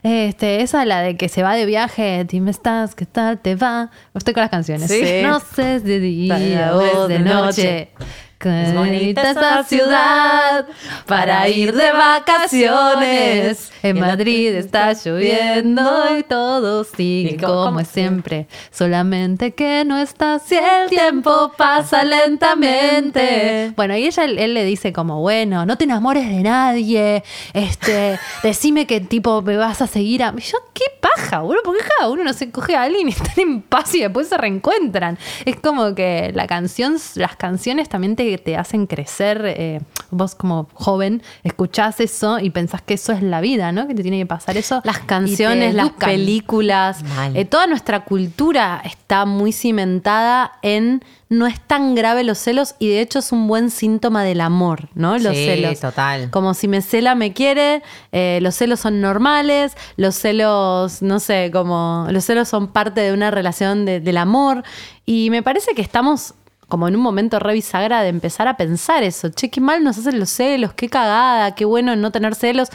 [0.03, 3.91] Este, esa la de que se va de viaje, dime estás, ¿qué tal te va?
[4.13, 4.89] Estoy con las canciones.
[4.91, 5.21] Sí.
[5.21, 7.91] No sé de día o de noche.
[8.49, 10.65] Es bonita esa ciudad
[11.05, 13.71] para ir de vacaciones.
[13.81, 18.47] En Madrid está lloviendo y todo sigue ¿Y cómo- como siempre.
[18.71, 23.73] Solamente que no está si el tiempo pasa lentamente.
[23.75, 27.23] Bueno, y ella, él le dice como, bueno, no te enamores de nadie.
[27.53, 30.33] Este, decime que tipo me vas a seguir a.
[30.37, 33.33] Y yo, qué paja, boludo, porque cada uno no se coge a alguien y están
[33.37, 35.17] en paz y después se reencuentran.
[35.45, 39.43] Es como que la canción, las canciones también te, te hacen crecer.
[39.45, 39.81] eh,
[40.11, 43.87] vos como joven escuchás eso y pensás que eso es la vida, ¿no?
[43.87, 44.81] Que te tiene que pasar eso.
[44.83, 47.03] Las canciones, las películas,
[47.33, 52.89] eh, toda nuestra cultura está muy cimentada en no es tan grave los celos y
[52.89, 55.17] de hecho es un buen síntoma del amor, ¿no?
[55.17, 55.79] Los Sí, celos.
[55.79, 56.29] total.
[56.29, 57.81] Como si me cela, me quiere,
[58.11, 63.13] eh, los celos son normales, los celos, no sé, como los celos son parte de
[63.13, 64.63] una relación de- del amor
[65.07, 66.35] y me parece que estamos
[66.73, 69.29] como en un momento re bisagra de empezar a pensar eso.
[69.29, 72.69] Che, qué mal nos hacen los celos, qué cagada, qué bueno no tener celos,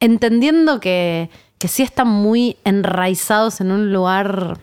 [0.00, 4.60] entendiendo que, que sí están muy enraizados en un lugar...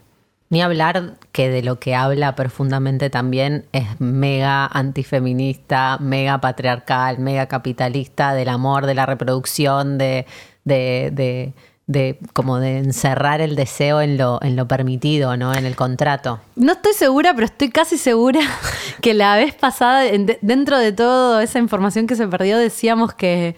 [0.50, 7.46] Ni hablar que de lo que habla profundamente también es mega antifeminista, mega patriarcal, mega
[7.46, 10.26] capitalista, del amor, de la reproducción, de,
[10.64, 11.54] de, de-
[11.92, 15.54] de como de encerrar el deseo en lo, en lo permitido, ¿no?
[15.54, 16.40] En el contrato.
[16.56, 18.40] No estoy segura, pero estoy casi segura
[19.02, 23.14] que la vez pasada, en- de- dentro de toda esa información que se perdió, decíamos
[23.14, 23.56] que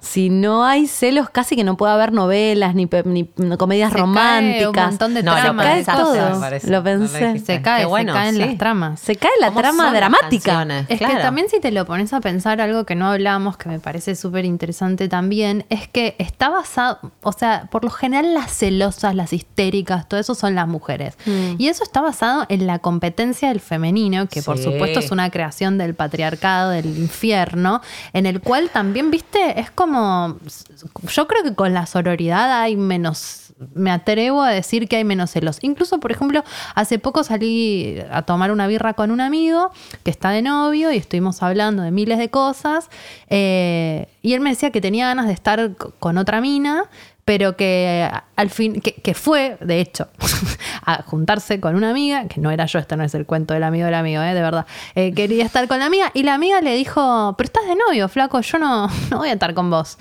[0.00, 3.24] si no hay celos, casi que no puede haber novelas ni, ni
[3.58, 4.84] comedias Se cae románticas.
[4.84, 5.66] un montón de No, lo tramas.
[5.66, 6.40] cae pensaste, todo.
[6.40, 6.70] parece.
[6.70, 7.26] Lo No pensé.
[7.28, 7.56] dijiste.
[7.56, 8.40] Se cae, bueno, se caen sí.
[8.40, 9.00] las tramas.
[9.00, 10.62] Se cae la ¿Cómo trama dramática.
[10.88, 11.14] Es Claro.
[11.16, 14.14] que también si te lo pones a pensar algo que no hablamos, que me parece
[14.16, 19.32] súper interesante también, es que está basado, o sea, por lo general las celosas, las
[19.32, 21.14] histéricas, todo eso son las mujeres.
[21.58, 24.64] Y eso está basado en la competencia del femenino, que por Sí.
[24.64, 27.82] supuesto es una creación del patriarcado, del infierno,
[28.14, 33.50] en el cual también, viste, es como, yo creo que con la sororidad hay menos
[33.74, 35.58] me atrevo a decir que hay menos celos.
[35.60, 36.42] Incluso, por ejemplo,
[36.74, 39.70] hace poco salí a tomar una birra con un amigo
[40.02, 42.88] que está de novio y estuvimos hablando de miles de cosas.
[43.28, 46.84] eh, y él me decía que tenía ganas de estar con otra mina,
[47.30, 50.08] pero que al fin, que, que fue, de hecho,
[50.84, 53.62] a juntarse con una amiga, que no era yo, este no es el cuento del
[53.62, 54.66] amigo del amigo, eh, de verdad.
[54.96, 58.08] Eh, quería estar con la amiga y la amiga le dijo, pero estás de novio,
[58.08, 59.96] flaco, yo no, no voy a estar con vos.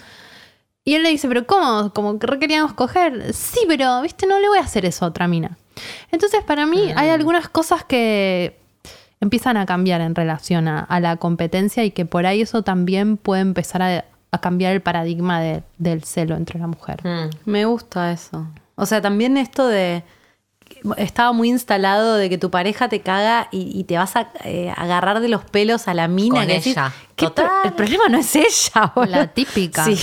[0.84, 1.94] Y él le dice, pero ¿cómo?
[1.94, 3.32] Como que queríamos coger.
[3.32, 5.56] Sí, pero, viste, no le voy a hacer eso a otra mina.
[6.12, 8.58] Entonces, para mí hay algunas cosas que
[9.22, 13.18] empiezan a cambiar en relación a, a la competencia y que por ahí eso también
[13.18, 17.00] puede empezar a, a cambiar el paradigma de- del celo entre la mujer.
[17.06, 17.30] Mm.
[17.50, 18.48] Me gusta eso.
[18.76, 20.04] O sea, también esto de.
[20.98, 24.72] Estaba muy instalado de que tu pareja te caga y, y te vas a eh,
[24.78, 26.36] agarrar de los pelos a la mina.
[26.40, 26.94] Con que decís, ella.
[27.16, 27.46] "¿Qué Total.
[27.48, 29.12] pro- el problema no es ella, boludo".
[29.12, 29.84] La típica.
[29.86, 29.98] Sí.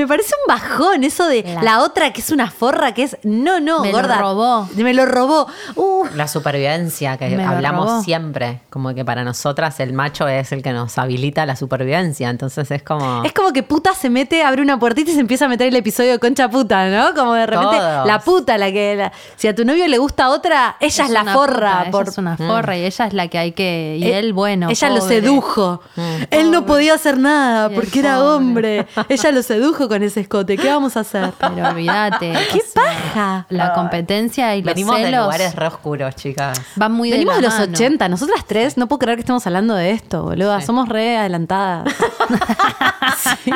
[0.00, 3.18] Me parece un bajón eso de la, La- otra que es una forra que es.
[3.22, 4.18] No, no, Me lo gorda.
[4.18, 4.68] robó.
[4.76, 5.46] Me lo robó.
[5.76, 10.52] Uh, La supervivencia que Me lo hablamos siempre, como que para nosotras el macho es
[10.52, 13.22] el que nos habilita la supervivencia, entonces es como...
[13.24, 15.76] Es como que puta se mete, abre una puertita y se empieza a meter el
[15.76, 17.14] episodio de concha puta, ¿no?
[17.14, 18.06] Como de repente Todos.
[18.06, 18.96] la puta, la que.
[18.96, 21.78] la- si a tu novio le gusta otra, ella es, la forra.
[21.84, 23.96] puta, por, Ella es una forra y ella es la que hay que.
[23.98, 24.68] Y Eh, él, bueno.
[24.70, 25.82] Ella lo sedujo.
[26.30, 28.86] Él no podía hacer nada porque era hombre.
[29.10, 30.56] Ella lo sedujo con ese escote.
[30.56, 31.32] ¿Qué vamos a hacer?
[31.38, 32.32] Pero olvídate.
[32.52, 33.46] ¡Qué o sea, paja!
[33.50, 36.60] La competencia y los Venimos de lugares re oscuros, chicas.
[36.76, 37.72] van muy Venimos de de, los mano.
[37.72, 38.08] 80.
[38.08, 40.60] Nosotras tres, no puedo creer que estemos hablando de esto, boluda.
[40.62, 41.92] Somos re adelantadas.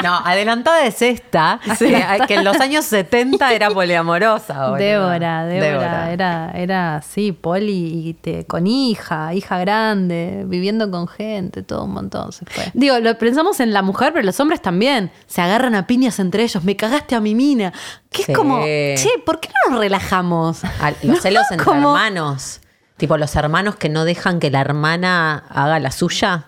[0.02, 4.70] No, adelantada es esta, que, que en los años 70 era poliamorosa.
[4.70, 4.78] boluda.
[4.78, 11.62] Débora, Débora, era, era así, poli y te- con hija, hija grande, viviendo con gente,
[11.62, 12.65] todo un montón se fue.
[12.74, 15.11] Digo, lo pensamos en la mujer, pero los hombres también.
[15.27, 16.64] Se agarran a piñas entre ellos.
[16.64, 17.72] Me cagaste a mi mina.
[18.10, 18.32] Que Sí.
[18.32, 20.64] es como, che, ¿por qué no nos relajamos?
[20.80, 22.60] Al- No, los celos entre como- hermanos.
[22.96, 26.46] Tipo, los hermanos que no dejan que la hermana haga la suya.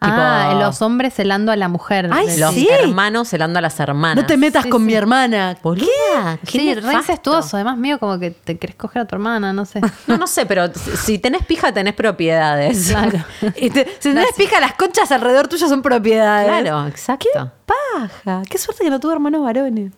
[0.00, 2.08] Ah, Tipo, los hombres celando a la mujer.
[2.12, 2.68] Ay, Los Sí.
[2.70, 4.16] hermanos celando a las hermanas.
[4.22, 4.86] No te metas Sí, con sí.
[4.86, 5.56] mi hermana.
[5.62, 7.56] Boluda, qué Sí, re incestuoso.
[7.56, 9.80] Además, mío, como que te querés coger a tu hermana, no sé.
[10.06, 12.88] No, no sé, pero si tenés pija, tenés propiedades.
[12.90, 13.18] Claro.
[13.56, 16.46] Y te- si tenés pija, las conchas alrededor tuyo son propiedades.
[16.48, 17.50] Claro, exacto.
[17.66, 18.42] Paja.
[18.48, 19.92] Qué suerte que no tuve hermanos varones.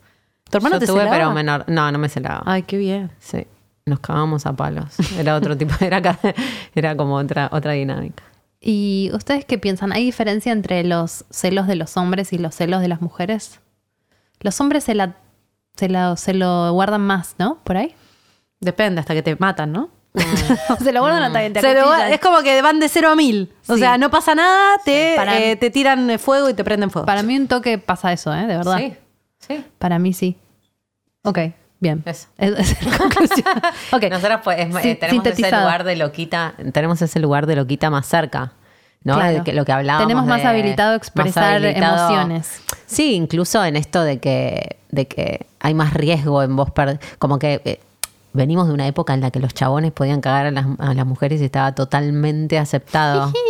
[0.49, 1.15] ¿Tu hermano Yo te tuve, celaba?
[1.17, 1.65] pero menor.
[1.67, 2.41] No, no me celaba.
[2.45, 3.11] Ay, qué bien.
[3.19, 3.45] Sí,
[3.85, 4.85] nos cagábamos a palos.
[5.19, 6.01] Era otro tipo, era,
[6.73, 8.23] era como otra, otra dinámica.
[8.59, 9.91] ¿Y ustedes qué piensan?
[9.93, 13.59] ¿Hay diferencia entre los celos de los hombres y los celos de las mujeres?
[14.39, 15.15] Los hombres se, la,
[15.75, 17.59] se, la- se lo guardan más, ¿no?
[17.63, 17.93] Por ahí.
[18.59, 19.89] Depende, hasta que te matan, ¿no?
[20.83, 23.53] se lo guardan hasta que te lo- es como que van de cero a mil.
[23.67, 23.79] O Sí.
[23.81, 27.05] sea, no pasa nada, te, Para- eh, te tiran fuego y te prenden fuego.
[27.05, 28.47] Para mí un toque pasa eso, ¿eh?
[28.47, 28.77] De verdad.
[28.79, 28.93] Sí,
[29.39, 29.63] sí.
[29.77, 30.35] Para mí sí.
[31.23, 31.39] Ok,
[31.79, 32.03] bien.
[32.05, 32.27] Eso.
[32.37, 33.45] Es, es la conclusión.
[33.91, 34.03] Ok.
[34.09, 37.89] Nosotras pues, es- Sí, eh, tenemos ese lugar de loquita, tenemos ese lugar de loquita
[37.89, 38.51] más cerca.
[39.03, 39.13] ¿no?
[39.15, 39.37] Claro.
[39.37, 40.07] De que- lo que hablábamos.
[40.07, 42.61] Tenemos más de- habilitado más expresar habilitado- emociones.
[42.87, 46.71] Sí, incluso en esto de que, de que hay más riesgo en vos
[47.19, 47.79] como que eh,
[48.33, 51.05] venimos de una época en la que los chabones podían cagar a las, a las
[51.05, 53.31] mujeres y estaba totalmente aceptado.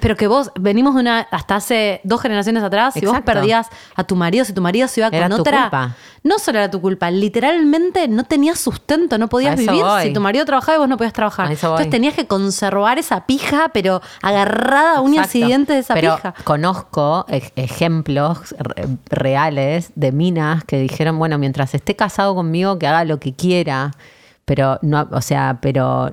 [0.00, 4.04] Pero que vos, venimos de una, hasta hace dos generaciones atrás, si vos perdías a
[4.04, 5.96] tu marido, si tu marido se iba Era con tu otra, culpa.
[6.22, 10.02] no solo era tu culpa, literalmente no tenías sustento, no podías vivir voy.
[10.04, 11.50] si tu marido trabajaba y vos no podías trabajar.
[11.50, 16.16] Entonces tenías que conservar esa pija, pero agarrada a uñas y dientes de esa Pero
[16.16, 16.34] pija.
[16.44, 22.86] conozco ej- ejemplos re- reales de minas que dijeron, bueno, mientras esté casado conmigo, que
[22.86, 23.92] haga lo que quiera,
[24.44, 26.12] pero no, o sea, pero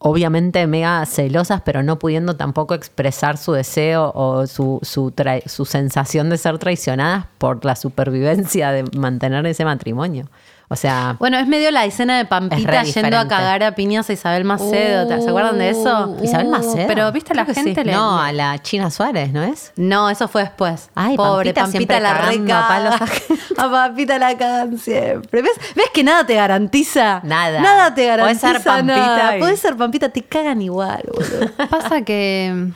[0.00, 5.12] obviamente mega celosas, pero no pudiendo tampoco expresar su deseo o su, su,
[5.46, 10.26] su sensación de ser traicionadas por la supervivencia de mantener ese matrimonio.
[10.72, 14.12] O sea, Bueno, es medio la escena de Pampita yendo a cagar a piñas a
[14.12, 15.08] Isabel Macedo.
[15.08, 16.16] ¿te- ¿Se acuerdan de eso?
[16.18, 16.86] Uh, Isabel Macedo.
[16.86, 17.86] Pero viste, la Creo que gente sí.
[17.88, 17.92] le.
[17.92, 19.72] no, a la China Suárez, ¿no es?
[19.74, 20.88] No, eso fue después.
[20.94, 22.94] Ay, Pobre Pampita Pampita, siempre la a reca.
[23.04, 23.40] ajenos.
[23.58, 25.42] A Pampita la cagan siempre.
[25.42, 25.52] ¿Ves?
[25.74, 27.20] ¿Ves que nada te garantiza?
[27.24, 27.60] Nada.
[27.60, 28.52] Nada te garantiza.
[28.52, 31.50] ser Pampita Podés ser Pampita, te cagan igual, boludo.
[31.68, 32.70] Pasa que.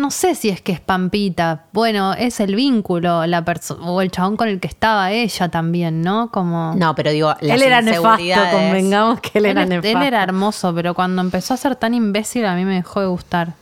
[0.00, 1.64] No sé si es que es Pampita.
[1.72, 6.02] Bueno, es el vínculo, la perso- o el chabón con el que estaba ella también,
[6.02, 6.30] ¿no?
[6.30, 6.72] Como.
[6.76, 8.22] No, pero digo, las él era nefasto,
[8.52, 9.98] convengamos que él él, era nefasto.
[9.98, 13.06] él era hermoso, pero cuando empezó a ser tan imbécil a mí me dejó de
[13.08, 13.54] gustar.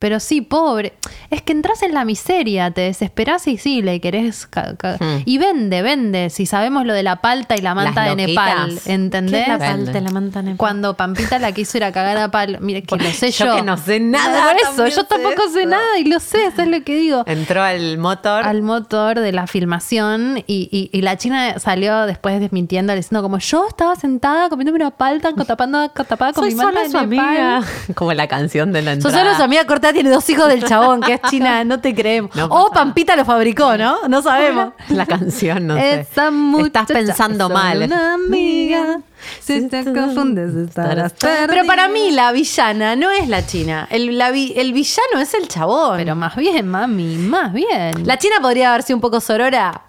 [0.00, 0.92] Pero sí, pobre.
[1.30, 4.48] Es que entras en la miseria, te desesperás y sí, le querés.
[4.54, 5.22] Hmm.
[5.24, 6.30] Y vende, vende.
[6.30, 8.78] Si sabemos lo de la palta y la manta Las de Nepal.
[8.86, 9.32] ¿entendés?
[9.34, 10.56] ¿Qué es la palta y la manta Nepal?
[10.56, 12.58] Cuando Pampita la quiso ir a cagar a palo.
[12.60, 13.46] Mire, que lo sé yo.
[13.46, 15.68] Yo que no sé nada, Por eso, yo tampoco sé eso.
[15.70, 17.24] nada y lo sé, eso es lo que digo.
[17.26, 18.44] Entró al motor.
[18.46, 23.38] Al motor de la filmación y, y- y la china salió después desmintiendo, diciendo como
[23.38, 27.06] yo estaba sentada comiéndome una palta tapando, tapada con Soy mi manta solo de su
[27.16, 27.26] Nepal.
[27.28, 27.62] amiga.
[27.96, 29.18] Como la canción de la entrada.
[29.24, 32.34] solo su amiga tiene dos hijos del chabón, que es China, no te creemos.
[32.36, 34.08] No o Pampita lo fabricó, ¿no?
[34.08, 34.72] No sabemos.
[34.88, 36.00] La canción, no sé.
[36.00, 37.82] Estás pensando mal.
[37.82, 39.00] Una amiga.
[39.40, 43.86] Si te confundes, estarás Pero para mí la villana no es la China.
[43.90, 45.96] El, la vi- el villano es el chabón.
[45.96, 48.06] Pero más bien, mami, más bien.
[48.06, 49.82] la China podría haber sido un poco sorora.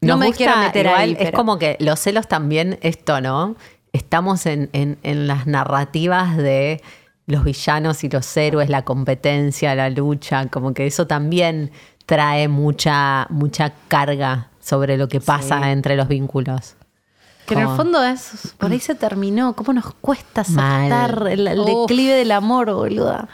[0.00, 1.12] No Nos me gusta quiero meter igual, ahí.
[1.12, 3.56] Es pero- como que los celos también, esto, ¿no?
[3.92, 6.82] Estamos en, en- en las narrativas de
[7.26, 11.72] los villanos y los héroes, la competencia, la lucha, como que eso también
[12.06, 16.76] trae mucha, mucha carga sobre lo que pasa entre los vínculos.
[17.46, 19.54] Que en el fondo es, por ahí se terminó.
[19.54, 21.88] ¿Cómo nos cuesta aceptar el, el Uf.
[21.88, 23.28] declive del amor, boluda?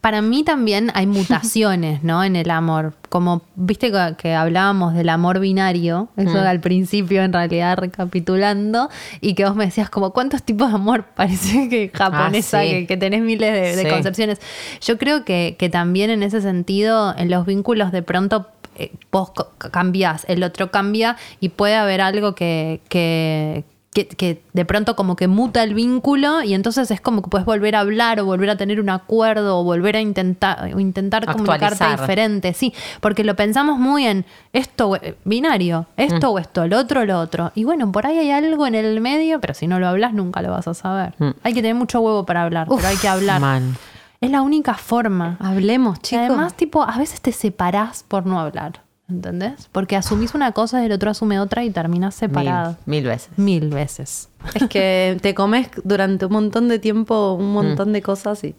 [0.00, 2.24] Para mí también hay mutaciones, ¿no?
[2.24, 2.94] En el amor.
[3.08, 6.46] Como, viste que, que hablábamos del amor binario, eso Mm.
[6.46, 8.88] al principio, en realidad, recapitulando,
[9.20, 11.04] y que vos me decías como, ¿cuántos tipos de amor?
[11.16, 12.70] Parece que japonesa, Ah, sí.
[12.70, 14.40] que, que tenés miles de, concepciones.
[14.80, 18.46] Yo creo que, que también en ese sentido, en los vínculos de pronto
[18.76, 19.32] eh, vos
[19.72, 22.80] cambiás, el otro cambia, y puede haber algo que...
[22.88, 27.28] que que, que de pronto como que muta el vínculo y entonces es como que
[27.28, 30.78] puedes volver a hablar o volver a tener un acuerdo o volver a intentar o
[30.78, 36.68] intentar comunicarte diferente, sí, porque lo pensamos muy en esto eh, binario, esto o esto,
[36.68, 37.50] lo otro lo otro.
[37.56, 40.40] Y bueno, por ahí hay algo en el medio, pero si no lo hablas nunca
[40.40, 41.14] lo vas a saber.
[41.18, 41.30] Mm.
[41.42, 43.40] Hay que tener mucho huevo para hablar, pero hay que hablar.
[43.40, 43.76] Man.
[44.20, 45.36] Es la única forma.
[45.40, 46.26] Hablemos, Y chicos.
[46.26, 49.68] además, tipo, a veces te separás por no hablar, ¿entendés?
[49.72, 52.76] Porque asumís una cosa y el otro asume otra y terminás Mil, separado.
[52.86, 53.30] mil veces.
[53.36, 54.28] Mil veces.
[54.54, 58.54] Es que te comes durante un montón de tiempo un montón de cosas y...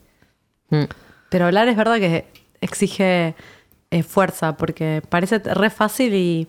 [0.69, 0.83] Mm.
[1.29, 2.27] Pero hablar es verdad que
[2.59, 3.35] exige
[3.91, 6.47] eh, fuerza, porque parece re fácil y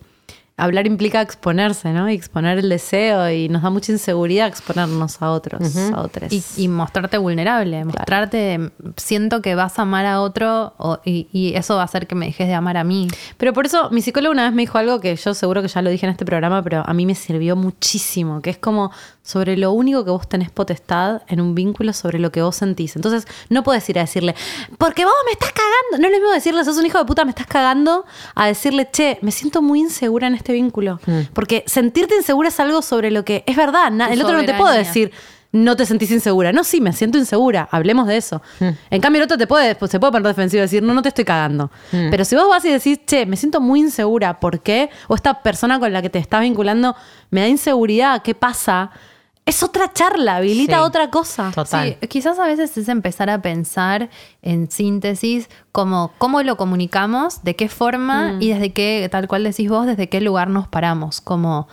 [0.55, 2.09] hablar implica exponerse, ¿no?
[2.09, 6.31] Y exponer el deseo y nos da mucha inseguridad exponernos a otros, a otros.
[6.31, 11.55] Y, y mostrarte vulnerable, mostrarte, siento que vas a amar a otro o- y, y
[11.55, 13.07] eso va a hacer que me dejes de amar a mí.
[13.37, 15.81] Pero por eso mi psicóloga una vez me dijo algo que yo seguro que ya
[15.81, 18.91] lo dije en este programa, pero a mí me sirvió muchísimo, que es como
[19.23, 22.95] sobre lo único que vos tenés potestad en un vínculo sobre lo que vos sentís.
[22.97, 24.35] Entonces no puedes ir a decirle,
[24.77, 25.97] porque vos me estás cagando.
[25.97, 28.05] No es lo mismo decirle, sos un hijo de puta, me estás cagando,
[28.35, 30.99] a decirle, che, me siento muy insegura en este vínculo.
[31.33, 33.87] Porque sentirte insegura es algo sobre lo que es verdad.
[34.11, 34.87] el otro no te puedo soberanía.
[34.87, 35.11] decir,
[35.53, 36.51] no te sentís insegura.
[36.51, 37.69] No, sí, me siento insegura.
[37.71, 38.41] Hablemos de eso.
[38.89, 41.01] En cambio, el otro te puede, pues, se puede poner defensivo y decir, no, no
[41.01, 41.71] te estoy cagando.
[41.91, 44.89] Pero si vos vas y decís, che, me siento muy insegura, ¿por qué?
[45.07, 46.95] O esta persona con la que te estás vinculando
[47.29, 48.91] me da inseguridad, ¿qué pasa?
[49.45, 50.81] Es otra charla, habilita Sí.
[50.83, 51.51] otra cosa.
[51.53, 51.97] Total.
[52.01, 54.09] Sí, quizás a veces es empezar a pensar
[54.41, 59.69] en síntesis como cómo lo comunicamos, de qué forma y desde qué, tal cual decís
[59.69, 61.19] vos, desde qué lugar nos paramos.
[61.19, 61.67] Como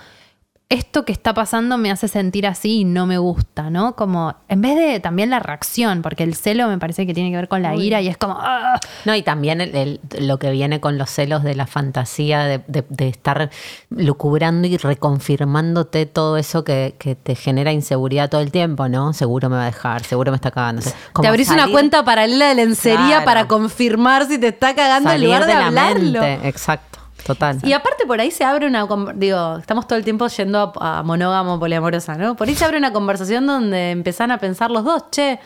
[0.71, 3.97] esto que está pasando me hace sentir así y no me gusta, ¿no?
[3.97, 7.37] Como en vez de también la reacción, porque el celo me parece que tiene que
[7.37, 8.79] ver con la ira y es como, "Ah".
[9.05, 12.63] No, y también el- el- lo que viene con los celos de la fantasía, de,
[12.69, 13.51] de- de estar
[13.91, 19.13] lucubrando y reconfirmándote todo eso que, que te genera inseguridad todo el tiempo, ¿no?
[19.13, 20.83] Seguro me va a dejar, seguro me está cagando.
[21.13, 23.25] Como te abrís una cuenta paralela de lencería Claro.
[23.25, 26.21] para confirmar si te está cagando en lugar de, la hablarlo.
[26.21, 26.49] mente.
[26.49, 26.90] Exacto,
[27.25, 27.59] total.
[27.63, 31.03] Y aparte por ahí se abre una, digo, estamos todo el tiempo yendo a, a
[31.03, 32.37] monógamo, poliamorosa, ¿no?
[32.37, 35.39] Por ahí se abre una conversación donde empiezan a pensar los dos, che,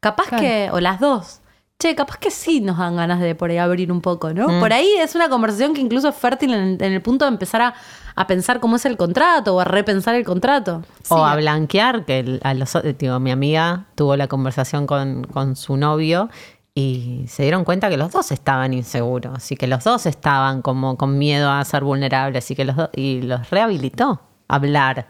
[0.00, 0.42] capaz Claro.
[0.42, 1.40] que, o las dos,
[1.78, 4.48] che, capaz que sí nos dan ganas de por ahí abrir un poco, ¿no?
[4.48, 4.60] Mm.
[4.60, 7.30] Por ahí es una conversación que incluso es fértil en, el- en el punto de
[7.30, 7.74] empezar a,
[8.16, 10.82] a pensar cómo es el contrato o a repensar el contrato.
[11.08, 11.22] O Sí.
[11.24, 15.76] a blanquear, que el- a los, digo, mi amiga tuvo la conversación con, con su
[15.76, 16.28] novio
[16.78, 20.96] y se dieron cuenta que los dos estaban inseguros y que los dos estaban como
[20.96, 25.08] con miedo a ser vulnerables y que los dos, y los rehabilitó hablar.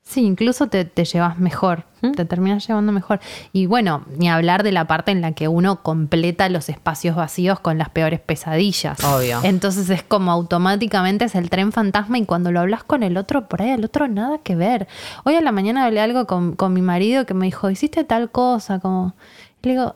[0.00, 1.84] Sí, incluso te, te llevas mejor,
[2.16, 3.20] te terminas llevando mejor.
[3.52, 7.60] Y bueno, ni hablar de la parte en la que uno completa los espacios vacíos
[7.60, 9.04] con las peores pesadillas.
[9.04, 9.40] Obvio.
[9.42, 13.48] Entonces es como automáticamente es el tren fantasma y cuando lo hablas con el otro,
[13.48, 14.88] por ahí el otro nada que ver.
[15.24, 18.30] Hoy a la mañana hablé algo con, con mi marido que me dijo, hiciste tal
[18.30, 19.14] cosa, como...
[19.62, 19.94] Y le digo,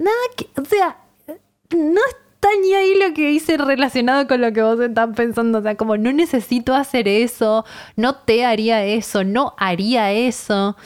[0.00, 0.48] nada que...
[0.60, 0.96] O sea,
[1.70, 5.58] no está ni ahí lo que hice relacionado con lo que vos estás pensando.
[5.58, 7.64] O sea, como no necesito hacer eso,
[7.96, 10.76] no te haría eso, no haría eso.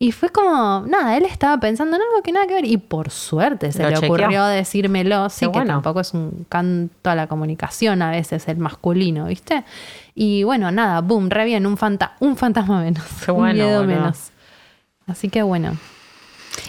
[0.00, 2.64] Y fue como, nada, él estaba pensando en algo que nada que ver.
[2.64, 4.14] Y por suerte se Lo le chequeó.
[4.14, 5.28] ocurrió decírmelo.
[5.28, 5.74] Sí, Qué que bueno.
[5.74, 9.64] tampoco es un canto a la comunicación a veces, el masculino, ¿viste?
[10.14, 13.04] Y bueno, nada, boom, re bien, un, fanta un fantasma menos.
[13.24, 14.30] Qué un bueno, miedo menos.
[15.08, 15.76] Así que bueno.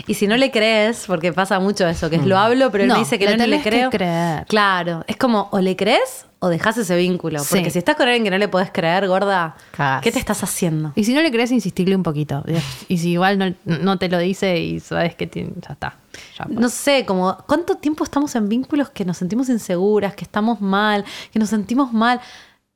[0.08, 2.88] Y si no le crees, porque pasa mucho eso, que es lo hablo, pero él
[2.90, 3.90] No, me dice que le no, no le que creo.
[3.90, 4.46] creer.
[4.48, 7.40] Claro, es como o le crees o dejas ese vínculo.
[7.50, 7.72] Porque Sí.
[7.72, 9.56] si estás con alguien que no le podés creer, gorda.
[10.02, 10.94] ¿qué te estás haciendo?
[10.96, 12.44] Y si no le crees, insistirle un poquito.
[12.88, 15.98] Y si igual no, no te lo dice y sabes que ya está.
[16.38, 16.46] Ya.
[16.50, 21.04] No sé, como cuánto tiempo estamos en vínculos que nos sentimos inseguras, que estamos mal,
[21.32, 22.22] que nos sentimos mal.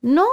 [0.02, 0.24] ¿No?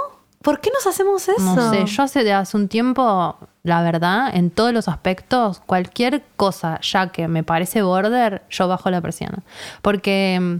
[0.42, 1.54] ¿Por qué nos hacemos eso?
[1.54, 6.22] No sé, yo hace, de hace un tiempo, la verdad, en todos los aspectos, cualquier
[6.36, 9.38] cosa ya que me parece border, yo bajo la persiana.
[9.82, 10.56] Porque, mm,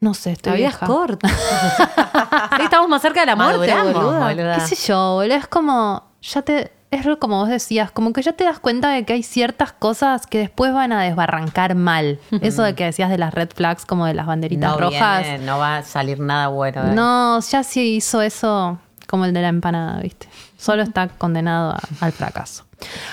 [0.00, 0.86] no sé, La estoy vida es vieja.
[0.86, 1.28] corta.
[2.56, 3.94] Sí, estamos más cerca de la muerte, Maduramos,
[4.34, 4.54] boluda.
[4.54, 5.34] ¿Qué sé yo, boludo?
[5.36, 9.04] Es como, ya te, es como vos decías, como que ya te das cuenta de
[9.04, 12.20] que hay ciertas cosas que después van a desbarrancar mal.
[12.42, 15.22] Eso de que decías de las red flags, como de las banderitas No, rojas.
[15.22, 16.84] viene, no va a salir nada bueno.
[16.84, 18.78] de- No, ya sí hizo eso
[19.08, 20.28] como el de la empanada, ¿viste?
[20.56, 22.64] Solo está condenado a- al fracaso.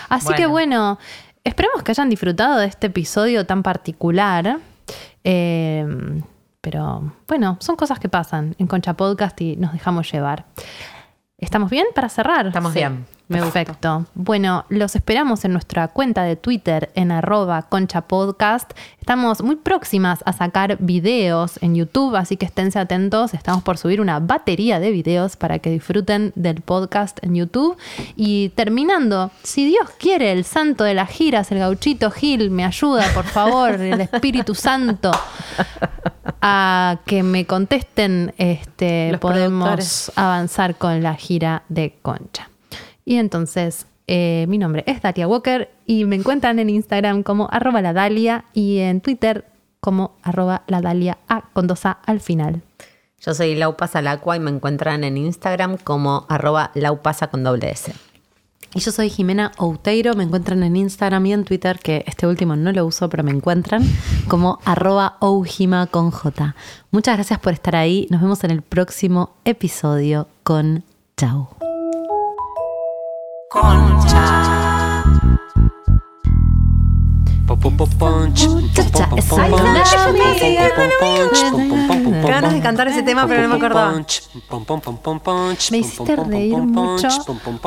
[0.10, 0.99] Así que bueno,
[1.43, 4.57] esperemos que hayan disfrutado de este episodio tan particular.
[5.23, 5.85] Eh,
[6.61, 10.45] pero bueno, son cosas que pasan en Concha Podcast y nos dejamos llevar.
[11.38, 12.47] ¿Estamos bien para cerrar?
[12.47, 13.06] Estamos bien.
[13.30, 14.07] Perfecto.
[14.15, 18.72] Bueno, los esperamos en nuestra cuenta de Twitter en arroba concha podcast.
[18.99, 23.35] Estamos muy próximas a sacar videos en YouTube, así que esténse atentos.
[23.35, 27.77] Estamos por subir una batería de videos para que disfruten del podcast en YouTube.
[28.15, 33.06] Y terminando, si Dios quiere, el santo de las giras, el gauchito Gil, me ayuda,
[33.14, 35.11] por favor, el Espíritu Santo,
[36.41, 42.49] a que me contesten, este, Los podemos avanzar con la gira de Concha.
[43.10, 47.81] Y entonces, eh, mi nombre es Dalia Walker y me encuentran en Instagram como arroba
[47.81, 49.45] la Dalia y en Twitter
[49.80, 52.61] como arroba la Dalia A con dos A al final.
[53.19, 57.91] Yo soy Laupasa Lacua y me encuentran en Instagram como arroba laupasa con doble S.
[58.76, 62.56] Y yo soy Jimena Outeiro, me encuentran en Instagram y en Twitter, que este último
[62.56, 63.81] no lo uso, pero me encuentran
[64.27, 66.56] como arroba oujima con J.
[66.91, 70.84] Muchas gracias por estar ahí, nos vemos en el próximo episodio con
[71.18, 71.59] Chau
[73.49, 74.69] concha.
[82.27, 83.93] Ganas de cantar ese tema, pero no me acordaba.
[85.71, 87.07] Me hiciste reír mucho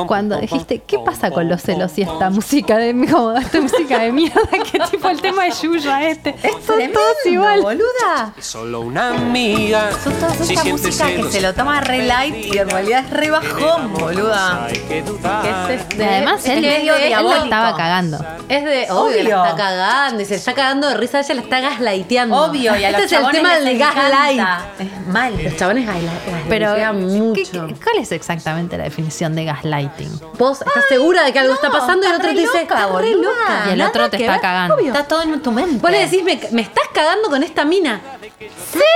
[0.07, 4.11] cuando dijiste, ¿qué pasa con los celos y esta música de como, esta música de
[4.11, 4.41] mierda?
[4.71, 6.35] Que tipo el tema de Yuya este.
[6.65, 7.61] Son todos igual.
[7.61, 8.33] boluda.
[8.39, 9.91] Solo una amiga.
[10.01, 13.29] Son todas sientes música que se lo toma re light y en realidad es re
[13.29, 14.65] bajón, boluda.
[14.65, 15.41] hay que dudar.
[15.43, 16.03] ¿Qué es este?
[16.03, 17.43] Y además Es él, él medio lo diabólico.
[17.43, 18.17] estaba cagando.
[18.47, 19.72] Es de, obvio, está cagando
[20.19, 22.35] y se está cagando de risa, ella la está gaslighteando.
[22.35, 24.41] Obvio, y a este los es el tema del gaslight.
[24.79, 25.43] Es mal.
[25.43, 27.67] Los chabones gaslight- Pero, gaslightean ¿qué- mucho.
[27.67, 30.19] qué- ¿cuál es exactamente la definición de gaslighting?
[30.37, 32.61] Vos estás segura de que algo está pasando y el está otro te re dice,
[32.61, 33.29] loca, "Estás re boluda".
[33.29, 33.63] loca.
[33.67, 34.41] Y el Nada otro te que está ver.
[34.41, 34.75] cagando.
[34.75, 34.87] Obvio.
[34.87, 35.77] Está todo en tu mente.
[35.81, 38.01] Vos le decís, me, me estás cagando con esta mina.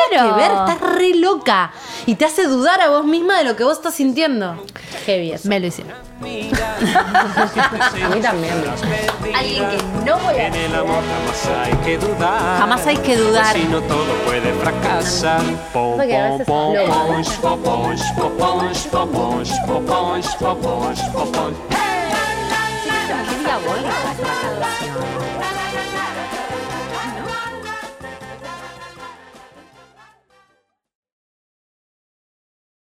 [0.10, 1.72] Que ver, estás re loca.
[2.06, 4.64] Y te hace dudar a vos misma de lo que vos estás sintiendo.
[5.06, 5.48] Heavy eso.
[5.48, 5.94] Me lo hicieron.
[5.94, 6.24] A
[8.10, 8.54] mí también.
[9.36, 12.60] Alguien que no voy a En el amor jamás hay que dudar.
[12.60, 13.56] Jamás hay que dudar.
[13.56, 15.42] Si no todo puede fracasar.
[15.74, 16.18] Porque